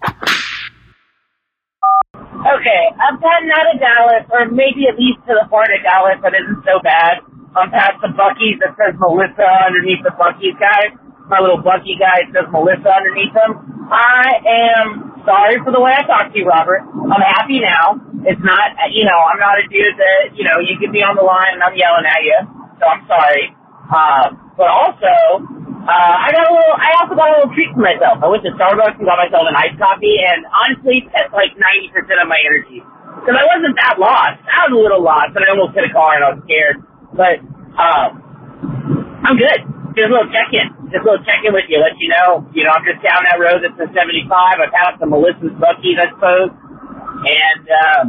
I'm 3.01 3.17
heading 3.17 3.49
out 3.49 3.67
of 3.73 3.77
Dallas, 3.81 4.25
or 4.29 4.45
maybe 4.53 4.85
at 4.85 4.95
least 4.95 5.25
to 5.25 5.33
the 5.33 5.49
part 5.49 5.73
of 5.73 5.81
Dallas 5.81 6.21
that 6.21 6.37
isn't 6.37 6.61
so 6.61 6.77
bad. 6.85 7.25
I'm 7.57 7.73
past 7.73 7.99
the 7.99 8.13
Buc-ee's 8.13 8.61
that 8.61 8.77
says 8.77 8.95
Melissa 9.01 9.43
underneath 9.65 10.05
the 10.05 10.13
Buc-ee's 10.15 10.55
guy. 10.61 10.95
My 11.27 11.39
little 11.39 11.59
Bucky 11.63 11.95
guy 11.95 12.27
says 12.35 12.47
Melissa 12.51 12.91
underneath 12.91 13.31
him. 13.31 13.87
I 13.87 14.39
am 14.43 14.87
sorry 15.23 15.59
for 15.63 15.71
the 15.71 15.79
way 15.79 15.91
I 15.95 16.03
talked 16.03 16.35
to 16.35 16.39
you, 16.39 16.47
Robert. 16.47 16.83
I'm 16.83 17.23
happy 17.23 17.59
now. 17.63 17.99
It's 18.27 18.39
not, 18.43 18.75
you 18.91 19.03
know, 19.07 19.15
I'm 19.15 19.39
not 19.39 19.59
a 19.59 19.65
dude 19.67 19.95
that, 19.95 20.35
you 20.35 20.43
know, 20.43 20.59
you 20.59 20.75
can 20.79 20.91
be 20.91 21.03
on 21.03 21.15
the 21.15 21.23
line 21.23 21.55
and 21.55 21.63
I'm 21.63 21.75
yelling 21.75 22.03
at 22.03 22.21
you. 22.23 22.39
So 22.79 22.87
I'm 22.87 23.03
sorry. 23.07 23.55
Uh, 23.87 24.35
but 24.55 24.67
also, 24.67 25.43
uh, 25.81 26.15
I 26.21 26.29
got 26.29 26.45
a 26.45 26.53
little, 26.53 26.77
I 26.77 26.89
also 27.01 27.13
got 27.17 27.27
a 27.29 27.33
little 27.41 27.53
treat 27.57 27.73
for 27.73 27.81
myself. 27.81 28.21
I 28.21 28.27
went 28.29 28.45
to 28.45 28.53
Starbucks 28.53 29.01
and 29.01 29.05
got 29.05 29.17
myself 29.17 29.49
an 29.49 29.57
iced 29.57 29.81
coffee, 29.81 30.21
and 30.21 30.45
honestly, 30.49 31.09
that's 31.09 31.33
like 31.33 31.57
90% 31.57 32.21
of 32.21 32.27
my 32.29 32.37
energy. 32.45 32.85
Because 33.21 33.37
I 33.37 33.45
wasn't 33.49 33.75
that 33.81 33.97
lost. 33.97 34.41
I 34.45 34.69
was 34.69 34.73
a 34.77 34.81
little 34.81 35.01
lost, 35.01 35.33
and 35.33 35.41
I 35.41 35.49
almost 35.53 35.73
hit 35.73 35.85
a 35.85 35.93
car 35.93 36.17
and 36.17 36.23
I 36.25 36.29
was 36.37 36.41
scared. 36.45 36.77
But, 37.13 37.37
um, 37.77 38.09
I'm 39.25 39.37
good. 39.37 39.59
Just 39.97 40.07
a 40.07 40.13
little 40.13 40.31
check-in. 40.31 40.89
Just 40.93 41.03
a 41.03 41.07
little 41.07 41.25
check-in 41.25 41.51
with 41.53 41.65
you, 41.67 41.81
let 41.81 41.97
you 41.97 42.09
know, 42.09 42.45
you 42.53 42.63
know, 42.63 42.71
I'm 42.73 42.85
just 42.85 43.01
down 43.03 43.25
that 43.27 43.41
road 43.41 43.61
that's 43.65 43.77
the 43.77 43.89
75. 43.91 44.29
I 44.29 44.67
passed 44.69 45.01
the 45.01 45.09
Melissa's 45.09 45.53
Buc-ee's, 45.57 45.97
I 45.97 46.07
suppose. 46.13 46.49
And, 47.25 47.65
um, 47.69 48.05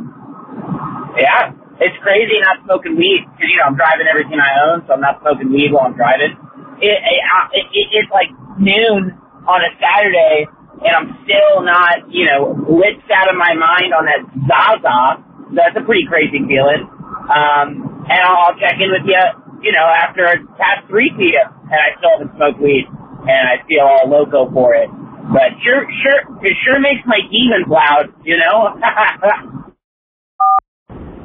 yeah, 1.16 1.52
it's 1.80 1.96
crazy 2.02 2.36
not 2.40 2.62
smoking 2.64 2.96
weed 2.96 3.26
because 3.32 3.48
you 3.50 3.58
know 3.58 3.68
I'm 3.68 3.76
driving 3.76 4.06
everything 4.08 4.38
I 4.40 4.52
own, 4.70 4.84
so 4.86 4.94
I'm 4.94 5.00
not 5.04 5.20
smoking 5.20 5.50
weed 5.52 5.72
while 5.72 5.88
I'm 5.90 5.96
driving. 5.96 6.36
It, 6.82 6.98
it, 6.98 7.66
it, 7.72 7.86
it's 7.94 8.10
like 8.10 8.28
noon 8.58 9.14
on 9.46 9.58
a 9.62 9.70
Saturday, 9.78 10.46
and 10.82 10.92
I'm 10.92 11.08
still 11.22 11.62
not, 11.62 12.10
you 12.10 12.26
know, 12.26 12.58
lit 12.66 12.98
out 13.14 13.30
of 13.30 13.36
my 13.38 13.54
mind 13.54 13.94
on 13.94 14.04
that 14.10 14.22
Zaza. 14.50 15.22
That's 15.54 15.76
a 15.78 15.84
pretty 15.86 16.06
crazy 16.10 16.42
feeling. 16.42 16.90
Um, 17.30 18.02
and 18.10 18.18
I'll, 18.26 18.50
I'll 18.50 18.58
check 18.58 18.82
in 18.82 18.90
with 18.90 19.06
you, 19.06 19.22
you 19.62 19.72
know, 19.72 19.86
after 19.86 20.26
past 20.58 20.88
3 20.90 21.14
p.m. 21.18 21.54
and 21.70 21.78
I 21.78 21.94
still 22.02 22.10
haven't 22.18 22.34
smoked 22.36 22.58
weed, 22.60 22.86
and 23.30 23.42
I 23.46 23.62
feel 23.70 23.86
all 23.86 24.10
loco 24.10 24.50
for 24.50 24.74
it. 24.74 24.90
But 25.30 25.54
sure, 25.62 25.86
sure, 26.02 26.20
it 26.42 26.54
sure 26.66 26.80
makes 26.82 27.06
my 27.06 27.22
demons 27.30 27.70
loud, 27.70 28.10
you 28.26 28.36
know. 28.38 28.74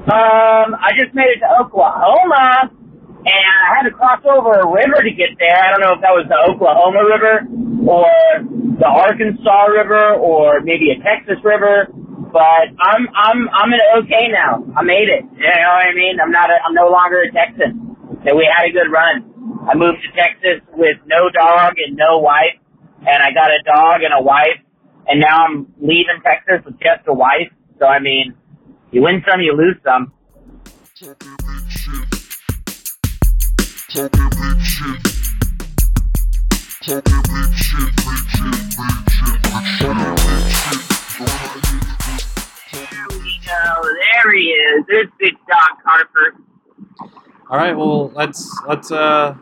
Um, 0.07 0.71
I 0.79 0.95
just 0.95 1.13
made 1.13 1.27
it 1.35 1.39
to 1.43 1.49
Oklahoma, 1.65 2.71
and 3.27 3.43
I 3.43 3.75
had 3.75 3.83
to 3.83 3.91
cross 3.91 4.23
over 4.23 4.55
a 4.55 4.67
river 4.67 5.03
to 5.03 5.11
get 5.11 5.35
there. 5.35 5.51
I 5.51 5.75
don't 5.75 5.83
know 5.83 5.99
if 5.99 6.01
that 6.01 6.15
was 6.15 6.31
the 6.31 6.39
Oklahoma 6.47 7.03
River 7.03 7.43
or 7.83 8.07
the 8.79 8.87
Arkansas 8.87 9.67
River 9.67 10.15
or 10.15 10.63
maybe 10.63 10.95
a 10.95 10.97
Texas 11.03 11.35
River, 11.43 11.91
but 12.31 12.71
I'm 12.79 13.03
I'm 13.11 13.51
I'm 13.51 13.69
in 13.75 13.83
okay 14.03 14.31
now. 14.31 14.63
I 14.79 14.81
made 14.87 15.11
it. 15.11 15.27
You 15.35 15.43
know 15.43 15.73
what 15.75 15.91
I 15.91 15.93
mean? 15.93 16.23
I'm 16.23 16.31
not 16.31 16.47
a, 16.47 16.55
I'm 16.63 16.73
no 16.73 16.87
longer 16.87 17.27
a 17.27 17.31
Texan. 17.35 17.83
And 18.23 18.33
we 18.39 18.47
had 18.47 18.63
a 18.63 18.71
good 18.71 18.87
run. 18.87 19.27
I 19.67 19.75
moved 19.75 19.99
to 20.07 20.09
Texas 20.15 20.63
with 20.71 20.95
no 21.05 21.27
dog 21.27 21.75
and 21.83 21.99
no 21.99 22.19
wife, 22.19 22.55
and 23.03 23.19
I 23.19 23.35
got 23.35 23.51
a 23.51 23.59
dog 23.67 24.07
and 24.07 24.15
a 24.15 24.23
wife, 24.23 24.63
and 25.07 25.19
now 25.19 25.43
I'm 25.43 25.67
leaving 25.83 26.23
Texas 26.23 26.63
with 26.63 26.79
just 26.79 27.03
a 27.07 27.13
wife. 27.13 27.51
So 27.79 27.85
I 27.85 27.99
mean 27.99 28.35
you 28.91 29.03
win 29.03 29.21
some, 29.27 29.41
you 29.41 29.51
lose 29.51 29.75
some. 29.83 30.13
There 33.95 34.03
we 34.03 34.09
go. 34.09 34.19
There 43.83 44.31
he 44.33 44.49
is. 44.49 44.85
There's 44.89 45.07
Big 45.17 45.35
Doc 45.47 45.79
Harper. 45.85 46.35
All 47.49 47.57
right, 47.57 47.77
well 47.77 48.09
let's 48.09 48.53
let's 48.67 48.91
uh. 48.91 49.35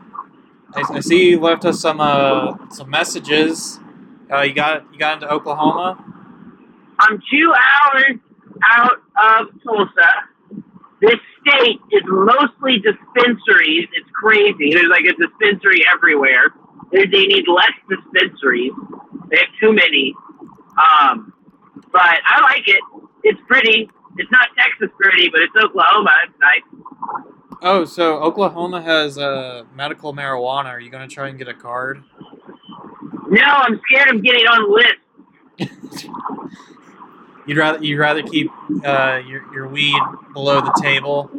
I, 0.76 0.84
I 0.94 1.00
see 1.00 1.32
you 1.32 1.40
left 1.40 1.66
us 1.66 1.82
some 1.82 2.00
uh 2.00 2.70
some 2.70 2.88
messages. 2.92 3.80
Uh, 4.32 4.42
you 4.42 4.54
got 4.54 4.86
you 4.94 5.00
got 5.00 5.16
into 5.16 5.28
Oklahoma. 5.28 5.98
I'm 7.00 7.20
two 7.32 7.52
hours 7.52 8.20
out 8.64 9.02
of 9.24 9.48
Tulsa. 9.64 10.30
This 11.06 11.20
state 11.42 11.80
is 11.92 12.02
mostly 12.08 12.80
dispensaries. 12.80 13.88
It's 13.94 14.10
crazy. 14.14 14.74
There's 14.74 14.90
like 14.90 15.06
a 15.06 15.14
dispensary 15.14 15.84
everywhere. 15.94 16.54
They, 16.92 17.06
need 17.06 17.46
less 17.48 17.74
dispensaries. 17.90 18.72
They 19.30 19.38
have 19.38 19.50
too 19.60 19.74
many. 19.74 20.16
Um, 21.02 21.34
but 21.92 22.18
I 22.26 22.42
like 22.42 22.68
it. 22.68 22.82
It's 23.24 23.40
pretty. 23.48 23.90
It's 24.18 24.32
not 24.32 24.48
Texas 24.58 24.90
pretty, 25.00 25.30
but 25.30 25.42
it's 25.42 25.54
Oklahoma. 25.62 26.12
It's 26.24 26.40
nice. 26.40 26.86
Oh, 27.62 27.86
so 27.86 28.18
Oklahoma 28.20 28.82
has 28.82 29.18
uh, 29.18 29.64
medical 29.76 30.14
marijuana. 30.14 30.66
Are 30.66 30.80
you 30.80 30.90
gonna 30.90 31.08
try 31.08 31.30
and 31.30 31.38
get 31.38 31.48
a 31.48 31.54
card? 31.54 32.04
No, 33.28 33.44
I'm 33.44 33.80
scared 33.86 34.16
of 34.16 34.24
getting 34.24 34.46
on 34.48 34.72
list. 34.72 36.08
You'd 37.46 37.58
rather 37.58 37.84
you'd 37.84 38.00
rather 38.00 38.24
keep 38.24 38.50
uh, 38.84 39.22
your 39.26 39.42
your 39.54 39.68
weed 39.68 40.02
below 40.34 40.62
the 40.62 40.74
table 40.82 41.30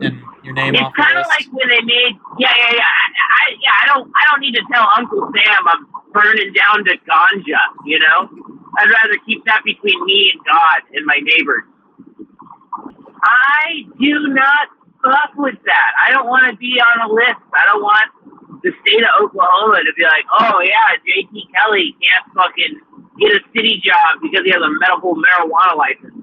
and 0.00 0.22
your 0.42 0.54
name 0.54 0.74
It's 0.74 0.82
off 0.82 0.92
the 0.96 1.02
kind 1.02 1.18
of 1.18 1.26
like 1.26 1.46
when 1.52 1.68
they 1.68 1.82
made, 1.82 2.18
yeah, 2.38 2.50
yeah, 2.56 2.72
yeah. 2.74 2.82
I, 2.82 3.06
I, 3.14 3.44
yeah, 3.62 3.74
I 3.82 3.86
don't, 3.86 4.10
I 4.14 4.22
don't 4.30 4.40
need 4.40 4.54
to 4.54 4.62
tell 4.72 4.86
Uncle 4.96 5.30
Sam 5.34 5.68
I'm 5.68 5.86
burning 6.12 6.52
down 6.52 6.84
to 6.84 6.94
ganja. 7.06 7.62
You 7.86 7.98
know, 8.00 8.28
I'd 8.78 8.90
rather 8.90 9.18
keep 9.26 9.44
that 9.44 9.62
between 9.64 10.04
me 10.04 10.32
and 10.34 10.40
God 10.44 10.82
and 10.94 11.06
my 11.06 11.20
neighbors. 11.22 11.64
I 13.22 13.86
do 14.00 14.28
not 14.34 14.68
fuck 15.02 15.30
with 15.36 15.58
that. 15.64 15.90
I 16.06 16.10
don't 16.10 16.26
want 16.26 16.50
to 16.50 16.56
be 16.56 16.80
on 16.80 17.10
a 17.10 17.12
list. 17.12 17.42
I 17.54 17.64
don't 17.66 17.82
want 17.82 18.10
the 18.62 18.70
state 18.82 19.02
of 19.02 19.10
Oklahoma 19.26 19.82
to 19.84 19.92
be 19.96 20.02
like, 20.04 20.26
oh 20.40 20.60
yeah, 20.62 20.96
J.T. 21.04 21.48
Kelley 21.54 21.96
can't 21.98 22.26
fucking 22.34 22.80
get 23.18 23.32
a 23.32 23.40
city 23.54 23.82
job 23.84 24.22
because 24.22 24.44
he 24.44 24.50
has 24.50 24.62
a 24.62 24.70
medical 24.80 25.14
marijuana 25.14 25.76
license 25.76 26.14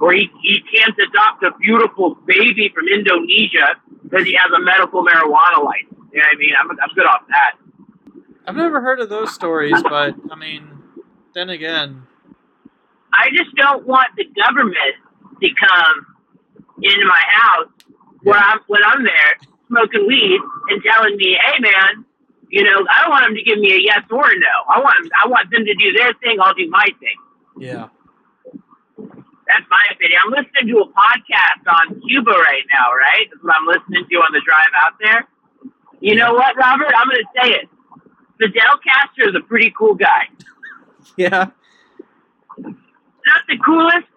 or 0.00 0.12
he, 0.12 0.30
he 0.42 0.62
can't 0.72 0.94
adopt 0.98 1.42
a 1.42 1.50
beautiful 1.58 2.16
baby 2.26 2.70
from 2.74 2.86
Indonesia 2.88 3.80
because 4.02 4.26
he 4.26 4.34
has 4.34 4.52
a 4.54 4.60
medical 4.60 5.04
marijuana 5.04 5.64
license. 5.64 5.96
You 6.12 6.20
know 6.20 6.28
what 6.28 6.36
I 6.36 6.38
mean? 6.38 6.54
I'm, 6.60 6.70
I'm 6.70 6.94
good 6.94 7.06
off 7.06 7.22
that. 7.28 7.52
I've 8.46 8.56
never 8.56 8.80
heard 8.80 9.00
of 9.00 9.08
those 9.08 9.34
stories, 9.34 9.82
but 9.82 10.14
I 10.30 10.36
mean, 10.36 10.70
then 11.34 11.50
again, 11.50 12.06
I 13.12 13.28
just 13.34 13.54
don't 13.56 13.86
want 13.86 14.08
the 14.16 14.24
government 14.24 14.96
to 15.42 15.48
come 15.58 16.06
into 16.82 17.06
my 17.06 17.22
house 17.26 17.68
where 18.22 18.38
I'm 18.38 18.60
when 18.68 18.82
I'm 18.84 19.02
there 19.02 19.36
smoking 19.68 20.06
weed 20.06 20.40
and 20.70 20.82
telling 20.82 21.16
me, 21.16 21.38
"Hey, 21.44 21.58
man, 21.60 22.04
you 22.48 22.62
know, 22.64 22.86
I 22.90 23.02
don't 23.02 23.10
want 23.10 23.24
them 23.26 23.34
to 23.34 23.42
give 23.42 23.58
me 23.58 23.72
a 23.74 23.78
yes 23.80 24.02
or 24.10 24.24
a 24.30 24.38
no. 24.38 24.54
I 24.68 24.80
want 24.80 24.96
'em- 25.04 25.10
I 25.22 25.28
want 25.28 25.50
them 25.50 25.64
to 25.64 25.74
do 25.74 25.92
their 25.92 26.12
thing. 26.22 26.38
I'll 26.40 26.54
do 26.54 26.68
my 26.70 26.86
thing." 27.00 27.16
yeah. 27.58 27.88
That's 29.48 29.64
my 29.70 29.82
opinion. 29.92 30.18
I'm 30.24 30.30
listening 30.32 30.74
to 30.74 30.80
a 30.80 30.88
podcast 30.88 31.62
on 31.72 32.00
Cuba 32.00 32.32
right 32.32 32.64
now, 32.72 32.90
right? 32.98 33.28
That's 33.30 33.44
what 33.44 33.54
I'm 33.54 33.66
listening 33.66 34.04
to 34.10 34.16
on 34.16 34.32
the 34.32 34.40
drive 34.44 34.72
out 34.76 34.94
there. 35.00 35.28
You 36.00 36.16
know 36.16 36.34
what, 36.34 36.56
Robert? 36.56 36.92
I'm 36.96 37.06
going 37.08 37.22
to 37.22 37.40
say 37.40 37.50
it. 37.54 37.68
Fidel 38.40 38.76
Castro 38.84 39.28
is 39.28 39.34
a 39.36 39.40
pretty 39.46 39.72
cool 39.78 39.94
guy. 39.94 40.28
Yeah. 41.16 41.46
Not 42.58 43.42
the 43.48 43.56
coolest, 43.64 44.08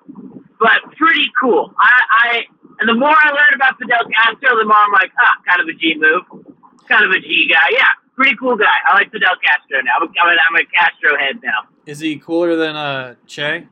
but 0.60 0.82
pretty 0.98 1.30
cool. 1.40 1.72
I, 1.80 2.02
I 2.12 2.46
and 2.80 2.90
the 2.90 2.94
more 2.94 3.12
I 3.12 3.30
learn 3.30 3.54
about 3.56 3.78
Fidel 3.78 4.08
Castro, 4.08 4.58
the 4.58 4.66
more 4.66 4.78
I'm 4.78 4.92
like, 4.92 5.12
ah, 5.20 5.36
kind 5.48 5.62
of 5.62 5.68
a 5.68 5.74
G 5.78 5.96
move, 5.98 6.24
kind 6.88 7.06
of 7.06 7.12
a 7.12 7.20
G 7.20 7.50
guy. 7.52 7.70
Yeah, 7.72 7.92
pretty 8.16 8.36
cool 8.38 8.56
guy. 8.56 8.78
I 8.88 8.96
like 8.96 9.12
Fidel 9.12 9.36
Castro 9.44 9.82
now. 9.82 10.00
I'm, 10.00 10.08
a, 10.08 10.12
I'm 10.12 10.56
a 10.56 10.66
Castro 10.68 11.18
head 11.18 11.40
now. 11.44 11.68
Is 11.86 12.00
he 12.00 12.18
cooler 12.18 12.56
than 12.56 12.76
uh 12.76 13.16
Che? 13.28 13.68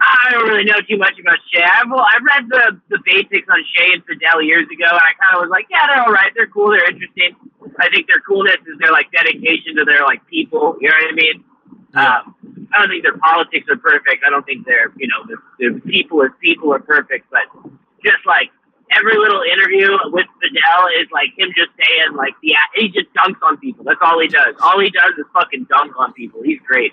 I 0.00 0.30
don't 0.30 0.46
really 0.46 0.64
know 0.64 0.78
too 0.88 0.96
much 0.96 1.18
about 1.18 1.38
Che. 1.50 1.62
I've, 1.62 1.90
well, 1.90 2.06
I 2.06 2.18
read 2.22 2.48
the, 2.48 2.80
the 2.88 2.98
basics 3.04 3.48
on 3.50 3.58
Che 3.74 3.92
and 3.94 4.04
Fidel 4.04 4.42
years 4.42 4.66
ago, 4.70 4.86
and 4.86 5.00
I 5.02 5.12
kind 5.18 5.34
of 5.36 5.40
was 5.42 5.50
like, 5.50 5.66
yeah, 5.70 5.86
they're 5.88 6.04
all 6.04 6.12
right. 6.12 6.30
They're 6.36 6.46
cool. 6.46 6.70
They're 6.70 6.88
interesting. 6.88 7.34
I 7.80 7.88
think 7.90 8.06
their 8.06 8.20
coolness 8.20 8.62
is 8.66 8.78
their 8.78 8.92
like 8.92 9.10
dedication 9.10 9.74
to 9.76 9.84
their 9.84 10.02
like 10.02 10.24
people. 10.26 10.76
You 10.80 10.88
know 10.88 10.96
what 11.02 11.12
I 11.12 11.16
mean? 11.16 11.44
Yeah. 11.94 12.20
Um, 12.20 12.68
I 12.72 12.80
don't 12.80 12.90
think 12.90 13.02
their 13.02 13.16
politics 13.16 13.66
are 13.70 13.76
perfect. 13.76 14.24
I 14.26 14.30
don't 14.30 14.44
think 14.44 14.66
their 14.66 14.92
you 14.96 15.08
know 15.08 15.24
the, 15.26 15.36
the 15.58 15.80
people 15.80 16.22
as 16.22 16.30
people 16.40 16.72
are 16.72 16.80
perfect, 16.80 17.30
but 17.30 17.48
just 18.04 18.24
like 18.26 18.50
every 18.96 19.16
little 19.16 19.42
interview 19.42 19.96
with 20.12 20.26
Fidel 20.40 20.82
is 21.00 21.08
like 21.12 21.32
him 21.36 21.48
just 21.56 21.70
saying 21.80 22.14
like 22.14 22.34
the 22.42 22.54
he 22.74 22.88
just 22.88 23.08
dunks 23.14 23.40
on 23.42 23.56
people. 23.56 23.84
That's 23.84 24.00
all 24.02 24.20
he 24.20 24.28
does. 24.28 24.54
All 24.60 24.78
he 24.80 24.90
does 24.90 25.16
is 25.16 25.24
fucking 25.32 25.66
dunk 25.70 25.92
on 25.98 26.12
people. 26.12 26.42
He's 26.42 26.60
great. 26.66 26.92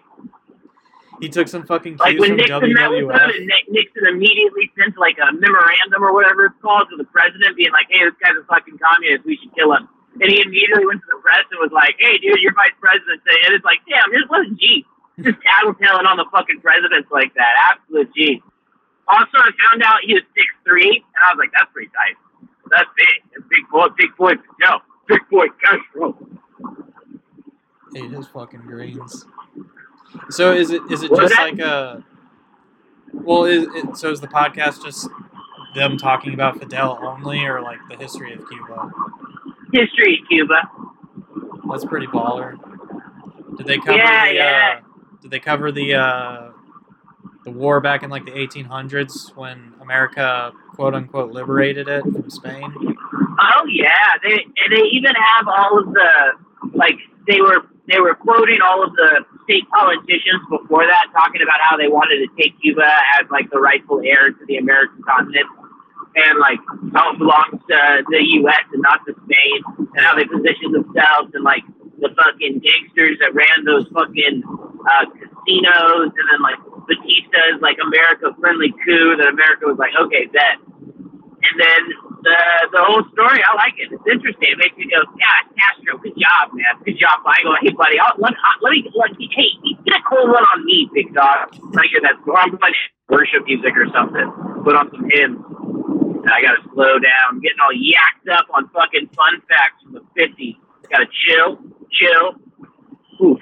He 1.22 1.30
took 1.30 1.48
some 1.48 1.66
fucking 1.66 1.98
Like 1.98 2.20
when 2.20 2.32
from 2.32 2.38
Nixon 2.38 2.74
met 2.74 2.92
with 2.92 3.04
him, 3.04 3.12
and 3.12 3.48
Ni- 3.48 3.68
Nixon 3.70 4.08
immediately 4.08 4.72
sent 4.78 4.98
like 4.98 5.18
a 5.18 5.32
memorandum 5.32 6.04
or 6.04 6.14
whatever 6.14 6.48
it's 6.48 6.56
called 6.62 6.88
to 6.90 6.98
the 6.98 7.06
president, 7.06 7.56
being 7.56 7.72
like, 7.72 7.88
"Hey, 7.90 8.04
this 8.04 8.14
guy's 8.22 8.36
a 8.36 8.44
fucking 8.44 8.78
communist. 8.80 9.26
We 9.26 9.38
should 9.38 9.56
kill 9.56 9.74
him." 9.74 9.88
And 10.16 10.32
he 10.32 10.42
immediately 10.42 10.86
went 10.86 11.02
to 11.02 11.10
the 11.12 11.20
press 11.20 11.44
and 11.52 11.60
was 11.60 11.72
like, 11.76 11.96
"Hey, 12.00 12.18
dude, 12.18 12.40
you're 12.40 12.56
vice 12.56 12.76
president." 12.80 13.20
today." 13.28 13.40
And 13.46 13.54
it's 13.54 13.66
like, 13.66 13.84
damn, 13.84 14.08
just 14.16 14.30
what 14.30 14.48
a 14.48 14.50
G. 14.56 14.86
Just 15.20 15.40
tattletelling 15.44 16.08
on 16.08 16.18
the 16.18 16.26
fucking 16.32 16.62
presidents 16.62 17.12
like 17.12 17.34
that. 17.36 17.76
Absolute 17.76 18.14
G. 18.16 18.42
Also, 19.08 19.38
I 19.38 19.52
found 19.70 19.84
out 19.84 20.00
he 20.04 20.14
was 20.14 20.24
six 20.34 20.48
three, 20.64 21.04
and 21.04 21.22
I 21.24 21.34
was 21.34 21.40
like, 21.40 21.52
that's 21.52 21.72
pretty 21.72 21.92
tight. 21.92 22.16
That's 22.72 22.90
big. 22.96 23.32
That's 23.34 23.48
big 23.50 23.68
boy, 23.72 23.88
big 23.98 24.16
boy, 24.16 24.34
no, 24.60 24.80
big 25.08 25.22
boy 25.30 25.48
Castro. 25.62 26.18
Ate 27.96 28.12
his 28.12 28.28
fucking 28.28 28.62
greens. 28.62 29.26
So 30.30 30.54
is 30.54 30.72
it 30.72 30.82
is 30.90 31.04
it 31.04 31.12
What 31.12 31.22
just 31.22 31.38
like 31.40 31.60
a? 31.60 32.04
Well, 33.14 33.46
is 33.46 33.68
it, 33.74 33.98
so 33.98 34.12
is 34.12 34.20
the 34.22 34.28
podcast 34.28 34.84
just 34.84 35.08
them 35.76 35.98
talking 35.98 36.34
about 36.34 36.60
Fidel 36.60 37.00
only, 37.02 37.46
or 37.46 37.62
like 37.62 37.80
the 37.90 37.96
history 37.96 38.34
of 38.34 38.48
Cuba? 38.50 38.92
History 39.74 40.20
of 40.22 40.28
Cuba. 40.30 40.56
That's 41.70 41.86
pretty 41.86 42.08
baller. 42.08 42.58
Did 43.58 43.68
they 43.68 43.78
cover 43.78 43.98
Yeah, 43.98 44.28
the? 44.28 44.34
yeah. 44.36 44.76
Uh, 44.78 44.82
did 45.22 45.32
they 45.32 45.40
cover 45.40 45.72
the 45.72 45.96
uh, 45.96 46.52
the 47.44 47.52
war 47.52 47.82
back 47.82 48.04
in 48.04 48.10
like 48.10 48.26
the 48.26 48.32
1800s 48.32 49.36
when 49.36 49.74
America 49.82 50.52
quote 50.74 50.94
unquote 50.94 51.32
liberated 51.32 51.88
it 51.88 52.04
from 52.04 52.30
Spain? 52.30 52.74
Oh 52.78 53.66
yeah, 53.68 54.14
they 54.24 54.46
they 54.70 54.84
even 54.92 55.14
have 55.16 55.48
all 55.48 55.80
of 55.80 55.94
the 55.94 56.70
like 56.74 56.98
they 57.28 57.42
were 57.42 57.66
they 57.92 58.00
were 58.00 58.16
quoting 58.16 58.60
all 58.64 58.84
of 58.84 58.92
the 58.94 59.26
state 59.46 59.68
politicians 59.70 60.42
before 60.50 60.86
that, 60.86 61.08
talking 61.14 61.42
about 61.42 61.60
how 61.62 61.78
they 61.78 61.88
wanted 61.88 62.18
to 62.18 62.28
take 62.42 62.60
Cuba 62.62 62.86
as 63.20 63.30
like 63.32 63.50
the 63.52 63.60
rightful 63.60 64.02
heir 64.04 64.32
to 64.32 64.46
the 64.48 64.58
American 64.58 65.02
continent, 65.04 65.46
and 66.16 66.40
like 66.40 66.60
how 66.96 67.12
it 67.12 67.20
belongs 67.20 67.60
to 67.68 67.78
the 68.08 68.22
U.S. 68.44 68.66
and 68.72 68.82
not 68.82 69.04
to 69.06 69.14
Spain, 69.28 69.60
and 69.96 70.02
how 70.04 70.16
they 70.16 70.26
position 70.26 70.72
themselves 70.72 71.36
and 71.36 71.44
like 71.44 71.64
the 72.00 72.10
fucking 72.16 72.60
gangsters 72.60 73.20
that 73.20 73.36
ran 73.36 73.64
those 73.64 73.88
fucking 73.92 74.44
uh, 74.44 75.06
casinos, 75.12 76.12
and 76.16 76.26
then 76.32 76.40
like 76.40 76.60
Batista's 76.88 77.60
like 77.62 77.78
America 77.84 78.32
friendly 78.40 78.72
coup 78.84 79.16
that 79.20 79.28
America 79.28 79.68
was 79.68 79.80
like, 79.80 79.92
okay, 80.08 80.28
bet. 80.32 80.60
And 81.46 81.56
then 81.62 81.82
the 82.24 82.38
the 82.74 82.82
whole 82.82 83.04
story, 83.14 83.40
I 83.44 83.52
like 83.60 83.76
it. 83.78 83.92
It's 83.92 84.08
interesting. 84.08 84.56
It 84.56 84.60
makes 84.60 84.76
me 84.80 84.88
go, 84.90 85.04
yeah, 85.20 85.46
Castro, 85.60 86.00
good 86.00 86.16
job, 86.18 86.56
man. 86.56 86.80
Good 86.84 86.98
job. 86.98 87.22
Go, 87.22 87.54
hey, 87.62 87.76
buddy, 87.76 88.00
I'll, 88.00 88.18
let, 88.18 88.34
let 88.64 88.72
me, 88.72 88.88
let 88.96 89.14
me, 89.20 89.30
hey, 89.36 89.52
get 89.86 90.00
a 90.00 90.04
cold 90.10 90.32
one 90.32 90.42
on 90.42 90.66
me, 90.66 90.90
big 90.94 91.14
dog. 91.14 91.54
Hear 91.54 92.02
that, 92.02 92.18
or 92.26 92.40
I'm 92.40 92.58
worship 93.10 93.46
music 93.46 93.78
or 93.78 93.86
something. 93.94 94.26
Put 94.64 94.76
on 94.76 94.90
some 94.90 95.06
hymns. 95.10 95.38
I 96.34 96.42
gotta 96.42 96.62
slow 96.74 97.00
down. 97.00 97.26
I'm 97.30 97.42
getting 97.42 97.60
all 97.60 97.74
yacked 97.74 98.32
up 98.34 98.46
on 98.54 98.70
fucking 98.70 99.10
fun 99.16 99.42
facts 99.50 99.84
from 99.84 99.94
the 99.94 100.04
50s. 100.18 100.58
Gotta 100.90 101.06
chill, 101.28 101.58
chill. 101.92 102.36
Oof. 103.22 103.40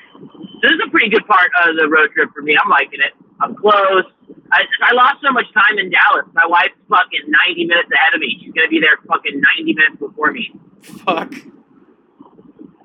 This 0.61 0.71
is 0.71 0.79
a 0.85 0.89
pretty 0.91 1.09
good 1.09 1.25
part 1.27 1.51
of 1.67 1.75
the 1.75 1.89
road 1.89 2.11
trip 2.13 2.29
for 2.33 2.41
me. 2.41 2.55
I'm 2.61 2.69
liking 2.69 2.99
it. 2.99 3.13
I'm 3.41 3.55
close. 3.55 4.05
I, 4.51 4.63
I 4.83 4.93
lost 4.93 5.17
so 5.21 5.31
much 5.31 5.45
time 5.53 5.77
in 5.77 5.89
Dallas. 5.89 6.25
My 6.33 6.45
wife's 6.47 6.77
fucking 6.89 7.25
90 7.47 7.65
minutes 7.65 7.89
ahead 7.91 8.13
of 8.13 8.21
me. 8.21 8.37
She's 8.39 8.53
gonna 8.53 8.69
be 8.69 8.79
there 8.79 8.97
fucking 9.07 9.41
90 9.57 9.73
minutes 9.73 9.97
before 9.99 10.31
me. 10.31 10.51
Fuck. 10.81 11.33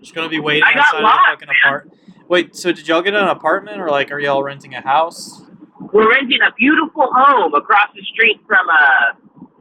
She's 0.00 0.12
gonna 0.12 0.28
be 0.28 0.40
waiting 0.40 0.64
I 0.64 0.74
got 0.74 0.87
outside 0.94 1.02
lost, 1.02 1.18
of 1.32 1.38
the 1.40 1.46
fucking 1.46 1.48
man. 1.48 1.56
apart. 1.64 1.90
Wait, 2.28 2.56
so 2.56 2.72
did 2.72 2.87
y'all 2.88 3.02
get 3.02 3.14
an 3.14 3.28
apartment 3.28 3.80
or 3.80 3.90
like 3.90 4.11
are 4.11 4.18
y'all 4.20 4.42
renting 4.42 4.74
a 4.74 4.80
house? 4.80 5.42
We're 5.92 6.11
renting 6.11 6.40
a 6.46 6.52
beautiful 6.54 7.08
home 7.14 7.54
across 7.54 7.88
the 7.94 8.02
street 8.02 8.40
from 8.46 8.68
a 8.68 9.16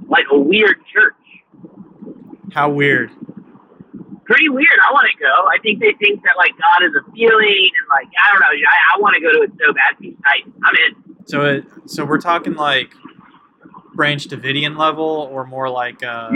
like 0.07 0.25
a 0.31 0.37
weird 0.37 0.77
church. 0.93 1.13
How 2.53 2.69
weird. 2.69 3.11
Pretty 4.25 4.49
weird. 4.49 4.67
I 4.87 4.91
want 4.91 5.07
to 5.11 5.17
go. 5.23 5.29
I 5.29 5.57
think 5.63 5.79
they 5.79 5.93
think 5.99 6.21
that 6.23 6.35
like 6.35 6.51
God 6.57 6.85
is 6.85 6.91
a 6.95 7.11
feeling 7.11 7.69
and 7.71 7.85
like 7.89 8.07
I 8.19 8.31
don't 8.31 8.41
know. 8.41 8.47
I, 8.51 8.95
I 8.95 8.99
want 8.99 9.15
to 9.15 9.21
go 9.21 9.31
to 9.31 9.41
it 9.43 9.51
so 9.59 9.73
bad. 9.73 9.95
I'm 10.63 10.75
in. 10.87 11.15
So 11.25 11.45
it 11.45 11.65
so 11.85 12.03
we're 12.03 12.19
talking 12.19 12.55
like 12.55 12.93
Branch 13.95 14.23
Davidian 14.27 14.77
level 14.77 15.29
or 15.31 15.45
more 15.45 15.69
like 15.69 16.03
uh 16.03 16.29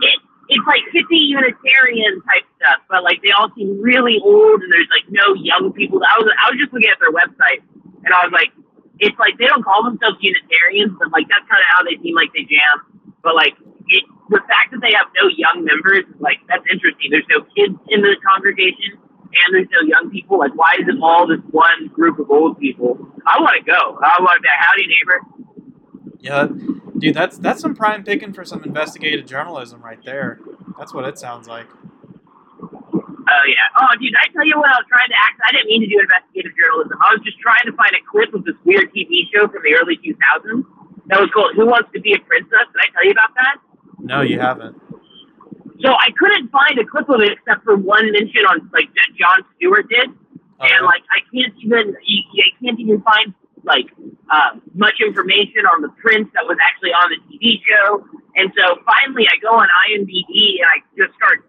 It, 0.00 0.20
it's 0.48 0.66
like 0.66 0.82
hippie 0.94 1.26
Unitarian 1.26 2.22
type 2.22 2.46
stuff, 2.58 2.82
but 2.88 3.02
like 3.02 3.22
they 3.22 3.30
all 3.30 3.50
seem 3.56 3.80
really 3.80 4.18
old 4.22 4.62
and 4.62 4.72
there's 4.72 4.88
like 4.90 5.06
no 5.10 5.34
young 5.34 5.72
people. 5.72 6.00
I 6.02 6.18
was 6.18 6.26
I 6.42 6.50
was 6.50 6.58
just 6.58 6.72
looking 6.72 6.90
at 6.90 6.98
their 6.98 7.14
website 7.14 7.62
and 8.04 8.14
I 8.14 8.24
was 8.24 8.32
like, 8.32 8.50
it's 8.98 9.18
like 9.18 9.38
they 9.38 9.46
don't 9.46 9.62
call 9.62 9.84
themselves 9.84 10.18
Unitarians, 10.20 10.94
but 10.98 11.12
like 11.12 11.26
that's 11.28 11.46
kind 11.50 11.62
of 11.62 11.68
how 11.74 11.82
they 11.84 11.94
seem 12.02 12.14
like 12.14 12.32
they 12.34 12.42
jam. 12.42 12.95
But 13.26 13.34
like 13.34 13.58
it, 13.90 14.04
the 14.30 14.38
fact 14.46 14.70
that 14.70 14.78
they 14.78 14.94
have 14.94 15.10
no 15.18 15.26
young 15.26 15.66
members, 15.66 16.06
like 16.22 16.38
that's 16.46 16.62
interesting. 16.70 17.10
There's 17.10 17.26
no 17.26 17.42
kids 17.58 17.74
in 17.90 18.06
the 18.06 18.14
congregation 18.22 19.02
and 19.02 19.48
there's 19.50 19.66
no 19.74 19.82
young 19.82 20.14
people. 20.14 20.38
Like 20.38 20.54
why 20.54 20.78
is 20.78 20.86
it 20.86 20.94
all 21.02 21.26
this 21.26 21.42
one 21.50 21.90
group 21.90 22.22
of 22.22 22.30
old 22.30 22.54
people? 22.62 23.02
I 23.26 23.42
want 23.42 23.58
to 23.58 23.66
go. 23.66 23.98
I 23.98 24.22
want 24.22 24.38
to 24.38 24.42
be 24.42 24.46
a 24.46 24.62
howdy 24.62 24.86
neighbor. 24.86 25.18
yeah 26.22 26.46
dude 27.02 27.18
that's 27.18 27.36
that's 27.36 27.60
some 27.60 27.74
prime 27.74 28.04
picking 28.04 28.32
for 28.32 28.44
some 28.44 28.62
investigative 28.62 29.26
journalism 29.26 29.82
right 29.82 29.98
there. 30.04 30.38
That's 30.78 30.94
what 30.94 31.04
it 31.04 31.18
sounds 31.18 31.48
like. 31.48 31.66
Oh 32.62 33.44
yeah. 33.50 33.66
Oh, 33.82 33.90
dude, 33.98 34.14
I 34.22 34.30
tell 34.30 34.46
you 34.46 34.54
what, 34.54 34.70
I 34.70 34.78
was 34.78 34.86
trying 34.86 35.10
to 35.10 35.18
act. 35.18 35.34
I 35.42 35.50
didn't 35.50 35.66
mean 35.66 35.82
to 35.82 35.90
do 35.90 35.98
investigative 35.98 36.54
journalism. 36.54 36.94
I 37.02 37.10
was 37.10 37.26
just 37.26 37.42
trying 37.42 37.66
to 37.66 37.74
find 37.74 37.90
a 37.90 38.02
clip 38.06 38.30
of 38.38 38.46
this 38.46 38.54
weird 38.62 38.94
TV 38.94 39.26
show 39.34 39.50
from 39.50 39.66
the 39.66 39.74
early 39.74 39.98
2000s 39.98 40.62
that 41.08 41.20
was 41.20 41.30
called 41.32 41.54
"Who 41.54 41.66
Wants 41.66 41.90
to 41.94 42.00
Be 42.00 42.14
a 42.14 42.18
Princess." 42.18 42.66
Did 42.72 42.80
I 42.82 42.88
tell 42.92 43.04
you 43.04 43.12
about 43.12 43.34
that? 43.34 43.56
No, 43.98 44.22
you 44.22 44.38
haven't. 44.40 44.76
So 45.80 45.92
I 45.92 46.08
couldn't 46.16 46.48
find 46.50 46.78
a 46.78 46.86
clip 46.86 47.08
of 47.08 47.20
it 47.20 47.32
except 47.32 47.64
for 47.64 47.76
one 47.76 48.10
mention 48.12 48.44
on 48.48 48.70
like 48.72 48.88
that 48.96 49.08
Jon 49.14 49.44
Stewart 49.56 49.88
did, 49.88 50.08
and 50.08 50.80
like 50.84 51.04
I 51.12 51.20
can't 51.28 51.52
even 51.62 51.94
I 51.94 52.48
can't 52.60 52.80
even 52.80 53.02
find 53.02 53.34
like 53.66 53.90
uh, 54.30 54.56
much 54.74 55.02
information 55.02 55.66
on 55.74 55.82
the 55.82 55.90
prince 56.00 56.30
that 56.34 56.46
was 56.46 56.56
actually 56.62 56.94
on 56.94 57.10
the 57.10 57.18
TV 57.28 57.58
show. 57.66 58.06
And 58.38 58.52
so 58.56 58.78
finally, 58.86 59.26
I 59.26 59.36
go 59.42 59.58
on 59.58 59.66
IMDb 59.90 60.62
and 60.62 60.68
I 60.70 60.78
just 60.96 61.12
start 61.18 61.42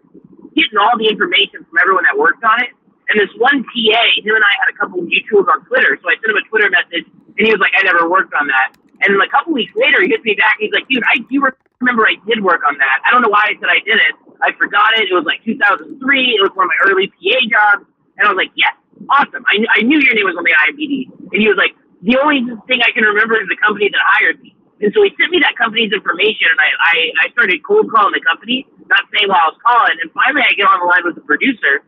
getting 0.52 0.76
all 0.76 0.98
the 0.98 1.06
information 1.06 1.62
from 1.62 1.78
everyone 1.80 2.04
that 2.10 2.18
worked 2.18 2.42
on 2.42 2.58
it. 2.62 2.74
And 3.08 3.16
this 3.16 3.32
one 3.38 3.64
PA, 3.64 4.02
him 4.20 4.34
and 4.36 4.44
I 4.44 4.54
had 4.60 4.68
a 4.68 4.76
couple 4.76 5.00
of 5.00 5.06
mutuals 5.08 5.48
on 5.48 5.64
Twitter, 5.64 5.96
so 5.96 6.10
I 6.10 6.20
sent 6.20 6.28
him 6.28 6.36
a 6.36 6.44
Twitter 6.52 6.68
message, 6.68 7.08
and 7.08 7.40
he 7.40 7.48
was 7.48 7.56
like, 7.56 7.72
"I 7.72 7.80
never 7.82 8.04
worked 8.04 8.34
on 8.36 8.48
that." 8.52 8.76
And 9.00 9.14
a 9.14 9.30
couple 9.30 9.52
weeks 9.52 9.72
later, 9.76 10.02
he 10.02 10.08
hits 10.08 10.24
me 10.24 10.34
back. 10.34 10.56
He's 10.58 10.72
like, 10.72 10.88
"Dude, 10.88 11.04
I 11.06 11.18
do 11.30 11.44
remember 11.80 12.06
I 12.06 12.16
did 12.26 12.42
work 12.42 12.62
on 12.66 12.78
that. 12.78 12.98
I 13.06 13.12
don't 13.12 13.22
know 13.22 13.30
why 13.30 13.46
I 13.46 13.54
said 13.60 13.70
I 13.70 13.80
didn't. 13.84 14.16
I 14.42 14.52
forgot 14.58 14.98
it. 14.98 15.10
It 15.10 15.14
was 15.14 15.24
like 15.24 15.44
2003. 15.44 15.86
It 16.34 16.42
was 16.42 16.50
one 16.54 16.66
of 16.66 16.72
my 16.74 16.80
early 16.90 17.08
PA 17.08 17.38
jobs." 17.46 17.86
And 18.18 18.26
I 18.26 18.32
was 18.32 18.38
like, 18.38 18.50
"Yes, 18.58 18.74
awesome. 19.10 19.44
I, 19.46 19.62
I 19.78 19.80
knew 19.82 19.98
your 20.00 20.14
name 20.14 20.26
was 20.26 20.36
on 20.36 20.44
the 20.44 20.54
IMDb." 20.66 21.06
And 21.30 21.38
he 21.38 21.46
was 21.46 21.58
like, 21.58 21.78
"The 22.02 22.18
only 22.18 22.42
thing 22.66 22.82
I 22.82 22.90
can 22.90 23.04
remember 23.04 23.38
is 23.38 23.46
the 23.48 23.58
company 23.58 23.88
that 23.90 24.02
hired 24.02 24.42
me." 24.42 24.54
And 24.80 24.94
so 24.94 25.02
he 25.02 25.10
sent 25.18 25.30
me 25.34 25.42
that 25.42 25.58
company's 25.58 25.90
information, 25.90 26.46
and 26.54 26.60
I, 26.62 26.70
I, 26.78 27.26
I 27.26 27.30
started 27.34 27.58
cold 27.66 27.90
calling 27.90 28.14
the 28.14 28.22
company, 28.22 28.62
not 28.86 29.02
saying 29.10 29.26
why 29.26 29.42
I 29.42 29.50
was 29.50 29.58
calling. 29.58 29.98
And 29.98 30.06
finally, 30.14 30.46
I 30.46 30.54
get 30.54 30.70
on 30.70 30.78
the 30.78 30.86
line 30.86 31.02
with 31.02 31.18
the 31.18 31.26
producer, 31.26 31.82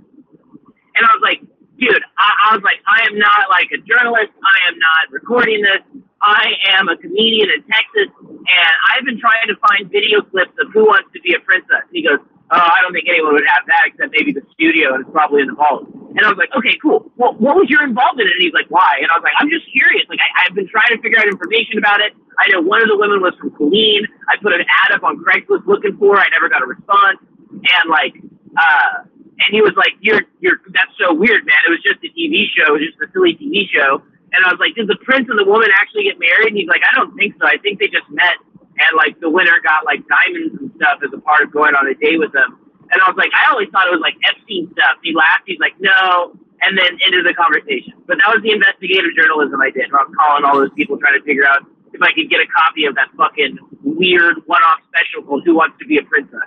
and 0.98 1.02
I 1.06 1.10
was 1.14 1.22
like, 1.22 1.38
dude, 1.78 2.02
I, 2.18 2.50
I 2.50 2.54
was 2.54 2.62
like, 2.66 2.82
I 2.90 3.06
am 3.06 3.18
not 3.18 3.46
like 3.48 3.70
a 3.70 3.78
journalist. 3.78 4.34
I 4.42 4.58
am 4.68 4.76
not 4.78 5.02
recording 5.14 5.62
this. 5.62 5.82
I 6.22 6.52
am 6.76 6.88
a 6.88 6.96
comedian 7.00 7.48
in 7.48 7.64
Texas, 7.64 8.12
and 8.20 8.72
I've 8.92 9.04
been 9.08 9.16
trying 9.16 9.48
to 9.48 9.56
find 9.56 9.88
video 9.88 10.20
clips 10.20 10.52
of 10.60 10.68
Who 10.72 10.84
Wants 10.84 11.08
to 11.16 11.20
Be 11.24 11.32
a 11.32 11.40
Princess. 11.40 11.88
And 11.88 11.96
he 11.96 12.04
goes, 12.04 12.20
Oh, 12.50 12.58
I 12.58 12.82
don't 12.82 12.92
think 12.92 13.06
anyone 13.06 13.32
would 13.38 13.46
have 13.46 13.62
that 13.70 13.86
except 13.86 14.10
maybe 14.10 14.34
the 14.34 14.42
studio, 14.52 14.92
and 14.92 15.06
it's 15.06 15.14
probably 15.14 15.40
in 15.40 15.48
the 15.48 15.56
vault. 15.56 15.86
And 15.86 16.20
I 16.20 16.28
was 16.28 16.36
like, 16.36 16.52
Okay, 16.52 16.76
cool. 16.76 17.08
Well, 17.16 17.32
what 17.40 17.56
was 17.56 17.72
your 17.72 17.80
involvement 17.80 18.28
in 18.28 18.36
it? 18.36 18.36
And 18.36 18.44
he's 18.44 18.52
like, 18.52 18.68
Why? 18.68 19.00
And 19.00 19.08
I 19.08 19.16
was 19.16 19.24
like, 19.24 19.32
I'm 19.40 19.48
just 19.48 19.64
curious. 19.72 20.04
Like, 20.12 20.20
I, 20.20 20.44
I've 20.44 20.54
been 20.54 20.68
trying 20.68 20.92
to 20.92 21.00
figure 21.00 21.16
out 21.16 21.24
information 21.24 21.80
about 21.80 22.04
it. 22.04 22.12
I 22.36 22.52
know 22.52 22.60
one 22.60 22.84
of 22.84 22.92
the 22.92 23.00
women 23.00 23.24
was 23.24 23.32
from 23.40 23.56
Killeen. 23.56 24.04
I 24.28 24.36
put 24.44 24.52
an 24.52 24.60
ad 24.68 24.92
up 24.92 25.00
on 25.00 25.24
Craigslist 25.24 25.64
looking 25.64 25.96
for. 25.96 26.16
her. 26.16 26.20
I 26.20 26.28
never 26.36 26.52
got 26.52 26.60
a 26.60 26.68
response. 26.68 27.16
And 27.48 27.84
like, 27.88 28.12
uh, 28.60 29.08
and 29.40 29.50
he 29.56 29.64
was 29.64 29.72
like, 29.76 29.96
"You're, 30.00 30.28
you're, 30.40 30.60
that's 30.68 30.92
so 31.00 31.14
weird, 31.16 31.48
man. 31.48 31.56
It 31.66 31.70
was 31.72 31.80
just 31.80 32.04
a 32.04 32.12
TV 32.12 32.44
show. 32.52 32.76
It 32.76 32.84
was 32.84 32.84
just 32.92 33.00
a 33.00 33.08
silly 33.12 33.32
TV 33.40 33.64
show." 33.72 34.04
And 34.32 34.46
I 34.46 34.52
was 34.52 34.60
like, 34.60 34.74
"Did 34.74 34.86
the 34.86 34.98
prince 35.02 35.26
and 35.28 35.38
the 35.38 35.44
woman 35.44 35.70
actually 35.74 36.04
get 36.04 36.18
married?" 36.18 36.54
And 36.54 36.58
he's 36.58 36.68
like, 36.68 36.82
"I 36.86 36.94
don't 36.94 37.14
think 37.16 37.34
so. 37.40 37.46
I 37.46 37.58
think 37.58 37.78
they 37.78 37.88
just 37.88 38.08
met, 38.10 38.38
and 38.78 38.90
like 38.96 39.18
the 39.20 39.30
winner 39.30 39.58
got 39.62 39.84
like 39.84 40.06
diamonds 40.06 40.54
and 40.60 40.70
stuff 40.76 41.02
as 41.02 41.10
a 41.12 41.20
part 41.20 41.42
of 41.42 41.50
going 41.50 41.74
on 41.74 41.86
a 41.86 41.94
date 41.94 42.18
with 42.18 42.32
them." 42.32 42.58
And 42.90 42.98
I 43.02 43.10
was 43.10 43.18
like, 43.18 43.30
"I 43.34 43.50
always 43.50 43.68
thought 43.70 43.86
it 43.86 43.94
was 43.94 44.02
like 44.02 44.14
Epstein 44.26 44.70
stuff." 44.72 44.98
He 45.02 45.14
laughed. 45.14 45.44
He's 45.46 45.60
like, 45.60 45.74
"No." 45.80 46.36
And 46.62 46.76
then 46.76 46.98
ended 47.06 47.24
the 47.24 47.32
conversation. 47.32 47.94
But 48.06 48.18
that 48.20 48.28
was 48.36 48.42
the 48.44 48.52
investigative 48.52 49.16
journalism 49.16 49.60
I 49.62 49.70
did. 49.70 49.88
I 49.88 50.04
was 50.04 50.12
calling 50.12 50.44
all 50.44 50.60
those 50.60 50.70
people 50.76 50.98
trying 50.98 51.18
to 51.18 51.24
figure 51.24 51.48
out 51.48 51.64
if 51.94 52.02
I 52.02 52.12
could 52.12 52.28
get 52.28 52.40
a 52.40 52.46
copy 52.46 52.84
of 52.84 52.94
that 52.96 53.08
fucking 53.16 53.56
weird 53.82 54.36
one-off 54.46 54.80
special 54.92 55.26
called 55.26 55.42
"Who 55.44 55.56
Wants 55.56 55.78
to 55.80 55.86
Be 55.86 55.98
a 55.98 56.02
Princess." 56.02 56.46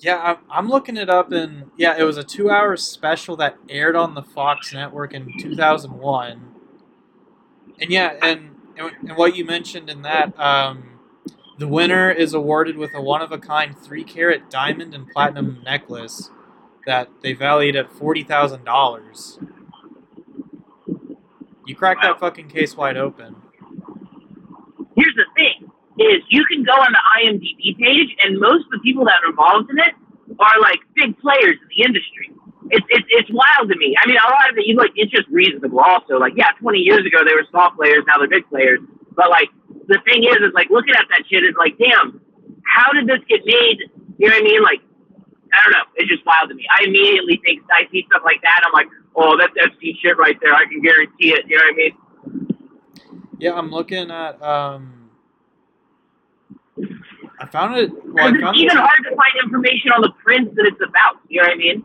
Yeah, 0.00 0.18
I'm, 0.18 0.36
I'm 0.50 0.68
looking 0.68 0.96
it 0.96 1.10
up, 1.10 1.32
and 1.32 1.70
yeah, 1.76 1.96
it 1.98 2.04
was 2.04 2.16
a 2.16 2.24
two-hour 2.24 2.76
special 2.76 3.36
that 3.36 3.56
aired 3.68 3.96
on 3.96 4.14
the 4.14 4.22
Fox 4.22 4.72
network 4.72 5.12
in 5.12 5.32
2001. 5.38 6.54
And 7.80 7.90
yeah, 7.90 8.16
and 8.22 8.56
and, 8.76 9.16
what 9.16 9.36
you 9.36 9.44
mentioned 9.44 9.90
in 9.90 10.02
that, 10.02 10.38
um, 10.38 11.00
the 11.58 11.68
winner 11.68 12.10
is 12.10 12.34
awarded 12.34 12.76
with 12.76 12.94
a 12.94 13.00
one-of-a-kind 13.00 13.76
three-carat 13.76 14.50
diamond 14.50 14.94
and 14.94 15.08
platinum 15.08 15.60
necklace 15.64 16.30
that 16.86 17.08
they 17.22 17.32
valued 17.32 17.76
at 17.76 17.92
forty 17.92 18.22
thousand 18.22 18.64
dollars. 18.64 19.38
You 21.66 21.74
cracked 21.74 22.02
that 22.02 22.18
fucking 22.18 22.48
case 22.48 22.76
wide 22.76 22.96
open. 22.96 23.36
here's 24.96 25.14
the 25.14 25.26
thing: 25.36 25.70
is 25.98 26.22
you 26.30 26.44
can 26.46 26.64
go 26.64 26.72
on 26.72 26.92
the 26.92 27.02
IMDb 27.20 27.76
page, 27.78 28.16
and 28.22 28.38
most 28.38 28.64
of 28.66 28.70
the 28.70 28.80
people 28.80 29.04
that 29.04 29.20
are 29.24 29.30
involved 29.30 29.70
in 29.70 29.78
it 29.78 29.94
are 30.38 30.60
like 30.60 30.80
big 30.94 31.18
players 31.18 31.56
in 31.60 31.68
the 31.76 31.84
industry. 31.84 32.30
It's 32.70 32.86
it's 32.90 33.06
it's 33.10 33.30
wild 33.32 33.70
to 33.70 33.76
me. 33.76 33.96
I 34.00 34.06
mean, 34.06 34.16
a 34.16 34.28
lot 34.28 34.50
of 34.50 34.58
it, 34.58 34.66
you 34.66 34.76
like, 34.76 34.92
it's 34.96 35.10
just 35.10 35.28
reasonable. 35.28 35.80
Also, 35.80 36.18
like, 36.18 36.34
yeah, 36.36 36.50
20 36.60 36.78
years 36.78 37.04
ago 37.06 37.24
they 37.24 37.34
were 37.34 37.44
small 37.50 37.70
players, 37.70 38.04
now 38.06 38.18
they're 38.18 38.28
big 38.28 38.48
players. 38.48 38.80
But 39.16 39.30
like, 39.30 39.48
the 39.88 39.98
thing 40.04 40.24
is, 40.24 40.36
is 40.36 40.52
like 40.54 40.70
looking 40.70 40.94
at 40.94 41.06
that 41.10 41.24
shit 41.30 41.44
is 41.44 41.54
like, 41.58 41.78
damn, 41.78 42.20
how 42.64 42.92
did 42.92 43.06
this 43.06 43.20
get 43.28 43.40
made? 43.44 43.78
You 44.18 44.28
know 44.28 44.34
what 44.34 44.42
I 44.42 44.44
mean? 44.44 44.62
Like, 44.62 44.80
I 45.52 45.58
don't 45.64 45.72
know. 45.72 45.84
It's 45.96 46.08
just 46.08 46.24
wild 46.26 46.50
to 46.50 46.54
me. 46.54 46.66
I 46.70 46.84
immediately 46.84 47.40
think 47.44 47.62
I 47.70 47.90
see 47.90 48.04
stuff 48.10 48.22
like 48.24 48.42
that. 48.42 48.60
I'm 48.66 48.72
like, 48.72 48.88
oh, 49.16 49.36
that's 49.38 49.54
FC 49.56 49.96
shit 50.00 50.16
right 50.18 50.36
there. 50.42 50.54
I 50.54 50.64
can 50.66 50.82
guarantee 50.82 51.32
it. 51.32 51.46
You 51.48 51.56
know 51.56 51.64
what 51.64 51.72
I 51.72 51.76
mean? 51.76 51.94
Yeah, 53.38 53.54
I'm 53.54 53.70
looking 53.70 54.10
at. 54.10 54.42
um 54.42 55.10
I 57.40 57.46
found 57.46 57.76
it. 57.76 57.90
Well, 57.92 58.26
I 58.26 58.30
found 58.40 58.56
it's 58.56 58.58
even 58.58 58.76
hard 58.76 58.98
to 59.04 59.10
find 59.10 59.32
information 59.44 59.92
on 59.92 60.02
the 60.02 60.10
prince 60.22 60.50
that 60.56 60.66
it's 60.66 60.80
about. 60.82 61.22
You 61.28 61.40
know 61.40 61.48
what 61.48 61.54
I 61.54 61.56
mean? 61.56 61.84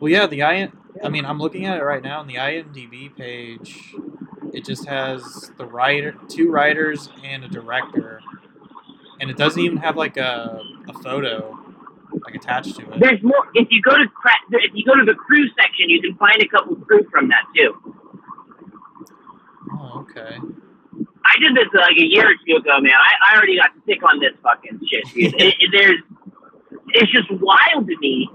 Well, 0.00 0.10
yeah, 0.10 0.26
the 0.26 0.42
I. 0.42 0.70
I 1.02 1.08
mean, 1.08 1.24
I'm 1.24 1.38
looking 1.38 1.66
at 1.66 1.78
it 1.78 1.84
right 1.84 2.02
now 2.02 2.20
on 2.20 2.26
the 2.26 2.36
IMDb 2.36 3.14
page. 3.14 3.94
It 4.52 4.64
just 4.64 4.86
has 4.86 5.52
the 5.58 5.66
writer, 5.66 6.14
two 6.28 6.50
writers, 6.50 7.08
and 7.22 7.44
a 7.44 7.48
director, 7.48 8.20
and 9.20 9.30
it 9.30 9.36
doesn't 9.36 9.60
even 9.60 9.78
have 9.78 9.96
like 9.96 10.16
a, 10.16 10.60
a 10.88 10.92
photo 10.94 11.56
like 12.24 12.34
attached 12.34 12.76
to 12.76 12.82
it. 12.90 13.00
There's 13.00 13.22
more. 13.22 13.46
If 13.54 13.68
you 13.70 13.82
go 13.82 13.96
to 13.96 14.06
cra- 14.08 14.32
if 14.50 14.72
you 14.74 14.84
go 14.84 14.94
to 14.94 15.04
the 15.04 15.14
crew 15.14 15.46
section, 15.60 15.88
you 15.88 16.00
can 16.00 16.16
find 16.16 16.40
a 16.42 16.48
couple 16.48 16.76
crew 16.76 17.06
from 17.10 17.28
that 17.28 17.44
too. 17.54 17.94
Oh, 19.72 20.06
okay. 20.10 20.38
I 21.24 21.40
did 21.40 21.54
this 21.54 21.68
like 21.74 21.96
a 21.98 22.04
year 22.04 22.30
or 22.30 22.34
two 22.46 22.56
ago, 22.56 22.80
man. 22.80 22.92
I, 22.92 23.32
I 23.32 23.36
already 23.36 23.58
got 23.58 23.70
sick 23.86 23.98
on 24.02 24.18
this 24.18 24.32
fucking 24.42 24.80
shit, 24.90 25.04
dude. 25.12 25.34
it, 25.40 25.54
it, 25.60 25.70
there's, 25.72 26.00
it's 26.88 27.12
just 27.12 27.30
wild 27.30 27.86
to 27.86 27.96
me 27.98 28.28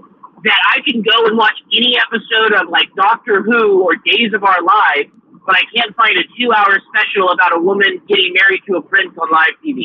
that 0.44 0.60
I 0.72 0.80
can 0.84 1.02
go 1.02 1.26
and 1.26 1.36
watch 1.36 1.56
any 1.72 1.96
episode 1.98 2.52
of 2.60 2.68
like 2.68 2.88
Doctor 2.96 3.42
Who 3.42 3.82
or 3.82 3.96
Days 4.04 4.32
of 4.34 4.44
Our 4.44 4.62
Lives, 4.62 5.10
but 5.46 5.56
I 5.56 5.62
can't 5.74 5.94
find 5.96 6.16
a 6.18 6.22
two-hour 6.38 6.80
special 6.92 7.30
about 7.30 7.56
a 7.56 7.60
woman 7.60 8.00
getting 8.08 8.32
married 8.34 8.60
to 8.68 8.76
a 8.76 8.82
prince 8.82 9.12
on 9.20 9.30
live 9.30 9.56
TV. 9.64 9.84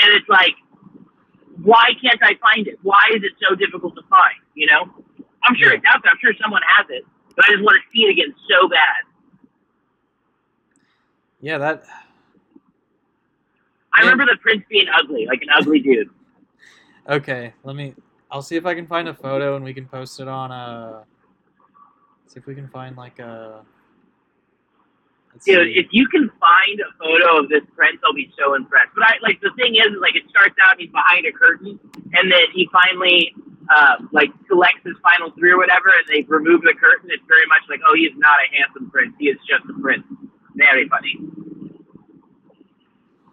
And 0.00 0.14
it's 0.14 0.28
like, 0.28 0.54
why 1.62 1.90
can't 2.00 2.20
I 2.22 2.34
find 2.40 2.66
it? 2.68 2.78
Why 2.82 3.00
is 3.14 3.22
it 3.24 3.32
so 3.42 3.54
difficult 3.56 3.94
to 3.96 4.02
find? 4.08 4.38
You 4.54 4.66
know, 4.66 4.82
I'm 5.44 5.56
sure 5.56 5.70
Yeah. 5.72 5.78
it's 5.78 5.84
out 5.88 6.02
there. 6.02 6.12
I'm 6.12 6.18
sure 6.20 6.32
someone 6.40 6.62
has 6.76 6.86
it, 6.90 7.04
but 7.34 7.44
I 7.48 7.52
just 7.52 7.62
want 7.62 7.76
to 7.82 7.86
see 7.92 8.04
it 8.06 8.10
again 8.10 8.34
so 8.48 8.68
bad. 8.68 9.02
Yeah, 11.40 11.58
that. 11.58 11.84
I 13.96 14.02
remember 14.02 14.26
the 14.26 14.38
prince 14.40 14.62
being 14.68 14.86
ugly, 14.94 15.26
like 15.26 15.42
an 15.42 15.48
ugly 15.54 15.80
dude. 15.80 16.10
Okay, 17.08 17.54
let 17.64 17.74
me. 17.74 17.94
I'll 18.30 18.42
see 18.42 18.56
if 18.56 18.66
I 18.66 18.74
can 18.74 18.86
find 18.86 19.08
a 19.08 19.14
photo 19.14 19.56
and 19.56 19.64
we 19.64 19.72
can 19.72 19.86
post 19.86 20.20
it 20.20 20.28
on. 20.28 20.52
a. 20.52 21.04
see 22.26 22.38
if 22.38 22.46
we 22.46 22.54
can 22.54 22.68
find 22.68 22.96
like 22.96 23.18
a. 23.18 23.62
Dude, 25.44 25.68
see. 25.68 25.78
if 25.78 25.86
you 25.92 26.08
can 26.08 26.30
find 26.40 26.80
a 26.80 26.90
photo 26.98 27.38
of 27.38 27.48
this 27.48 27.62
prince, 27.76 28.00
I'll 28.04 28.14
be 28.14 28.32
so 28.38 28.54
impressed. 28.54 28.90
But 28.94 29.04
I 29.04 29.12
like 29.22 29.40
the 29.40 29.52
thing 29.56 29.76
is, 29.76 29.94
like, 30.00 30.16
it 30.16 30.24
starts 30.28 30.56
out 30.66 30.80
he's 30.80 30.90
behind 30.90 31.26
a 31.26 31.32
curtain, 31.32 31.78
and 32.12 32.32
then 32.32 32.46
he 32.52 32.68
finally, 32.72 33.34
uh, 33.70 34.02
like, 34.10 34.30
collects 34.48 34.80
his 34.84 34.96
final 35.02 35.30
three 35.38 35.52
or 35.52 35.58
whatever, 35.58 35.92
and 35.94 36.04
they 36.08 36.26
remove 36.26 36.62
the 36.62 36.74
curtain. 36.74 37.10
It's 37.12 37.22
very 37.28 37.46
much 37.46 37.62
like, 37.68 37.80
oh, 37.86 37.94
he 37.94 38.02
is 38.02 38.14
not 38.16 38.36
a 38.40 38.56
handsome 38.56 38.90
prince. 38.90 39.14
He 39.20 39.28
is 39.28 39.38
just 39.46 39.62
a 39.70 39.80
prince. 39.80 40.04
Very 40.56 40.88
funny. 40.88 41.20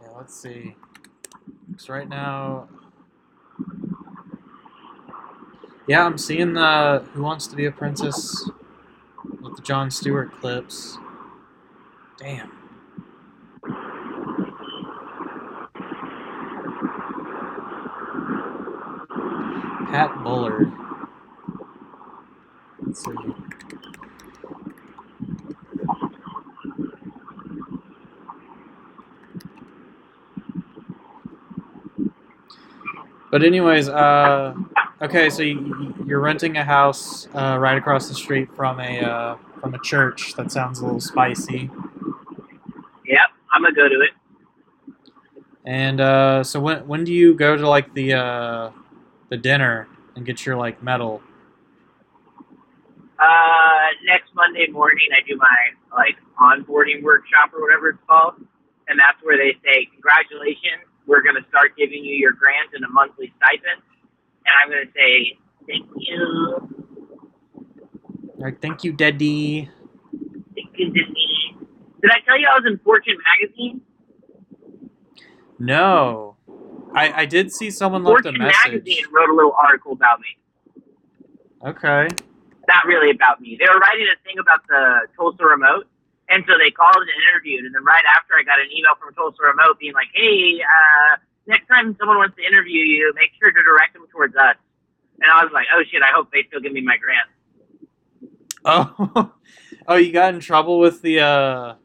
Yeah, 0.02 0.10
let's 0.16 0.36
see. 0.36 0.76
Because 1.68 1.90
right 1.90 2.08
now. 2.08 2.68
Yeah, 5.88 6.04
I'm 6.04 6.17
seeing 6.17 6.54
the 6.54 7.06
Who 7.13 7.21
Wants 7.21 7.45
to 7.48 7.56
Be 7.56 7.67
a 7.67 7.71
Princess 7.71 8.50
with 9.39 9.56
the 9.56 9.62
Jon 9.62 9.91
Stewart 9.91 10.32
clips. 10.32 10.98
Damn. 12.17 12.52
Pat 19.91 20.24
Bullard. 20.24 20.71
Let's 22.80 23.06
see. 23.06 23.12
But 33.30 33.43
anyways, 33.43 33.88
uh, 33.88 34.56
okay, 35.02 35.30
so 35.30 35.44
you, 35.44 35.94
you're 36.06 36.20
renting 36.20 36.58
a 36.58 36.64
house 36.64 37.28
uh, 37.34 37.58
right 37.60 37.78
across 37.78 38.08
the 38.08 38.16
street 38.16 38.54
from 38.56 38.80
a 38.80 39.02
uh, 39.02 39.38
from 39.60 39.74
a 39.74 39.80
church. 39.80 40.34
That 40.36 40.52
sounds 40.52 40.80
a 40.80 40.86
little 40.86 41.02
spicy. 41.02 41.70
Yep, 43.06 43.30
I'm 43.54 43.64
gonna 43.64 43.76
go 43.76 43.90
to 43.90 44.02
it. 44.02 44.12
And 45.66 46.00
uh, 46.00 46.44
so 46.44 46.60
when 46.60 46.88
when 46.88 47.04
do 47.04 47.12
you 47.12 47.34
go 47.34 47.56
to 47.56 47.68
like 47.68 47.94
the 47.94 48.14
uh, 48.14 48.72
the 49.30 49.38
dinner 49.38 49.88
and 50.16 50.26
get 50.26 50.46
your 50.46 50.56
like 50.56 50.82
medal? 50.84 51.22
Uh, 53.18 53.88
next 54.04 54.36
Monday 54.36 54.68
morning, 54.68 55.08
I 55.18 55.26
do 55.28 55.38
my 55.38 55.58
like 55.96 56.18
onboarding 56.40 57.02
workshop 57.02 57.54
or 57.54 57.62
whatever 57.62 57.90
it's 57.90 58.00
called, 58.08 58.36
and 58.88 59.00
that's 59.00 59.18
where 59.24 59.38
they 59.38 59.58
say, 59.64 59.88
"Congratulations, 59.94 60.86
we're 61.08 61.24
going 61.24 61.36
to 61.36 61.48
start 61.50 61.76
giving 61.78 62.04
you 62.04 62.16
your 62.16 62.34
grant 62.34 62.70
and 62.74 62.84
a 62.84 62.90
monthly 62.90 63.34
stipend." 63.38 63.82
And 64.46 64.54
I'm 64.62 64.70
going 64.70 64.86
to 64.86 64.94
say, 64.94 65.38
"Thank 65.68 65.90
you, 65.98 66.70
Like, 68.38 68.62
thank 68.62 68.84
you, 68.84 68.94
Daddy. 68.94 69.70
thank 70.56 70.70
you, 70.78 70.86
Disney." 70.94 71.58
Did 72.02 72.12
I 72.12 72.20
tell 72.26 72.38
you 72.40 72.48
I 72.48 72.60
was 72.60 72.66
in 72.68 72.78
Fortune 72.80 73.18
magazine? 73.40 73.82
No, 75.58 76.36
I 76.94 77.22
I 77.22 77.26
did 77.26 77.52
see 77.52 77.72
someone 77.72 78.04
left 78.04 78.26
a 78.26 78.32
message. 78.32 78.56
Fortune 78.56 78.72
magazine 78.84 79.06
wrote 79.12 79.30
a 79.30 79.34
little 79.34 79.54
article 79.58 79.94
about 79.94 80.20
me. 80.20 80.38
Okay. 81.66 82.08
Not 82.68 82.86
really 82.86 83.12
about 83.12 83.42
me. 83.42 83.58
They 83.60 83.66
were 83.66 83.80
writing 83.80 84.08
a 84.12 84.18
thing 84.28 84.38
about 84.40 84.68
the 84.68 85.08
Tulsa 85.16 85.46
remote, 85.46 85.88
and 86.30 86.44
so 86.48 86.58
they 86.58 86.70
called 86.72 86.98
and 86.98 87.10
interviewed. 87.30 87.66
And 87.66 87.74
then 87.74 87.84
right 87.84 88.04
after, 88.18 88.34
I 88.38 88.44
got 88.44 88.60
an 88.60 88.70
email 88.76 88.94
from 89.00 89.14
Tulsa 89.16 89.42
remote 89.42 89.80
being 89.80 89.94
like, 89.94 90.10
"Hey, 90.14 90.62
uh, 90.62 91.18
next 91.48 91.68
time 91.68 91.96
someone 92.00 92.18
wants 92.18 92.36
to 92.38 92.44
interview 92.44 92.82
you, 92.82 93.14
make 93.16 93.32
sure 93.40 93.52
to 93.52 93.62
direct 93.64 93.94
them 93.94 94.06
towards 94.12 94.36
us." 94.36 94.56
And 95.22 95.32
I 95.32 95.44
was 95.44 95.54
like, 95.54 95.68
"Oh 95.74 95.84
shit! 95.90 96.02
I 96.02 96.12
hope 96.16 96.32
they 96.32 96.44
still 96.48 96.60
give 96.60 96.74
me 96.74 96.82
my 96.82 96.98
grant." 96.98 97.30
Oh, 98.66 99.32
oh, 99.88 99.96
you 99.96 100.12
got 100.12 100.34
in 100.34 100.40
trouble 100.40 100.80
with 100.80 101.02
the 101.02 101.22
uh. 101.22 101.76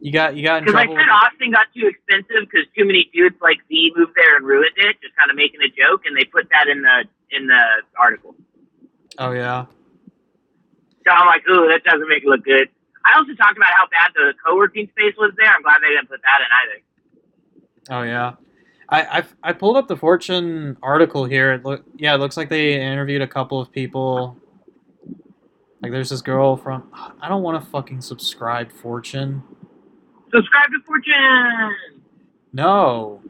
You 0.00 0.12
got 0.12 0.34
you 0.34 0.42
got 0.42 0.62
in 0.62 0.64
trouble. 0.64 0.94
Because 0.94 0.96
I 0.96 1.00
said 1.00 1.10
Austin 1.12 1.50
got 1.52 1.66
too 1.76 1.86
expensive 1.86 2.48
because 2.48 2.66
too 2.76 2.86
many 2.86 3.10
dudes 3.12 3.36
like 3.42 3.58
Z 3.68 3.92
moved 3.94 4.12
there 4.16 4.36
and 4.36 4.46
ruined 4.46 4.72
it, 4.76 4.96
just 5.02 5.14
kind 5.14 5.30
of 5.30 5.36
making 5.36 5.60
a 5.60 5.68
joke, 5.68 6.02
and 6.06 6.16
they 6.16 6.24
put 6.24 6.48
that 6.50 6.68
in 6.68 6.80
the 6.82 7.04
in 7.30 7.46
the 7.46 7.62
article. 8.00 8.34
oh 9.18 9.32
yeah. 9.32 9.66
So 11.04 11.12
I'm 11.12 11.26
like, 11.26 11.44
"Ooh, 11.48 11.68
that 11.68 11.84
doesn't 11.84 12.08
make 12.08 12.24
it 12.24 12.28
look 12.28 12.44
good." 12.44 12.68
I 13.04 13.16
also 13.16 13.32
talked 13.34 13.56
about 13.56 13.72
how 13.76 13.88
bad 13.88 14.12
the 14.14 14.34
co-working 14.44 14.88
space 14.92 15.16
was 15.16 15.32
there. 15.36 15.48
I'm 15.48 15.62
glad 15.62 15.80
they 15.80 15.88
didn't 15.88 16.08
put 16.08 16.20
that 16.20 16.40
in 16.44 16.50
either. 16.64 16.78
Oh 17.90 18.02
yeah. 18.02 18.34
I, 18.88 19.18
I, 19.18 19.24
I 19.42 19.52
pulled 19.52 19.76
up 19.76 19.86
the 19.86 19.96
Fortune 19.96 20.76
article 20.82 21.24
here. 21.24 21.52
It 21.54 21.64
look 21.64 21.84
yeah, 21.96 22.14
it 22.14 22.18
looks 22.18 22.36
like 22.36 22.48
they 22.48 22.80
interviewed 22.80 23.22
a 23.22 23.26
couple 23.26 23.60
of 23.60 23.70
people. 23.70 24.36
Like 25.82 25.92
there's 25.92 26.10
this 26.10 26.22
girl 26.22 26.56
from 26.56 26.88
I 27.20 27.28
don't 27.28 27.42
want 27.42 27.62
to 27.62 27.70
fucking 27.70 28.00
subscribe 28.00 28.72
Fortune. 28.72 29.42
Subscribe 30.32 30.70
to 30.70 30.80
Fortune. 30.86 31.76
No. 32.52 33.22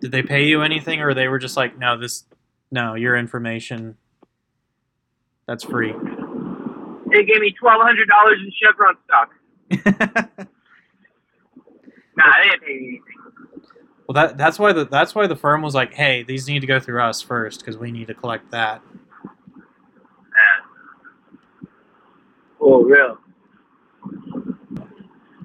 Did 0.00 0.12
they 0.12 0.22
pay 0.22 0.44
you 0.44 0.62
anything 0.62 1.00
or 1.00 1.14
they 1.14 1.28
were 1.28 1.38
just 1.38 1.56
like, 1.56 1.78
no, 1.78 1.98
this 1.98 2.24
no, 2.70 2.94
your 2.94 3.16
information 3.16 3.96
that's 5.46 5.64
free. 5.64 5.92
They 7.12 7.24
gave 7.24 7.40
me 7.40 7.54
twelve 7.58 7.82
hundred 7.82 8.08
dollars 8.08 8.38
in 8.40 8.52
Chevron 8.60 8.96
stock. 9.04 10.48
Nah, 12.16 12.24
they 12.38 12.48
didn't 12.48 12.62
pay 12.62 12.76
anything. 12.76 13.02
well 14.08 14.14
that 14.14 14.36
that's 14.38 14.58
why 14.58 14.72
the 14.72 14.86
that's 14.86 15.14
why 15.14 15.26
the 15.26 15.36
firm 15.36 15.62
was 15.62 15.74
like, 15.74 15.94
hey, 15.94 16.22
these 16.22 16.48
need 16.48 16.60
to 16.60 16.66
go 16.66 16.80
through 16.80 17.02
us 17.02 17.20
first 17.22 17.60
because 17.60 17.76
we 17.76 17.90
need 17.92 18.06
to 18.08 18.14
collect 18.14 18.50
that. 18.50 18.80
Uh, 19.24 20.62
oh, 22.60 22.82
real. 22.82 23.18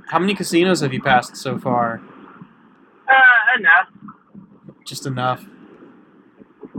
How 0.07 0.19
many 0.19 0.36
casinos 0.36 0.82
have 0.82 0.93
you 0.93 1.01
passed 1.01 1.38
so 1.38 1.57
far? 1.57 2.01
Uh, 3.07 3.59
enough. 3.59 3.88
Just 4.86 5.05
enough. 5.05 5.45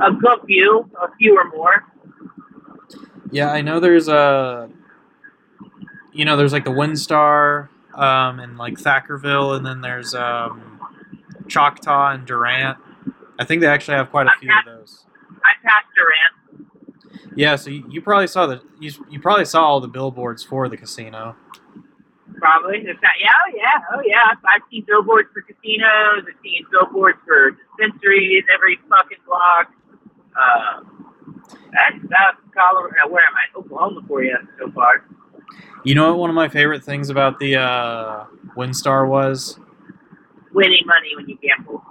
A 0.03 0.13
good 0.13 0.41
few, 0.47 0.91
a 1.01 1.15
few 1.17 1.39
or 1.39 1.49
more. 1.57 1.85
Yeah, 3.31 3.51
I 3.51 3.63
know 3.63 3.81
there's 3.81 4.09
a 4.09 4.69
you 6.13 6.25
know, 6.25 6.37
there's 6.37 6.53
like 6.53 6.65
the 6.65 6.71
WinStar 6.71 7.69
um, 7.95 8.41
and 8.41 8.59
like 8.59 8.75
Thackerville, 8.75 9.57
and 9.57 9.65
then 9.65 9.81
there's 9.81 10.15
um, 10.15 10.81
Choctaw 11.49 12.13
and 12.13 12.27
Durant. 12.27 12.79
I 13.39 13.45
think 13.45 13.61
they 13.61 13.67
actually 13.67 13.97
have 13.97 14.11
quite 14.11 14.27
a 14.27 14.33
few 14.41 14.51
of 14.51 14.65
those. 14.65 15.05
I 15.45 15.53
passed 15.63 15.87
Durant. 15.97 16.33
Yeah, 17.35 17.57
so 17.57 17.71
you, 17.71 17.85
you 17.91 18.03
probably 18.03 18.27
saw 18.27 18.47
the 18.47 18.63
you, 18.79 18.93
you 19.11 19.21
probably 19.21 19.45
saw 19.47 19.65
all 19.65 19.81
the 19.81 19.89
billboards 19.89 20.45
for 20.45 20.69
the 20.69 20.77
casino. 20.77 21.35
Probably. 22.37 22.79
If 22.79 23.01
that, 23.01 23.13
yeah, 23.21 23.31
oh, 23.47 23.53
yeah, 23.55 23.81
oh 23.95 24.03
yeah. 24.05 24.35
I've 24.45 24.63
seen 24.71 24.85
billboards 24.87 25.29
for 25.33 25.43
casinos. 25.43 26.25
I've 26.29 26.41
seen 26.43 26.67
billboards 26.71 27.19
for 27.25 27.53
dispensaries 27.53 28.45
every 28.53 28.79
fucking 28.89 29.19
block. 29.27 29.73
Uh, 30.35 30.81
that's 31.73 32.03
South 32.03 32.41
Colorado. 32.53 33.09
Where 33.09 33.23
am 33.23 33.35
I? 33.37 33.59
Oklahoma 33.59 34.01
for 34.09 34.25
you 34.25 34.37
so 34.59 34.71
far. 34.73 35.05
You 35.85 35.95
know 35.95 36.11
what 36.11 36.19
one 36.19 36.31
of 36.31 36.37
my 36.37 36.49
favorite 36.49 36.85
things 36.85 37.11
about 37.11 37.39
the 37.39 37.57
uh, 37.57 38.25
WinStar 38.57 39.09
was? 39.09 39.59
Winning 40.53 40.83
money 40.87 41.17
when 41.17 41.29
you 41.29 41.39
gamble. 41.39 41.83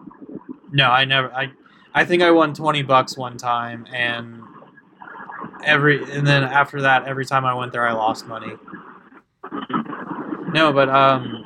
No, 0.71 0.89
I 0.89 1.05
never. 1.05 1.33
I 1.33 1.51
I 1.93 2.05
think 2.05 2.23
I 2.23 2.31
won 2.31 2.53
twenty 2.53 2.83
bucks 2.83 3.17
one 3.17 3.37
time, 3.37 3.85
and 3.91 4.41
every 5.63 6.03
and 6.11 6.25
then 6.25 6.43
after 6.43 6.81
that, 6.81 7.05
every 7.07 7.25
time 7.25 7.45
I 7.45 7.53
went 7.53 7.71
there, 7.73 7.85
I 7.85 7.91
lost 7.91 8.27
money. 8.27 8.53
No, 10.53 10.71
but 10.71 10.89
um, 10.89 11.43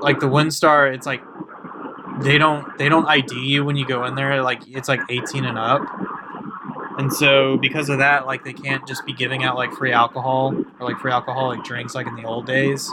like 0.00 0.20
the 0.20 0.26
WinStar, 0.26 0.92
it's 0.92 1.06
like 1.06 1.22
they 2.20 2.38
don't 2.38 2.76
they 2.78 2.88
don't 2.88 3.06
ID 3.06 3.34
you 3.38 3.64
when 3.64 3.76
you 3.76 3.86
go 3.86 4.04
in 4.04 4.14
there. 4.14 4.42
Like 4.42 4.62
it's 4.66 4.88
like 4.88 5.00
eighteen 5.08 5.44
and 5.44 5.58
up, 5.58 5.82
and 7.00 7.10
so 7.10 7.56
because 7.56 7.88
of 7.88 7.96
that, 7.98 8.26
like 8.26 8.44
they 8.44 8.52
can't 8.52 8.86
just 8.86 9.06
be 9.06 9.14
giving 9.14 9.42
out 9.42 9.56
like 9.56 9.72
free 9.72 9.90
alcohol 9.90 10.54
or 10.78 10.86
like 10.86 10.98
free 10.98 11.10
alcoholic 11.10 11.64
drinks 11.64 11.94
like 11.94 12.06
in 12.06 12.14
the 12.14 12.24
old 12.24 12.44
days. 12.44 12.92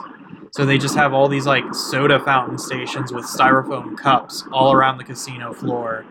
So 0.52 0.66
they 0.66 0.78
just 0.78 0.96
have 0.96 1.14
all 1.14 1.28
these 1.28 1.46
like 1.46 1.76
soda 1.76 2.18
fountain 2.22 2.58
stations 2.58 3.12
with 3.12 3.26
styrofoam 3.26 3.98
cups 3.98 4.46
all 4.54 4.72
around 4.72 4.98
the 4.98 5.04
casino 5.04 5.52
floor. 5.54 6.06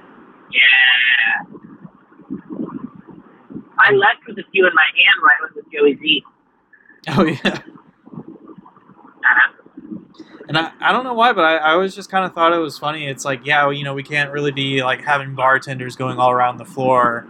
Yeah. 0.52 1.56
I 3.78 3.92
left 3.92 4.26
with 4.28 4.38
a 4.40 4.44
few 4.52 4.66
in 4.66 4.74
my 4.74 4.84
hand 4.94 5.22
when 5.22 5.30
I 5.30 5.40
was 5.40 5.52
with 5.56 5.72
Joey 5.72 5.96
Z. 5.96 6.22
Oh 7.08 7.24
yeah. 7.24 7.62
Uh-huh. 9.24 9.52
And 10.48 10.58
I, 10.58 10.70
I 10.80 10.92
don't 10.92 11.04
know 11.04 11.14
why, 11.14 11.32
but 11.32 11.44
I, 11.44 11.56
I 11.56 11.72
always 11.72 11.94
just 11.94 12.10
kind 12.10 12.26
of 12.26 12.34
thought 12.34 12.52
it 12.52 12.58
was 12.58 12.78
funny. 12.78 13.06
It's 13.08 13.24
like, 13.24 13.46
yeah, 13.46 13.62
well, 13.64 13.72
you 13.72 13.84
know, 13.84 13.94
we 13.94 14.02
can't 14.02 14.30
really 14.32 14.52
be 14.52 14.82
like 14.82 15.00
having 15.00 15.34
bartenders 15.34 15.96
going 15.96 16.18
all 16.18 16.30
around 16.30 16.58
the 16.58 16.66
floor 16.66 17.26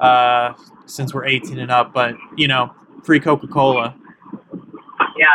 uh, 0.00 0.54
since 0.86 1.14
we're 1.14 1.26
18 1.26 1.58
and 1.58 1.70
up, 1.70 1.92
but, 1.92 2.14
you 2.36 2.48
know, 2.48 2.72
free 3.04 3.20
Coca 3.20 3.46
Cola. 3.46 3.94
Yeah. 5.16 5.26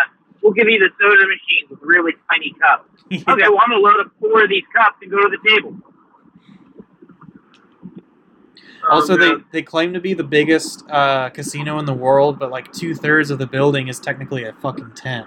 We'll 0.41 0.53
give 0.53 0.68
you 0.70 0.78
the 0.80 0.89
soda 0.99 1.26
machine 1.28 1.66
with 1.70 1.80
really 1.82 2.13
tiny 2.32 2.53
cups. 2.61 2.89
Okay, 3.11 3.47
well, 3.47 3.59
I'm 3.61 3.70
going 3.70 3.82
to 3.82 3.88
load 3.88 3.99
up 3.99 4.11
four 4.20 4.43
of 4.43 4.49
these 4.49 4.63
cups 4.76 4.97
and 5.01 5.11
go 5.11 5.18
to 5.22 5.30
the 5.30 5.49
table. 5.49 5.76
Also, 8.91 9.13
Um, 9.13 9.20
they, 9.20 9.59
they 9.59 9.61
claim 9.63 9.93
to 9.93 9.99
be 9.99 10.13
the 10.13 10.24
biggest 10.24 10.84
uh, 10.91 11.30
casino 11.32 11.80
in 11.80 11.86
the 11.86 11.93
world, 11.93 12.38
but 12.38 12.51
like 12.51 12.72
two 12.72 12.93
thirds 12.93 13.32
of 13.32 13.39
the 13.39 13.47
building 13.47 13.88
is 13.88 13.99
technically 13.99 14.43
a 14.43 14.53
fucking 14.53 14.91
tent. 14.95 15.26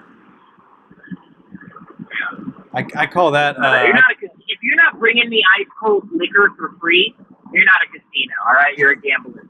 I, 2.73 2.85
I 2.95 3.05
call 3.05 3.31
that. 3.31 3.57
uh, 3.57 3.61
Uh, 3.61 3.83
you're 3.83 3.93
not 3.93 4.03
a, 4.11 4.25
if 4.47 4.59
you're 4.61 4.77
not 4.77 4.97
bringing 4.97 5.27
me 5.29 5.43
ice 5.59 5.67
cold 5.83 6.07
liquor 6.13 6.53
for 6.57 6.73
free, 6.79 7.13
you're 7.53 7.65
not 7.65 7.81
a 7.83 7.87
casino, 7.87 8.33
all 8.47 8.53
right? 8.53 8.77
You're 8.77 8.91
a 8.91 8.99
gambler. 8.99 9.47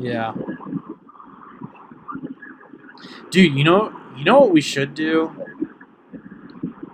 yeah. 0.00 0.34
Dude, 3.30 3.54
you 3.54 3.64
know 3.64 3.92
you 4.16 4.24
know 4.24 4.40
what 4.40 4.50
we 4.50 4.60
should 4.60 4.94
do? 4.94 5.32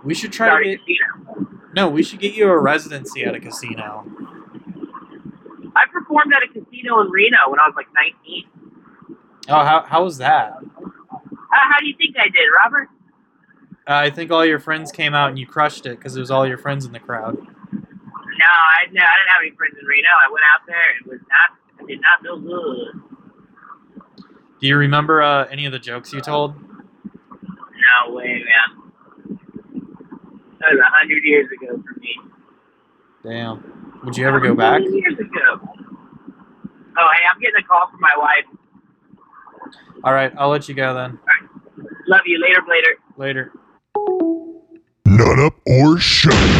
We 0.03 0.13
should 0.13 0.31
try 0.31 0.57
to 0.57 0.63
get 0.63 0.79
casino. 0.79 1.47
no. 1.75 1.89
We 1.89 2.01
should 2.03 2.19
get 2.19 2.33
you 2.33 2.49
a 2.49 2.57
residency 2.57 3.23
at 3.23 3.35
a 3.35 3.39
casino. 3.39 4.05
I 5.75 5.85
performed 5.91 6.33
at 6.33 6.43
a 6.43 6.47
casino 6.47 7.01
in 7.01 7.09
Reno 7.09 7.37
when 7.49 7.59
I 7.59 7.67
was 7.67 7.73
like 7.75 7.87
19. 7.93 8.45
Oh, 9.49 9.65
how 9.65 9.83
how 9.83 10.03
was 10.03 10.17
that? 10.19 10.53
Uh, 10.53 10.87
how 11.51 11.79
do 11.79 11.87
you 11.87 11.95
think 11.97 12.15
I 12.17 12.25
did, 12.29 12.47
Robert? 12.63 12.89
Uh, 13.87 13.93
I 13.93 14.09
think 14.09 14.31
all 14.31 14.45
your 14.45 14.59
friends 14.59 14.91
came 14.91 15.13
out 15.13 15.29
and 15.29 15.39
you 15.39 15.47
crushed 15.47 15.85
it 15.85 15.97
because 15.97 16.15
it 16.15 16.19
was 16.19 16.31
all 16.31 16.47
your 16.47 16.57
friends 16.57 16.85
in 16.85 16.91
the 16.91 16.99
crowd. 16.99 17.37
No, 18.39 18.45
I, 18.47 18.87
no, 18.93 19.03
I 19.03 19.15
didn't 19.19 19.31
have 19.35 19.41
any 19.43 19.51
friends 19.57 19.75
in 19.79 19.85
Reno. 19.85 20.07
I 20.07 20.31
went 20.31 20.45
out 20.55 20.63
there 20.65 20.87
and 20.95 21.05
it 21.05 21.11
was 21.11 21.19
not, 21.27 21.47
it 21.81 21.87
did 21.91 21.99
not 21.99 22.21
feel 22.23 22.39
good. 22.39 23.03
Do 24.61 24.67
you 24.67 24.77
remember 24.77 25.21
uh, 25.21 25.45
any 25.51 25.65
of 25.65 25.73
the 25.73 25.79
jokes 25.79 26.13
you 26.13 26.21
told? 26.21 26.55
No 26.55 28.13
way, 28.13 28.43
man. 28.47 28.69
That 30.59 30.71
was 30.71 30.79
a 30.79 30.89
hundred 30.89 31.23
years 31.23 31.49
ago 31.51 31.83
for 31.83 31.99
me. 31.99 32.15
Damn. 33.23 33.99
Would 34.05 34.17
you 34.17 34.25
ever 34.25 34.39
go 34.39 34.55
back? 34.55 34.81
Years 34.81 35.19
ago. 35.19 35.59
Oh, 36.97 37.09
hey, 37.13 37.25
I'm 37.31 37.39
getting 37.41 37.55
a 37.59 37.63
call 37.67 37.89
from 37.91 37.99
my 37.99 38.15
wife. 38.17 38.45
All 40.05 40.13
right, 40.13 40.31
I'll 40.37 40.49
let 40.49 40.69
you 40.69 40.75
go 40.75 40.93
then. 40.93 41.19
Love 42.07 42.21
you. 42.25 42.39
Later, 42.41 42.63
later. 42.69 42.95
Later. 43.17 43.51
Nut 45.05 45.39
up 45.39 45.55
or 45.65 45.97
shut 45.97 46.33
up. 46.33 46.39
Only 46.39 46.55
at 46.55 46.58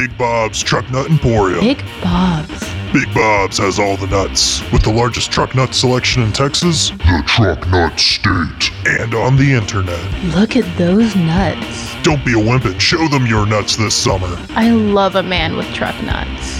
Big 0.00 0.16
Bob's 0.16 0.62
Truck 0.62 0.90
Nut 0.90 1.10
Emporium. 1.10 1.60
Big 1.60 1.84
Bob's. 2.02 2.64
Big 2.90 3.12
Bob's 3.12 3.58
has 3.58 3.78
all 3.78 3.98
the 3.98 4.06
nuts. 4.06 4.62
With 4.72 4.82
the 4.82 4.90
largest 4.90 5.30
truck 5.30 5.54
nut 5.54 5.74
selection 5.74 6.22
in 6.22 6.32
Texas, 6.32 6.88
the 6.88 7.22
Truck 7.26 7.68
Nut 7.68 8.00
State, 8.00 8.72
and 8.86 9.14
on 9.14 9.36
the 9.36 9.52
internet. 9.52 10.00
Look 10.34 10.56
at 10.56 10.64
those 10.78 11.14
nuts. 11.16 11.94
Don't 12.02 12.24
be 12.24 12.32
a 12.32 12.38
wimp 12.38 12.64
and 12.64 12.80
show 12.80 13.08
them 13.08 13.26
your 13.26 13.44
nuts 13.44 13.76
this 13.76 13.94
summer. 13.94 14.38
I 14.52 14.70
love 14.70 15.16
a 15.16 15.22
man 15.22 15.54
with 15.54 15.66
truck 15.74 16.02
nuts. 16.02 16.58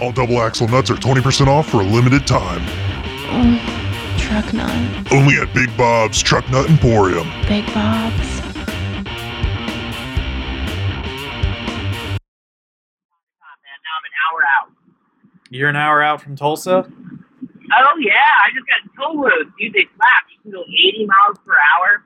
All 0.00 0.12
double 0.12 0.40
axle 0.40 0.68
nuts 0.68 0.92
are 0.92 0.94
20% 0.94 1.48
off 1.48 1.68
for 1.68 1.80
a 1.80 1.84
limited 1.84 2.24
time. 2.24 2.60
Mm, 3.26 4.16
truck 4.16 4.52
nut. 4.54 5.12
Only 5.12 5.38
at 5.38 5.52
Big 5.52 5.76
Bob's 5.76 6.22
Truck 6.22 6.48
Nut 6.50 6.70
Emporium. 6.70 7.28
Big 7.48 7.66
Bob's. 7.74 8.35
You're 15.50 15.68
an 15.68 15.76
hour 15.76 16.02
out 16.02 16.20
from 16.20 16.36
Tulsa? 16.36 16.86
Oh 16.88 17.98
yeah, 17.98 18.12
I 18.44 18.50
just 18.54 18.66
got 18.66 18.80
toll 18.96 19.18
roads, 19.22 19.50
dude. 19.58 19.72
They 19.72 19.86
slap. 19.96 20.24
You 20.30 20.38
can 20.42 20.50
go 20.52 20.62
80 20.62 21.06
miles 21.06 21.38
per 21.44 21.52
hour. 21.52 22.04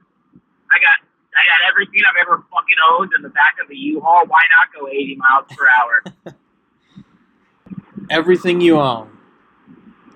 I 0.73 0.79
got 0.81 1.07
I 1.35 1.43
got 1.47 1.71
everything 1.71 2.01
I've 2.09 2.21
ever 2.21 2.45
fucking 2.51 2.77
owned 2.93 3.11
in 3.17 3.23
the 3.23 3.29
back 3.31 3.57
of 3.63 3.71
a 3.71 3.77
U-Haul. 3.77 4.27
Why 4.27 4.41
not 4.57 4.81
go 4.81 4.89
80 4.89 5.17
miles 5.17 5.47
per 5.57 5.67
hour? 5.79 6.35
Everything 8.11 8.61
you 8.61 8.79
own. 8.79 9.17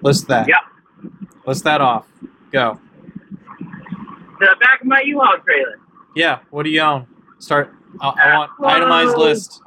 List 0.02 0.26
that. 0.28 0.48
Yep. 0.48 1.12
List 1.46 1.64
that 1.64 1.80
off. 1.80 2.06
Go. 2.50 2.80
The 4.40 4.56
back 4.60 4.80
of 4.80 4.86
my 4.86 5.02
U-Haul 5.06 5.38
trailer. 5.44 5.78
Yeah, 6.16 6.40
what 6.50 6.64
do 6.64 6.70
you 6.70 6.80
own? 6.80 7.06
Start. 7.38 7.72
I, 8.00 8.08
I 8.08 8.34
uh, 8.34 8.38
want 8.38 8.50
itemized 8.64 9.16
list. 9.16 9.62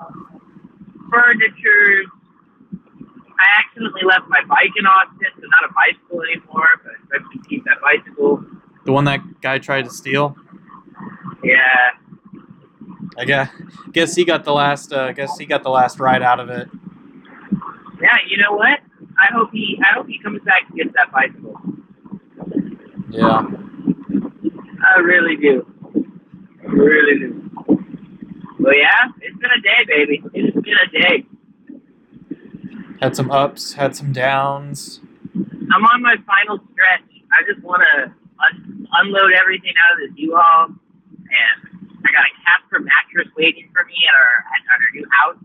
Furniture. 1.09 2.03
I 3.39 3.45
accidentally 3.59 4.03
left 4.03 4.27
my 4.27 4.43
bike 4.47 4.71
in 4.77 4.85
Austin, 4.85 5.27
so 5.35 5.41
not 5.41 5.69
a 5.69 5.73
bicycle 5.73 6.21
anymore. 6.23 6.67
But 6.83 6.93
I 7.13 7.33
to 7.33 7.49
keep 7.49 7.63
that 7.65 7.77
bicycle. 7.81 8.43
The 8.85 8.91
one 8.91 9.05
that 9.05 9.41
guy 9.41 9.59
tried 9.59 9.83
to 9.83 9.91
steal. 9.91 10.35
Yeah. 11.43 11.91
I 13.17 13.25
guess, 13.25 13.49
guess 13.91 14.15
he 14.15 14.25
got 14.25 14.43
the 14.43 14.53
last. 14.53 14.91
Uh, 14.93 15.11
guess 15.11 15.37
he 15.37 15.45
got 15.45 15.63
the 15.63 15.69
last 15.69 15.99
ride 15.99 16.21
out 16.21 16.39
of 16.39 16.49
it. 16.49 16.69
Yeah. 18.01 18.17
You 18.27 18.37
know 18.37 18.53
what? 18.53 18.79
I 19.19 19.31
hope 19.33 19.49
he. 19.51 19.79
I 19.83 19.93
hope 19.95 20.07
he 20.07 20.19
comes 20.19 20.41
back 20.43 20.63
and 20.69 20.77
gets 20.77 20.93
that 20.95 21.11
bicycle. 21.11 21.59
Yeah. 23.09 23.45
I 24.85 24.99
really 24.99 25.35
do. 25.37 25.65
I 26.61 26.71
really 26.71 27.19
do. 27.19 27.49
Well, 28.59 28.75
yeah, 28.75 29.09
it's 29.21 29.37
been 29.37 29.51
a 29.51 29.61
day, 29.61 29.85
baby. 29.87 30.23
It's 30.33 30.53
been 30.53 30.73
a 30.73 30.91
day. 30.91 31.25
Had 33.01 33.15
some 33.15 33.31
ups. 33.31 33.73
Had 33.73 33.95
some 33.95 34.11
downs. 34.11 34.99
I'm 35.35 35.85
on 35.85 36.01
my 36.01 36.15
final 36.25 36.59
stretch. 36.71 37.23
I 37.31 37.43
just 37.51 37.63
want 37.63 37.83
to 37.93 38.03
un- 38.05 38.87
unload 38.99 39.33
everything 39.33 39.73
out 39.85 40.01
of 40.01 40.09
this 40.09 40.17
U-Haul, 40.17 40.67
and 40.67 41.89
I 42.05 42.11
got 42.11 42.23
a 42.23 42.33
Casper 42.45 42.79
mattress 42.79 43.27
waiting 43.37 43.69
for 43.73 43.85
me 43.85 43.93
at 44.07 44.15
our 44.15 44.35
at 44.55 44.61
our 44.71 44.91
new 44.93 45.07
house. 45.11 45.43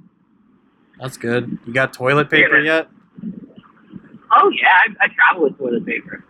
That's 1.01 1.17
good. 1.17 1.59
You 1.67 1.73
got 1.73 1.93
toilet 1.93 2.31
paper 2.31 2.61
yet? 2.61 2.89
Oh 4.35 4.51
yeah, 4.51 4.79
I, 5.01 5.05
I 5.05 5.09
travel 5.09 5.43
with 5.45 5.59
toilet 5.59 5.85
paper. 5.85 6.25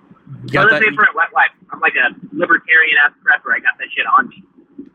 Toilet 0.49 0.83
paper 0.83 1.05
and 1.05 1.15
wet 1.15 1.29
wipes. 1.33 1.55
I'm 1.71 1.81
like 1.81 1.95
a 1.95 2.15
libertarian 2.35 2.97
ass 3.05 3.13
prepper. 3.23 3.55
I 3.55 3.61
got 3.61 3.79
that 3.79 3.89
shit 3.95 4.07
on 4.19 4.29
me. 4.29 4.43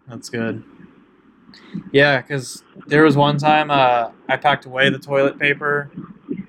That's 0.08 0.30
good. 0.30 0.64
Yeah, 1.92 2.22
because 2.22 2.64
there 2.88 3.04
was 3.04 3.16
one 3.16 3.38
time 3.38 3.72
uh, 3.72 4.12
I 4.28 4.38
packed 4.38 4.66
away 4.66 4.90
the 4.90 5.00
toilet 5.00 5.40
paper. 5.40 5.92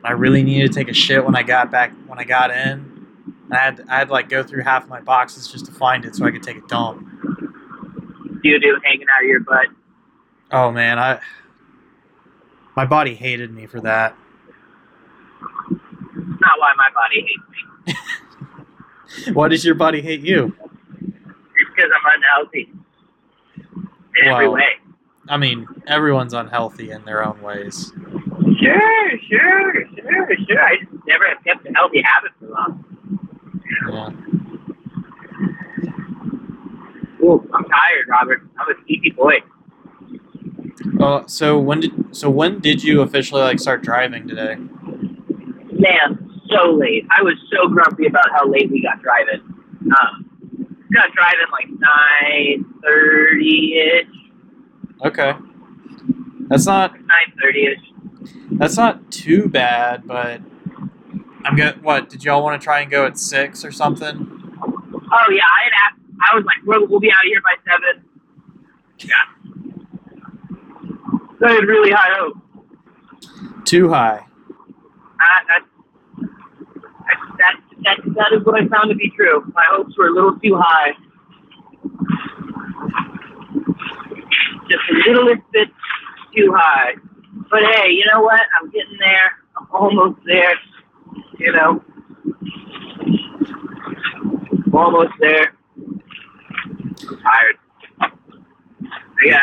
I 0.04 0.12
really 0.12 0.42
needed 0.42 0.72
to 0.72 0.78
take 0.78 0.88
a 0.88 0.94
shit 0.94 1.24
when 1.24 1.34
I 1.36 1.42
got 1.42 1.70
back 1.70 1.92
when 2.06 2.18
I 2.18 2.24
got 2.24 2.50
in, 2.50 3.06
And 3.46 3.54
I 3.54 3.58
had, 3.58 3.80
I 3.88 3.98
had 3.98 4.08
to 4.08 4.12
like 4.12 4.28
go 4.28 4.42
through 4.42 4.62
half 4.62 4.88
my 4.88 5.00
boxes 5.00 5.48
just 5.48 5.66
to 5.66 5.72
find 5.72 6.04
it 6.04 6.14
so 6.14 6.24
I 6.24 6.30
could 6.30 6.42
take 6.42 6.56
a 6.56 6.66
dump. 6.68 7.06
Doo 8.42 8.58
doo 8.58 8.78
hanging 8.84 9.06
out 9.14 9.22
of 9.22 9.28
your 9.28 9.40
butt. 9.40 9.66
Oh 10.50 10.70
man, 10.70 10.98
I 10.98 11.20
my 12.76 12.84
body 12.86 13.14
hated 13.14 13.52
me 13.52 13.66
for 13.66 13.80
that. 13.80 14.16
Not 15.40 16.58
why 16.58 16.72
my 16.76 16.90
body 16.94 17.26
hates 17.26 17.42
me. 17.50 17.94
Why 19.32 19.48
does 19.48 19.64
your 19.64 19.74
body 19.74 20.02
hate 20.02 20.20
you? 20.20 20.54
It's 21.00 21.70
because 21.74 21.90
I'm 21.96 22.20
unhealthy. 22.20 22.70
In 24.20 24.28
every 24.28 24.48
way. 24.48 24.64
I 25.28 25.36
mean, 25.36 25.66
everyone's 25.86 26.34
unhealthy 26.34 26.90
in 26.90 27.04
their 27.04 27.24
own 27.24 27.40
ways. 27.42 27.92
Sure, 28.60 29.10
sure, 29.28 29.74
sure, 29.94 30.28
sure. 30.48 30.62
I 30.62 30.76
just 30.78 31.06
never 31.06 31.28
have 31.28 31.44
kept 31.44 31.66
a 31.66 31.72
healthy 31.74 32.02
habit 32.02 32.32
for 32.40 32.48
long. 32.48 32.84
Yeah. 33.90 34.10
Ooh, 37.22 37.48
I'm 37.52 37.64
tired, 37.64 38.08
Robert. 38.08 38.42
I'm 38.58 38.70
a 38.70 38.74
sleepy 38.86 39.10
boy. 39.10 39.34
Oh, 41.00 41.24
so 41.26 41.58
when 41.58 41.80
did 41.80 42.16
so 42.16 42.30
when 42.30 42.60
did 42.60 42.82
you 42.82 43.02
officially 43.02 43.42
like 43.42 43.58
start 43.58 43.82
driving 43.82 44.26
today? 44.26 44.56
Man, 45.72 46.40
so 46.48 46.72
late. 46.72 47.06
I 47.16 47.22
was 47.22 47.34
so 47.52 47.68
grumpy 47.68 48.06
about 48.06 48.26
how 48.32 48.48
late 48.48 48.70
we 48.70 48.82
got 48.82 49.02
driving. 49.02 49.40
Um, 49.40 50.26
got 50.92 51.12
driving 51.12 51.46
like 51.52 51.68
nine 51.68 52.64
thirty 52.82 53.78
ish, 53.78 54.06
Okay. 55.04 55.32
That's 56.48 56.66
not 56.66 56.92
nine 56.92 57.32
thirty 57.40 57.66
ish. 57.66 57.78
that's 58.52 58.76
not 58.76 59.10
too 59.10 59.48
bad, 59.48 60.06
but 60.06 60.40
I'm 61.44 61.56
good. 61.56 61.82
What 61.82 62.08
did 62.08 62.24
y'all 62.24 62.42
want 62.42 62.60
to 62.60 62.64
try 62.64 62.80
and 62.80 62.90
go 62.90 63.06
at 63.06 63.18
six 63.18 63.64
or 63.64 63.70
something? 63.70 64.16
Oh 64.62 65.30
yeah, 65.30 65.42
I 65.44 65.64
had 65.64 65.72
asked. 65.86 66.00
I 66.30 66.34
was 66.34 66.44
like, 66.44 66.66
we'll, 66.66 66.86
we'll 66.88 67.00
be 67.00 67.10
out 67.10 67.24
of 67.24 67.28
here 67.28 67.40
by 67.40 67.54
seven. 67.70 68.04
Yeah. 68.98 69.14
I 71.46 71.52
had 71.52 71.64
really 71.64 71.92
high 71.92 72.14
hopes. 72.18 72.40
Too 73.64 73.88
high. 73.88 74.26
Uh, 74.58 75.40
that's, 75.48 75.64
that's, 77.06 77.38
that, 77.38 77.54
that, 77.84 78.14
that 78.14 78.32
is 78.36 78.44
what 78.44 78.60
I 78.60 78.66
found 78.66 78.90
to 78.90 78.96
be 78.96 79.10
true. 79.10 79.44
My 79.54 79.64
hopes 79.70 79.96
were 79.96 80.08
a 80.08 80.12
little 80.12 80.36
too 80.40 80.56
high. 80.56 80.92
Just 84.68 84.82
a 84.90 85.10
little 85.10 85.34
bit 85.52 85.68
too 86.36 86.54
high. 86.56 86.92
But 87.50 87.60
hey, 87.62 87.90
you 87.90 88.04
know 88.12 88.20
what? 88.20 88.40
I'm 88.60 88.70
getting 88.70 88.98
there. 88.98 89.32
I'm 89.56 89.66
almost 89.72 90.20
there. 90.26 90.54
You 91.38 91.52
know? 91.52 91.84
Almost 94.72 95.12
there. 95.20 95.52
I'm 95.76 97.20
tired. 97.22 97.56
I 99.20 99.30
got, 99.30 99.40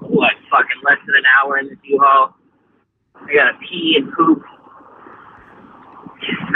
what, 0.00 0.32
fucking 0.50 0.80
less 0.84 0.98
than 1.06 1.16
an 1.16 1.24
hour 1.38 1.58
in 1.58 1.68
this 1.68 1.78
U-Haul. 1.82 2.34
I 3.16 3.34
gotta 3.34 3.58
pee 3.58 3.96
and 3.98 4.12
poop. 4.12 4.42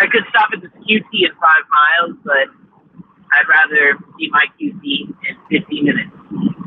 I 0.00 0.06
could 0.06 0.24
stop 0.30 0.48
at 0.54 0.62
the 0.62 0.68
QT 0.68 1.04
in 1.12 1.32
five 1.32 1.64
miles, 1.68 2.16
but 2.24 2.48
I'd 3.32 3.48
rather 3.48 3.98
see 4.18 4.30
my 4.30 4.46
QT 4.58 4.82
in 4.82 5.60
15 5.60 5.84
minutes. 5.84 6.57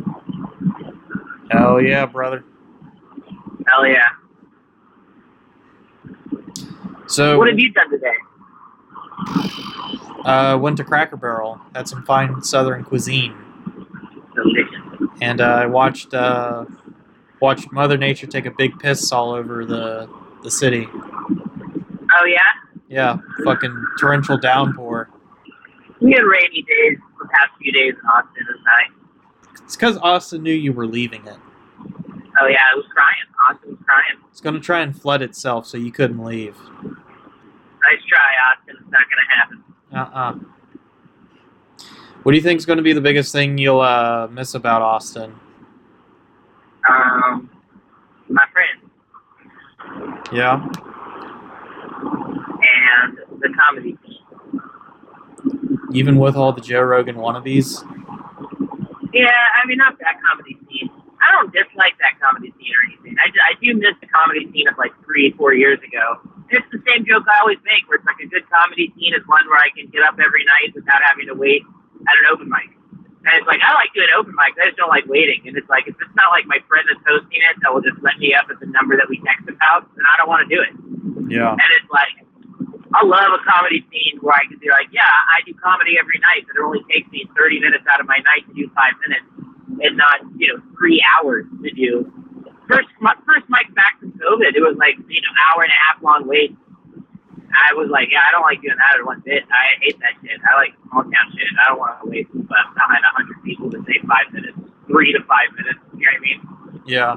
Hell 1.51 1.81
yeah, 1.81 2.05
brother. 2.05 2.43
Hell 3.67 3.85
yeah. 3.85 4.07
So 7.07 7.37
What 7.37 7.49
have 7.49 7.59
you 7.59 7.71
done 7.73 7.89
today? 7.89 8.13
uh, 10.25 10.57
went 10.61 10.77
to 10.77 10.83
Cracker 10.83 11.17
Barrel, 11.17 11.59
had 11.75 11.87
some 11.87 12.03
fine 12.03 12.41
Southern 12.41 12.83
cuisine, 12.83 13.35
Delicious. 14.35 15.09
and 15.21 15.41
uh, 15.41 15.45
I 15.45 15.65
watched 15.65 16.13
uh, 16.13 16.65
watched 17.41 17.71
Mother 17.71 17.97
Nature 17.97 18.27
take 18.27 18.45
a 18.45 18.51
big 18.51 18.79
piss 18.79 19.11
all 19.11 19.31
over 19.31 19.65
the 19.65 20.07
the 20.43 20.51
city. 20.51 20.87
Oh 20.93 22.25
yeah? 22.25 22.39
Yeah, 22.87 23.17
fucking 23.45 23.75
torrential 23.99 24.37
downpour. 24.37 25.09
We 26.01 26.11
had 26.13 26.21
rainy 26.23 26.61
days 26.63 26.97
the 27.19 27.27
past 27.27 27.51
few 27.61 27.71
days 27.71 27.93
in 27.93 28.05
Austin. 28.09 28.31
It 28.37 28.47
was 28.47 28.61
nice. 28.65 29.00
It's 29.71 29.77
because 29.77 29.95
Austin 29.99 30.43
knew 30.43 30.53
you 30.53 30.73
were 30.73 30.85
leaving 30.85 31.25
it. 31.25 31.37
Oh 32.41 32.47
yeah, 32.47 32.59
it 32.73 32.75
was 32.75 32.83
crying. 32.93 33.15
Austin 33.49 33.69
was 33.69 33.79
crying. 33.85 34.17
It's 34.29 34.41
gonna 34.41 34.59
try 34.59 34.81
and 34.81 34.93
flood 34.93 35.21
itself, 35.21 35.65
so 35.65 35.77
you 35.77 35.93
couldn't 35.93 36.21
leave. 36.21 36.57
Nice 36.83 38.03
try, 38.05 38.19
Austin. 38.51 38.75
It's 38.81 38.91
not 38.91 39.03
gonna 39.09 39.29
happen. 39.33 39.63
Uh-uh. 39.95 40.33
What 42.23 42.33
do 42.33 42.35
you 42.35 42.41
think 42.43 42.57
is 42.57 42.65
going 42.65 42.75
to 42.77 42.83
be 42.83 42.91
the 42.91 42.99
biggest 42.99 43.31
thing 43.31 43.57
you'll 43.57 43.79
uh, 43.79 44.27
miss 44.29 44.55
about 44.55 44.81
Austin? 44.81 45.33
Um, 46.89 47.49
my 48.27 48.43
friends 48.51 48.91
Yeah. 50.33 50.55
and 53.01 53.17
the 53.39 53.53
comedy. 53.57 53.97
Even 55.93 56.17
with 56.17 56.35
all 56.35 56.51
the 56.51 56.59
Joe 56.61 56.81
Rogan 56.81 57.15
wannabes? 57.15 57.87
Yeah, 59.13 59.31
I 59.31 59.67
mean, 59.67 59.77
not 59.77 59.99
that 59.99 60.19
comedy 60.23 60.57
scene. 60.67 60.89
I 61.21 61.29
don't 61.37 61.53
dislike 61.53 61.95
that 62.01 62.17
comedy 62.17 62.49
scene 62.57 62.73
or 62.73 62.81
anything. 62.89 63.13
I, 63.21 63.29
I 63.45 63.53
do 63.61 63.77
miss 63.77 63.93
the 64.01 64.09
comedy 64.09 64.49
scene 64.49 64.65
of 64.65 64.75
like 64.81 64.91
three, 65.05 65.29
four 65.37 65.53
years 65.53 65.77
ago. 65.85 66.17
It's 66.49 66.65
the 66.73 66.81
same 66.89 67.05
joke 67.05 67.29
I 67.29 67.39
always 67.45 67.61
make, 67.63 67.85
where 67.87 68.01
it's 68.01 68.07
like 68.09 68.19
a 68.19 68.27
good 68.27 68.43
comedy 68.49 68.89
scene 68.97 69.13
is 69.13 69.21
one 69.29 69.45
where 69.47 69.61
I 69.61 69.69
can 69.71 69.87
get 69.93 70.01
up 70.01 70.17
every 70.17 70.43
night 70.43 70.73
without 70.73 70.99
having 71.05 71.29
to 71.29 71.35
wait 71.37 71.61
at 72.09 72.15
an 72.17 72.25
open 72.33 72.49
mic. 72.49 72.73
And 73.21 73.31
it's 73.37 73.45
like 73.45 73.61
I 73.61 73.77
like 73.77 73.93
doing 73.93 74.09
open 74.17 74.33
mics. 74.33 74.57
I 74.57 74.73
just 74.73 74.81
don't 74.81 74.89
like 74.89 75.05
waiting. 75.05 75.45
And 75.45 75.53
it's 75.53 75.69
like 75.69 75.85
if 75.85 75.93
it's 76.01 76.15
not 76.17 76.33
like 76.33 76.49
my 76.49 76.57
friend 76.65 76.89
that's 76.89 77.05
hosting 77.05 77.37
it 77.37 77.53
that 77.61 77.69
will 77.69 77.85
just 77.85 78.01
let 78.01 78.17
me 78.17 78.33
up 78.33 78.49
at 78.49 78.57
the 78.57 78.65
number 78.73 78.97
that 78.97 79.05
we 79.05 79.21
text 79.21 79.45
about, 79.45 79.85
then 79.93 80.03
I 80.09 80.17
don't 80.17 80.27
want 80.27 80.41
to 80.41 80.49
do 80.49 80.57
it. 80.57 80.73
Yeah. 81.29 81.53
And 81.53 81.69
it's 81.77 81.89
like, 81.93 82.25
I 82.91 83.07
love 83.07 83.31
a 83.31 83.41
comedy 83.47 83.87
scene 83.87 84.19
where 84.19 84.35
I 84.35 84.43
can 84.47 84.59
be 84.59 84.67
like, 84.67 84.91
yeah, 84.91 85.07
I 85.07 85.39
do 85.47 85.55
comedy 85.55 85.95
every 85.95 86.19
night, 86.19 86.43
but 86.47 86.59
it 86.59 86.63
only 86.63 86.83
takes 86.91 87.07
me 87.11 87.23
30 87.39 87.59
minutes 87.63 87.87
out 87.87 88.03
of 88.03 88.07
my 88.07 88.19
night 88.19 88.43
to 88.47 88.53
do 88.53 88.67
five 88.75 88.99
minutes 88.99 89.27
and 89.79 89.95
not, 89.95 90.27
you 90.35 90.51
know, 90.51 90.59
three 90.75 90.99
hours 90.99 91.47
to 91.63 91.71
do. 91.71 92.11
First, 92.67 92.91
my 92.99 93.15
first 93.23 93.47
mic 93.47 93.71
back 93.75 93.99
from 93.99 94.11
COVID, 94.19 94.55
it 94.55 94.63
was 94.63 94.75
like, 94.75 94.99
you 95.07 95.21
know, 95.23 95.33
hour 95.47 95.63
and 95.63 95.71
a 95.71 95.79
half 95.87 96.03
long 96.03 96.27
wait. 96.27 96.55
I 97.51 97.75
was 97.75 97.91
like, 97.91 98.07
yeah, 98.11 98.23
I 98.23 98.31
don't 98.31 98.47
like 98.47 98.61
doing 98.63 98.79
that 98.79 98.99
or 98.99 99.05
one 99.05 99.23
bit. 99.23 99.43
I 99.51 99.75
hate 99.83 99.99
that 99.99 100.15
shit. 100.23 100.39
I 100.39 100.55
like 100.55 100.71
small 100.87 101.03
town 101.03 101.27
shit. 101.35 101.47
I 101.59 101.71
don't 101.71 101.79
want 101.79 101.99
to 101.99 102.07
wait 102.07 102.27
behind 102.31 103.03
a 103.03 103.11
hundred 103.11 103.43
people 103.43 103.71
to 103.71 103.79
say 103.87 103.99
five 104.07 104.31
minutes, 104.31 104.55
three 104.87 105.11
to 105.11 105.19
five 105.27 105.51
minutes. 105.55 105.79
You 105.95 106.07
know 106.07 106.11
what 106.11 106.19
I 106.19 106.23
mean? 106.23 106.39
Yeah. 106.87 107.11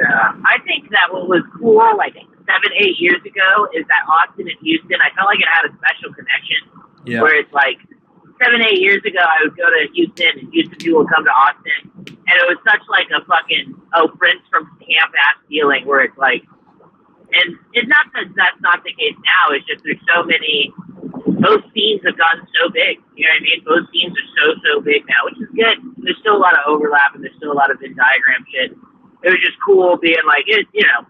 Yeah. 0.00 0.40
I 0.44 0.56
think 0.64 0.88
that 0.90 1.12
what 1.12 1.28
was 1.28 1.44
cool, 1.60 1.84
like 1.96 2.16
seven, 2.48 2.72
eight 2.80 2.96
years 2.96 3.20
ago, 3.20 3.68
is 3.76 3.84
that 3.92 4.02
Austin 4.08 4.48
and 4.48 4.58
Houston, 4.64 4.96
I 5.04 5.12
felt 5.12 5.28
like 5.28 5.38
it 5.38 5.50
had 5.52 5.68
a 5.68 5.72
special 5.76 6.16
connection. 6.16 6.60
Yeah. 7.04 7.20
Where 7.22 7.36
it's 7.36 7.52
like 7.52 7.78
seven, 8.40 8.64
eight 8.64 8.80
years 8.80 9.04
ago, 9.04 9.20
I 9.20 9.44
would 9.44 9.56
go 9.56 9.68
to 9.68 9.80
Houston, 9.92 10.40
and 10.40 10.48
Houston 10.52 10.78
people 10.80 11.04
would 11.04 11.12
come 11.12 11.24
to 11.24 11.34
Austin, 11.34 11.80
and 12.08 12.34
it 12.40 12.46
was 12.48 12.58
such 12.64 12.82
like 12.88 13.06
a 13.12 13.20
fucking 13.28 13.76
oh 13.94 14.08
Prince 14.16 14.42
from 14.50 14.66
camp 14.80 15.12
ass 15.12 15.36
feeling, 15.48 15.84
where 15.86 16.02
it's 16.02 16.16
like, 16.16 16.42
and 17.28 17.56
it's 17.76 17.88
not 17.88 18.08
that 18.16 18.32
that's 18.34 18.60
not 18.64 18.80
the 18.82 18.92
case 18.96 19.16
now. 19.20 19.54
It's 19.54 19.66
just 19.68 19.84
there's 19.84 20.00
so 20.08 20.24
many. 20.24 20.72
Those 21.38 21.62
scenes 21.70 22.02
have 22.02 22.18
gotten 22.18 22.42
so 22.58 22.66
big. 22.72 22.98
You 23.14 23.28
know 23.28 23.32
what 23.36 23.42
I 23.42 23.46
mean? 23.46 23.58
Those 23.62 23.84
scenes 23.94 24.12
are 24.16 24.28
so 24.34 24.44
so 24.64 24.72
big 24.80 25.06
now, 25.06 25.22
which 25.28 25.38
is 25.38 25.50
good. 25.54 25.78
There's 26.02 26.18
still 26.18 26.36
a 26.36 26.42
lot 26.42 26.56
of 26.56 26.66
overlap, 26.66 27.14
and 27.14 27.22
there's 27.22 27.36
still 27.36 27.52
a 27.52 27.58
lot 27.58 27.70
of 27.70 27.78
Venn 27.78 27.94
diagram 27.94 28.42
shit. 28.50 28.74
It 29.22 29.28
was 29.30 29.42
just 29.42 29.58
cool 29.64 29.98
being 29.98 30.22
like 30.26 30.46
it, 30.46 30.66
you 30.72 30.86
know, 30.86 31.06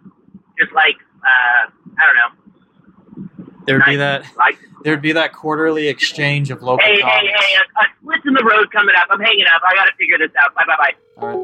just 0.59 0.73
like 0.73 0.97
uh, 1.29 1.71
I 1.99 2.03
don't 2.07 2.17
know, 2.17 2.31
There'd 3.67 3.85
be 3.85 3.97
that 3.97 4.25
like 4.37 4.59
there'd 4.83 5.03
be 5.03 5.13
that 5.13 5.33
quarterly 5.35 5.89
exchange 5.89 6.51
of 6.51 6.63
local 6.63 6.85
hey, 6.87 6.95
hey, 6.95 7.01
comics. 7.03 7.45
hey, 7.45 7.55
a, 7.57 7.61
a 7.61 7.87
split's 8.01 8.25
in 8.27 8.33
the 8.33 8.45
road 8.45 8.71
coming 8.73 8.95
up. 8.99 9.09
I'm 9.11 9.21
hanging 9.21 9.45
up. 9.55 9.61
I 9.69 9.75
gotta 9.75 9.93
figure 9.99 10.17
this 10.19 10.31
out. 10.43 10.55
Bye, 10.55 10.65
bye, 10.67 10.77
bye. 10.79 10.95
All 11.19 11.29
right. 11.29 11.39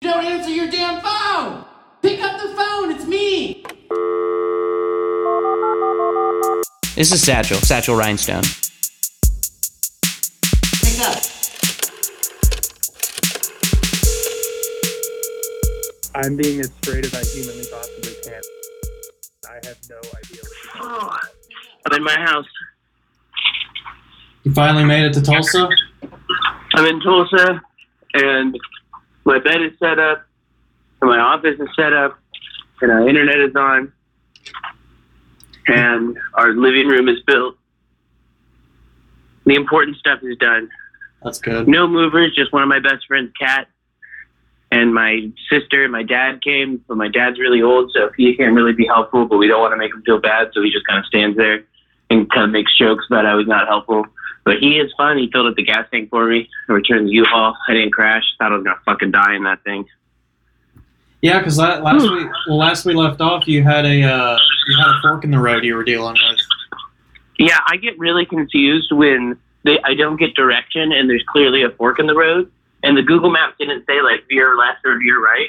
You 0.00 0.10
don't 0.10 0.24
answer 0.24 0.50
your 0.50 0.68
damn 0.68 1.00
phone! 1.00 1.64
Pick 2.02 2.20
up 2.24 2.40
the 2.40 2.48
phone, 2.56 2.90
it's 2.90 3.06
me! 3.06 3.62
This 6.96 7.12
is 7.12 7.22
Satchel, 7.22 7.58
Satchel 7.58 7.94
Rhinestone. 7.94 8.42
Pick 10.82 11.00
up. 11.06 11.22
I'm 16.14 16.36
being 16.36 16.60
as 16.60 16.70
straight 16.82 17.06
as 17.06 17.14
I 17.14 17.24
humanly 17.24 17.66
possibly 17.70 18.12
can. 18.22 18.42
I 19.48 19.54
have 19.66 19.78
no 19.88 19.96
idea 19.96 20.40
what 21.82 21.92
I'm 21.92 21.96
in 21.96 22.04
my 22.04 22.18
house. 22.18 22.46
You 24.44 24.52
finally 24.52 24.84
made 24.84 25.04
it 25.04 25.12
to 25.14 25.22
Tulsa? 25.22 25.68
I'm 26.74 26.86
in 26.86 27.00
Tulsa, 27.00 27.62
and 28.14 28.58
my 29.24 29.38
bed 29.38 29.62
is 29.62 29.72
set 29.78 29.98
up, 29.98 30.26
and 31.00 31.10
my 31.10 31.18
office 31.18 31.58
is 31.58 31.68
set 31.76 31.92
up, 31.92 32.18
and 32.82 32.90
our 32.90 33.08
internet 33.08 33.38
is 33.38 33.54
on, 33.56 33.92
and 35.68 36.18
our 36.34 36.52
living 36.52 36.88
room 36.88 37.08
is 37.08 37.22
built. 37.26 37.56
The 39.46 39.54
important 39.54 39.96
stuff 39.96 40.20
is 40.22 40.36
done. 40.38 40.68
That's 41.22 41.38
good. 41.38 41.68
No 41.68 41.86
movers, 41.86 42.34
just 42.34 42.52
one 42.52 42.62
of 42.62 42.68
my 42.68 42.80
best 42.80 43.06
friend's 43.06 43.32
cat. 43.38 43.68
And 44.72 44.94
my 44.94 45.30
sister 45.50 45.84
and 45.84 45.92
my 45.92 46.02
dad 46.02 46.42
came, 46.42 46.82
but 46.88 46.96
my 46.96 47.08
dad's 47.08 47.38
really 47.38 47.60
old, 47.60 47.92
so 47.94 48.10
he 48.16 48.34
can't 48.34 48.54
really 48.54 48.72
be 48.72 48.86
helpful, 48.86 49.26
but 49.26 49.36
we 49.36 49.46
don't 49.46 49.60
want 49.60 49.72
to 49.72 49.76
make 49.76 49.92
him 49.92 50.02
feel 50.02 50.18
bad, 50.18 50.48
so 50.54 50.62
he 50.62 50.72
just 50.72 50.86
kind 50.86 50.98
of 50.98 51.04
stands 51.04 51.36
there 51.36 51.62
and 52.08 52.30
kind 52.30 52.44
of 52.44 52.50
makes 52.50 52.76
jokes 52.78 53.04
about 53.10 53.26
how 53.26 53.38
he's 53.38 53.46
not 53.46 53.68
helpful. 53.68 54.06
But 54.44 54.60
he 54.60 54.78
is 54.78 54.90
fun. 54.96 55.18
He 55.18 55.30
filled 55.30 55.46
up 55.46 55.56
the 55.56 55.62
gas 55.62 55.86
tank 55.90 56.08
for 56.08 56.26
me, 56.26 56.48
returned 56.68 57.08
the 57.08 57.12
U-Haul. 57.12 57.54
I 57.68 57.74
didn't 57.74 57.92
crash. 57.92 58.24
Thought 58.38 58.52
I 58.52 58.56
was 58.56 58.64
going 58.64 58.74
to 58.74 58.82
fucking 58.84 59.10
die 59.10 59.34
in 59.34 59.44
that 59.44 59.62
thing. 59.62 59.86
Yeah, 61.20 61.38
because 61.38 61.58
last 61.58 62.10
week, 62.10 62.28
well, 62.48 62.56
last 62.56 62.86
we 62.86 62.94
left 62.94 63.20
off, 63.20 63.46
you 63.46 63.62
had 63.62 63.84
a 63.84 64.02
uh, 64.02 64.38
you 64.68 64.78
had 64.78 64.88
a 64.88 65.00
fork 65.02 65.22
in 65.24 65.30
the 65.30 65.38
road 65.38 65.64
you 65.64 65.74
were 65.74 65.84
dealing 65.84 66.14
with. 66.14 66.40
Yeah, 67.38 67.58
I 67.66 67.76
get 67.76 67.98
really 67.98 68.24
confused 68.24 68.90
when 68.90 69.38
they, 69.64 69.78
I 69.84 69.94
don't 69.94 70.16
get 70.16 70.34
direction 70.34 70.92
and 70.92 71.10
there's 71.10 71.24
clearly 71.28 71.62
a 71.62 71.70
fork 71.70 71.98
in 71.98 72.06
the 72.06 72.14
road, 72.14 72.50
and 72.82 72.96
the 72.96 73.02
Google 73.02 73.30
Maps 73.30 73.54
didn't 73.58 73.84
say 73.86 74.00
like 74.02 74.24
veer 74.28 74.56
left 74.56 74.78
or 74.84 74.98
veer 74.98 75.22
right, 75.22 75.48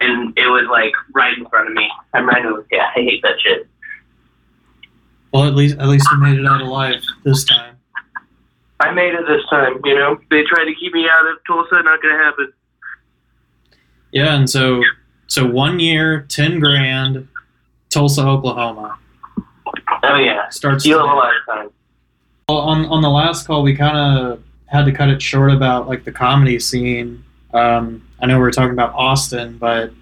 and 0.00 0.36
it 0.38 0.46
was 0.48 0.66
like 0.70 0.92
right 1.14 1.36
in 1.36 1.46
front 1.46 1.68
of 1.68 1.74
me. 1.74 1.88
I'm 2.14 2.26
right 2.26 2.44
over. 2.44 2.66
Yeah, 2.70 2.86
I 2.96 3.00
hate 3.00 3.22
that 3.22 3.40
shit. 3.40 3.66
Well, 5.32 5.44
at 5.44 5.54
least 5.54 5.78
at 5.78 5.88
least 5.88 6.08
you 6.10 6.18
made 6.18 6.38
it 6.38 6.46
out 6.46 6.60
alive 6.60 7.02
this 7.24 7.44
time. 7.44 7.76
I 8.80 8.90
made 8.92 9.12
it 9.14 9.26
this 9.28 9.42
time. 9.50 9.80
You 9.84 9.94
know, 9.94 10.18
they 10.30 10.42
tried 10.44 10.64
to 10.64 10.74
keep 10.74 10.92
me 10.94 11.06
out 11.08 11.26
of 11.26 11.36
Tulsa. 11.46 11.82
Not 11.82 12.02
gonna 12.02 12.16
happen. 12.18 12.52
Yeah, 14.12 14.34
and 14.34 14.48
so 14.50 14.82
so 15.28 15.46
one 15.46 15.78
year, 15.78 16.22
ten 16.28 16.58
grand, 16.58 17.28
Tulsa, 17.90 18.26
Oklahoma. 18.26 18.98
Oh 20.02 20.16
yeah, 20.16 20.48
Starts 20.48 20.84
you 20.84 20.94
have 20.98 21.04
a 21.04 21.08
today. 21.08 21.14
lot 21.16 21.32
of 21.36 21.46
time. 21.46 21.70
Well, 22.48 22.58
on 22.58 22.86
on 22.86 23.02
the 23.02 23.10
last 23.10 23.46
call, 23.46 23.62
we 23.62 23.76
kind 23.76 23.96
of 23.96 24.42
had 24.70 24.84
to 24.84 24.92
cut 24.92 25.08
it 25.08 25.20
short 25.20 25.50
about 25.50 25.88
like 25.88 26.04
the 26.04 26.12
comedy 26.12 26.60
scene. 26.60 27.24
Um, 27.52 28.06
I 28.20 28.26
know 28.26 28.36
we 28.36 28.42
were 28.42 28.52
talking 28.52 28.72
about 28.72 28.94
Austin, 28.94 29.58
but 29.58 29.92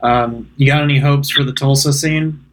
um, 0.00 0.50
you 0.56 0.66
got 0.66 0.82
any 0.82 0.98
hopes 0.98 1.30
for 1.30 1.42
the 1.42 1.52
Tulsa 1.52 1.92
scene? 1.92 2.44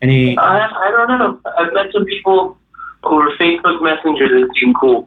Any? 0.00 0.38
I 0.38 0.66
I 0.66 0.90
don't 0.90 1.18
know. 1.18 1.40
I've 1.58 1.72
met 1.72 1.86
some 1.92 2.04
people 2.04 2.56
over 3.02 3.30
Facebook 3.36 3.82
Messenger 3.82 4.28
that 4.40 4.50
seem 4.60 4.72
cool. 4.74 5.06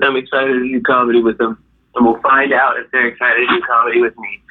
I'm 0.00 0.16
excited 0.16 0.52
to 0.52 0.68
do 0.68 0.80
comedy 0.82 1.22
with 1.22 1.38
them, 1.38 1.62
and 1.94 2.04
we'll 2.04 2.20
find 2.20 2.52
out 2.52 2.78
if 2.78 2.90
they're 2.90 3.08
excited 3.08 3.46
to 3.46 3.56
do 3.56 3.62
comedy 3.66 4.00
with 4.00 4.16
me. 4.18 4.42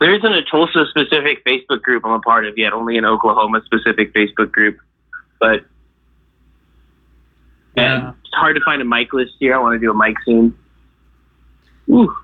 There 0.00 0.14
isn't 0.14 0.32
a 0.32 0.42
Tulsa 0.42 0.86
specific 0.90 1.44
Facebook 1.44 1.82
group 1.82 2.04
I'm 2.04 2.12
a 2.12 2.20
part 2.20 2.46
of 2.46 2.56
yet, 2.56 2.72
only 2.72 2.96
an 2.96 3.04
Oklahoma 3.04 3.62
specific 3.64 4.14
Facebook 4.14 4.50
group. 4.50 4.78
But 5.38 5.64
Yeah. 7.76 8.12
It's 8.30 8.38
hard 8.38 8.54
to 8.54 8.62
find 8.62 8.80
a 8.80 8.84
mic 8.84 9.12
list 9.12 9.32
here. 9.40 9.56
I 9.56 9.58
want 9.58 9.74
to 9.74 9.84
do 9.84 9.90
a 9.90 9.94
mic 9.94 10.16
soon. 10.24 10.56
Ooh. 11.90 12.16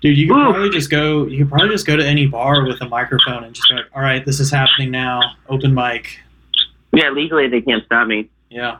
Dude, 0.00 0.18
you 0.18 0.26
could 0.26 0.36
Ooh. 0.36 0.50
probably 0.50 0.70
just 0.70 0.90
go. 0.90 1.26
You 1.26 1.44
could 1.44 1.50
probably 1.50 1.68
just 1.68 1.86
go 1.86 1.96
to 1.96 2.04
any 2.04 2.26
bar 2.26 2.66
with 2.66 2.80
a 2.80 2.88
microphone 2.88 3.44
and 3.44 3.54
just 3.54 3.68
be 3.68 3.76
like, 3.76 3.84
"All 3.94 4.02
right, 4.02 4.26
this 4.26 4.40
is 4.40 4.50
happening 4.50 4.90
now. 4.90 5.20
Open 5.48 5.72
mic." 5.72 6.18
Yeah, 6.92 7.10
legally 7.10 7.46
they 7.46 7.60
can't 7.60 7.84
stop 7.84 8.08
me. 8.08 8.28
Yeah, 8.50 8.78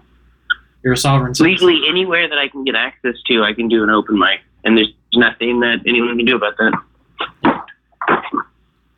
you're 0.82 0.94
a 0.94 0.96
sovereign. 0.96 1.36
citizen. 1.36 1.68
Legally, 1.68 1.88
anywhere 1.88 2.28
that 2.28 2.38
I 2.38 2.48
can 2.48 2.64
get 2.64 2.74
access 2.74 3.14
to, 3.28 3.44
I 3.44 3.52
can 3.52 3.68
do 3.68 3.84
an 3.84 3.90
open 3.90 4.18
mic, 4.18 4.40
and 4.64 4.76
there's 4.76 4.92
nothing 5.14 5.60
that 5.60 5.82
anyone 5.86 6.16
can 6.16 6.26
do 6.26 6.34
about 6.34 6.56
that. 6.56 7.62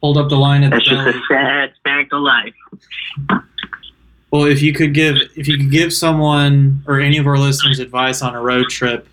hold 0.03 0.16
up 0.16 0.31
the 0.31 0.37
line 0.37 0.62
at 0.64 0.70
the 0.70 0.77
That's 0.77 0.89
just 0.89 1.16
a 1.16 1.20
sad 1.29 1.73
fact 1.85 2.14
of 2.14 2.23
life. 2.23 2.55
Well, 4.33 4.45
if 4.47 4.62
you 4.62 4.72
could 4.72 4.95
give 4.95 5.16
if 5.37 5.47
you 5.47 5.59
could 5.59 5.70
give 5.70 5.93
someone 5.93 6.83
or 6.89 6.99
any 6.99 7.18
of 7.18 7.26
our 7.26 7.37
listeners 7.39 7.78
advice 7.78 8.22
on 8.22 8.35
a 8.35 8.41
road 8.41 8.68
trip, 8.70 9.07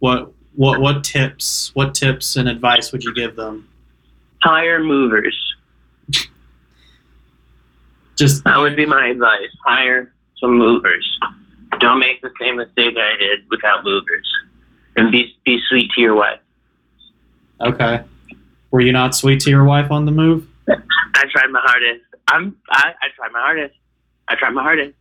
what 0.00 0.32
what 0.56 0.80
what 0.80 1.04
tips 1.04 1.70
what 1.74 1.94
tips 1.94 2.34
and 2.34 2.48
advice 2.48 2.90
would 2.90 3.04
you 3.04 3.14
give 3.14 3.36
them? 3.36 3.68
Hire 4.42 4.82
movers. 4.82 5.36
Just 8.16 8.42
That 8.44 8.58
would 8.58 8.74
be 8.74 8.84
my 8.84 9.06
advice. 9.06 9.48
Hire 9.64 10.12
some 10.40 10.58
movers. 10.58 11.06
Don't 11.78 12.00
make 12.00 12.20
the 12.20 12.30
same 12.40 12.56
mistake 12.56 12.96
I 12.98 13.16
did 13.16 13.48
without 13.50 13.84
movers. 13.84 14.28
And 14.96 15.12
be 15.12 15.36
be 15.44 15.60
sweet 15.68 15.88
to 15.92 16.00
your 16.00 16.16
wife. 16.16 16.40
okay. 17.60 18.02
Were 18.72 18.80
you 18.80 18.92
not 18.92 19.14
sweet 19.14 19.40
to 19.42 19.50
your 19.50 19.64
wife 19.64 19.90
on 19.90 20.04
the 20.04 20.10
move? 20.12 20.46
I 20.68 21.24
tried 21.30 21.50
my 21.50 21.60
hardest. 21.62 22.04
I'm 22.26 22.56
I, 22.70 22.92
I 23.00 23.06
tried 23.16 23.30
my 23.32 23.38
hardest. 23.38 23.74
I 24.28 24.34
tried 24.36 24.50
my 24.50 24.62
hardest. 24.62 24.94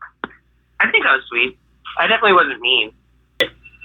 I 0.80 0.92
think 0.92 1.06
I 1.06 1.16
was 1.16 1.24
sweet. 1.30 1.58
I 2.00 2.08
definitely 2.08 2.34
wasn't 2.34 2.62
mean. 2.62 2.92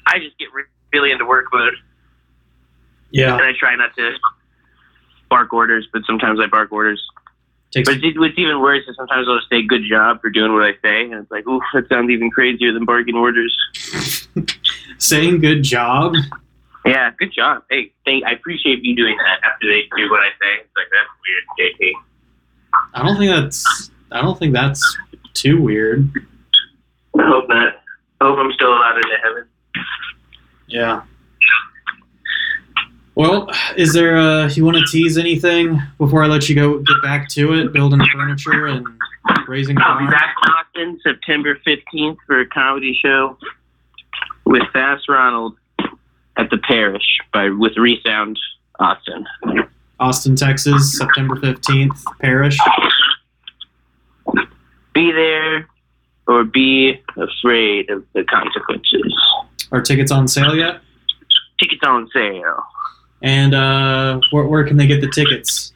I 0.06 0.18
just 0.18 0.36
get 0.38 0.52
re- 0.52 0.64
really 0.92 1.10
into 1.12 1.24
work 1.24 1.46
mode, 1.52 1.74
Yeah. 3.10 3.32
and 3.34 3.42
I 3.42 3.52
try 3.58 3.74
not 3.76 3.94
to 3.96 4.12
bark 5.30 5.52
orders, 5.52 5.86
but 5.92 6.02
sometimes 6.06 6.40
I 6.40 6.46
bark 6.46 6.72
orders. 6.72 7.00
Takes, 7.72 7.88
But 7.88 8.04
it's, 8.04 8.18
what's 8.18 8.38
even 8.38 8.60
worse 8.60 8.82
is 8.86 8.96
sometimes 8.96 9.26
I'll 9.28 9.38
just 9.38 9.48
say 9.48 9.62
"good 9.62 9.82
job" 9.88 10.20
for 10.20 10.28
doing 10.28 10.52
what 10.52 10.62
I 10.64 10.72
say, 10.82 11.04
and 11.04 11.14
it's 11.14 11.30
like, 11.30 11.46
ooh, 11.46 11.60
that 11.72 11.88
sounds 11.88 12.10
even 12.10 12.30
crazier 12.30 12.72
than 12.72 12.84
barking 12.84 13.14
orders. 13.14 13.56
saying 14.98 15.40
good 15.40 15.62
job. 15.62 16.14
Yeah, 16.84 17.12
good 17.18 17.32
job. 17.32 17.62
Hey, 17.70 17.92
thank, 18.04 18.24
I 18.24 18.32
appreciate 18.32 18.82
you 18.84 18.94
doing 18.96 19.16
that 19.16 19.40
after 19.48 19.66
they 19.68 19.82
do 19.96 20.10
what 20.10 20.20
I 20.20 20.30
say. 20.40 20.60
It's 20.60 20.76
like 20.76 20.86
that's 20.92 21.08
weird, 21.58 21.72
JT. 21.80 21.92
I 22.94 23.02
don't 23.06 23.16
think 23.16 23.30
that's 23.30 23.90
I 24.10 24.20
don't 24.20 24.38
think 24.38 24.52
that's 24.52 24.98
too 25.34 25.60
weird. 25.60 26.08
I 27.18 27.26
hope 27.26 27.48
not. 27.48 27.74
I 28.20 28.26
hope 28.26 28.38
I'm 28.38 28.52
still 28.52 28.70
allowed 28.70 28.96
into 28.96 29.16
heaven. 29.22 29.44
Yeah. 30.68 31.02
Well, 33.14 33.50
is 33.76 33.92
there 33.92 34.16
uh 34.16 34.48
you 34.48 34.64
want 34.64 34.78
to 34.78 34.84
tease 34.90 35.18
anything 35.18 35.80
before 35.98 36.24
I 36.24 36.28
let 36.28 36.48
you 36.48 36.54
go 36.54 36.78
get 36.78 36.96
back 37.02 37.28
to 37.30 37.52
it, 37.54 37.72
building 37.72 38.00
furniture 38.12 38.66
and 38.66 38.86
raising 39.46 39.76
I'll 39.78 39.98
be 39.98 40.06
back 40.06 40.34
in 40.42 40.50
Austin 40.50 41.00
September 41.02 41.58
15th 41.66 42.16
for 42.26 42.40
a 42.40 42.46
comedy 42.46 42.98
show 43.02 43.36
with 44.46 44.62
Fast 44.72 45.08
Ronald 45.08 45.56
at 46.36 46.48
the 46.50 46.58
Parish 46.58 47.20
by 47.32 47.50
with 47.50 47.76
Resound 47.76 48.38
Austin. 48.80 49.26
Austin, 50.00 50.34
Texas, 50.34 50.98
September 50.98 51.36
15th, 51.36 52.02
Parish. 52.20 52.58
Be 54.94 55.10
there 55.12 55.68
or 56.26 56.44
be 56.44 57.02
afraid 57.16 57.90
of 57.90 58.04
the 58.14 58.24
consequences. 58.24 59.14
Are 59.70 59.80
tickets 59.80 60.10
on 60.10 60.28
sale 60.28 60.54
yet? 60.54 60.80
Tickets 61.60 61.82
on 61.84 62.08
sale. 62.12 62.64
And 63.22 63.54
uh 63.54 64.20
where, 64.30 64.46
where 64.46 64.64
can 64.64 64.76
they 64.76 64.86
get 64.86 65.00
the 65.00 65.10
tickets? 65.10 65.72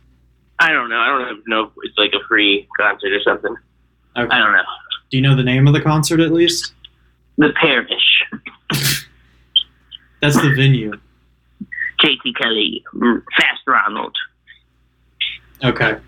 I 0.58 0.72
don't 0.72 0.88
know. 0.88 0.98
I 0.98 1.06
don't 1.06 1.42
know 1.46 1.64
if 1.64 1.70
it's 1.82 1.98
like 1.98 2.12
a 2.12 2.26
free 2.26 2.66
concert 2.78 3.12
or 3.12 3.20
something. 3.22 3.54
Okay. 4.16 4.34
I 4.34 4.38
don't 4.38 4.52
know. 4.52 4.62
Do 5.10 5.16
you 5.16 5.22
know 5.22 5.36
the 5.36 5.42
name 5.42 5.66
of 5.66 5.74
the 5.74 5.80
concert 5.80 6.20
at 6.20 6.32
least? 6.32 6.72
The 7.38 7.52
Parish. 7.60 8.24
That's 10.22 10.40
the 10.40 10.54
venue. 10.56 10.92
J.T. 12.00 12.32
Kelley. 12.34 12.82
Fast 13.38 13.60
Ronald. 13.66 14.14
Okay. 15.62 15.98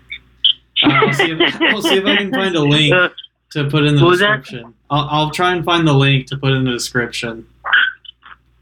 Uh, 0.83 0.89
I'll, 0.91 1.13
see 1.13 1.31
if, 1.31 1.61
I'll 1.61 1.81
see 1.81 1.97
if 1.97 2.05
I 2.05 2.15
can 2.17 2.31
find 2.31 2.55
a 2.55 2.61
link 2.61 2.93
Uh, 2.93 3.09
to 3.51 3.69
put 3.69 3.83
in 3.85 3.95
the 3.95 4.03
What 4.05 4.11
description. 4.19 4.73
I'll, 4.89 5.07
I'll 5.09 5.31
try 5.31 5.53
and 5.53 5.65
find 5.65 5.87
the 5.87 5.93
link 5.93 6.27
to 6.27 6.37
put 6.37 6.51
in 6.53 6.63
the 6.63 6.71
description. 6.71 7.47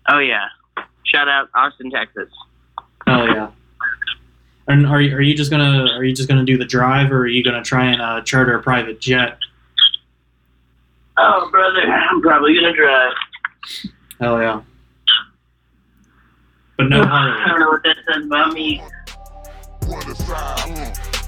oh 0.09 0.19
yeah. 0.19 0.45
Shout 1.05 1.27
out 1.29 1.49
Austin, 1.55 1.89
Texas. 1.91 2.29
Oh 3.07 3.23
yeah. 3.25 3.51
And 4.67 4.85
are 4.85 5.01
you, 5.01 5.15
are 5.15 5.21
you 5.21 5.33
just 5.35 5.49
gonna 5.51 5.87
are 5.95 6.03
you 6.03 6.13
just 6.13 6.27
gonna 6.27 6.43
do 6.43 6.57
the 6.57 6.65
drive 6.65 7.11
or 7.11 7.19
are 7.19 7.27
you 7.27 7.43
gonna 7.43 7.63
try 7.63 7.85
and 7.85 8.01
uh, 8.01 8.21
charter 8.21 8.55
a 8.57 8.61
private 8.61 8.99
jet? 8.99 9.37
Oh 11.17 11.49
brother, 11.51 11.81
I'm 11.81 12.21
probably 12.21 12.55
gonna 12.55 12.73
drive. 12.75 13.13
Hell 14.19 14.41
yeah. 14.41 14.61
But 16.77 16.89
no 16.89 17.01
I 17.01 17.45
don't 17.47 17.59
know 17.59 17.69
what 17.69 17.83
that 17.83 17.95
says 18.11 18.25
about 18.25 18.53
me. 18.53 18.81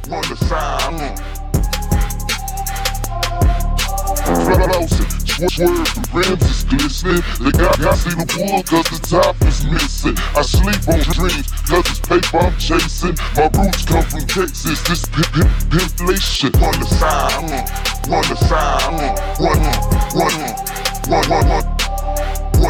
The 0.10 0.36
side, 0.38 0.89
mm. 0.89 0.97
side. 0.97 0.97
Mm. 0.97 1.30
Swerve, 5.51 5.86
the 5.93 6.01
rims 6.12 6.41
is 6.49 6.64
glistening. 6.66 7.22
They 7.45 7.51
got, 7.53 7.78
see 7.93 8.10
the 8.10 8.26
wood 8.41 8.66
cause 8.66 8.89
the 8.89 8.97
top 9.05 9.38
is 9.45 9.64
missing. 9.70 10.18
I 10.34 10.41
sleep 10.41 10.82
on 10.89 10.99
dreams 11.14 11.51
cause 11.70 11.86
it's 11.86 12.01
paper 12.01 12.39
I'm 12.41 12.57
chasing. 12.57 13.16
My 13.38 13.53
roots 13.53 13.86
come 13.86 14.03
from 14.03 14.26
Texas, 14.26 14.82
this 14.89 15.05
pimp, 15.05 15.30
pimp, 15.70 15.93
the 16.74 16.86
side, 16.89 17.30
mm. 17.45 17.62
the 18.30 18.36
side, 18.49 18.97
mm. 18.97 19.14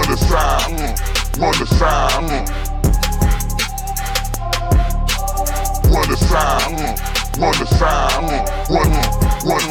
the 0.09 0.17
side, 0.27 0.59
run 1.39 1.55
the 1.55 1.65
side. 1.65 2.19
Mm. 2.19 2.43
Run 5.89 6.07
the 6.09 6.17
side, 6.17 6.75
mm. 6.75 7.18
One 7.37 7.53
side, 7.53 8.67
one, 8.69 8.91
one, 9.45 9.61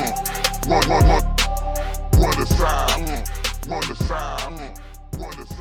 one, 0.68 0.88
one, 0.88 0.88
one, 0.88 1.24
one 2.16 2.32
to 2.32 2.46
side, 2.46 3.28
one 3.66 3.82
side, 3.94 4.78
one 5.18 5.46
side. 5.46 5.57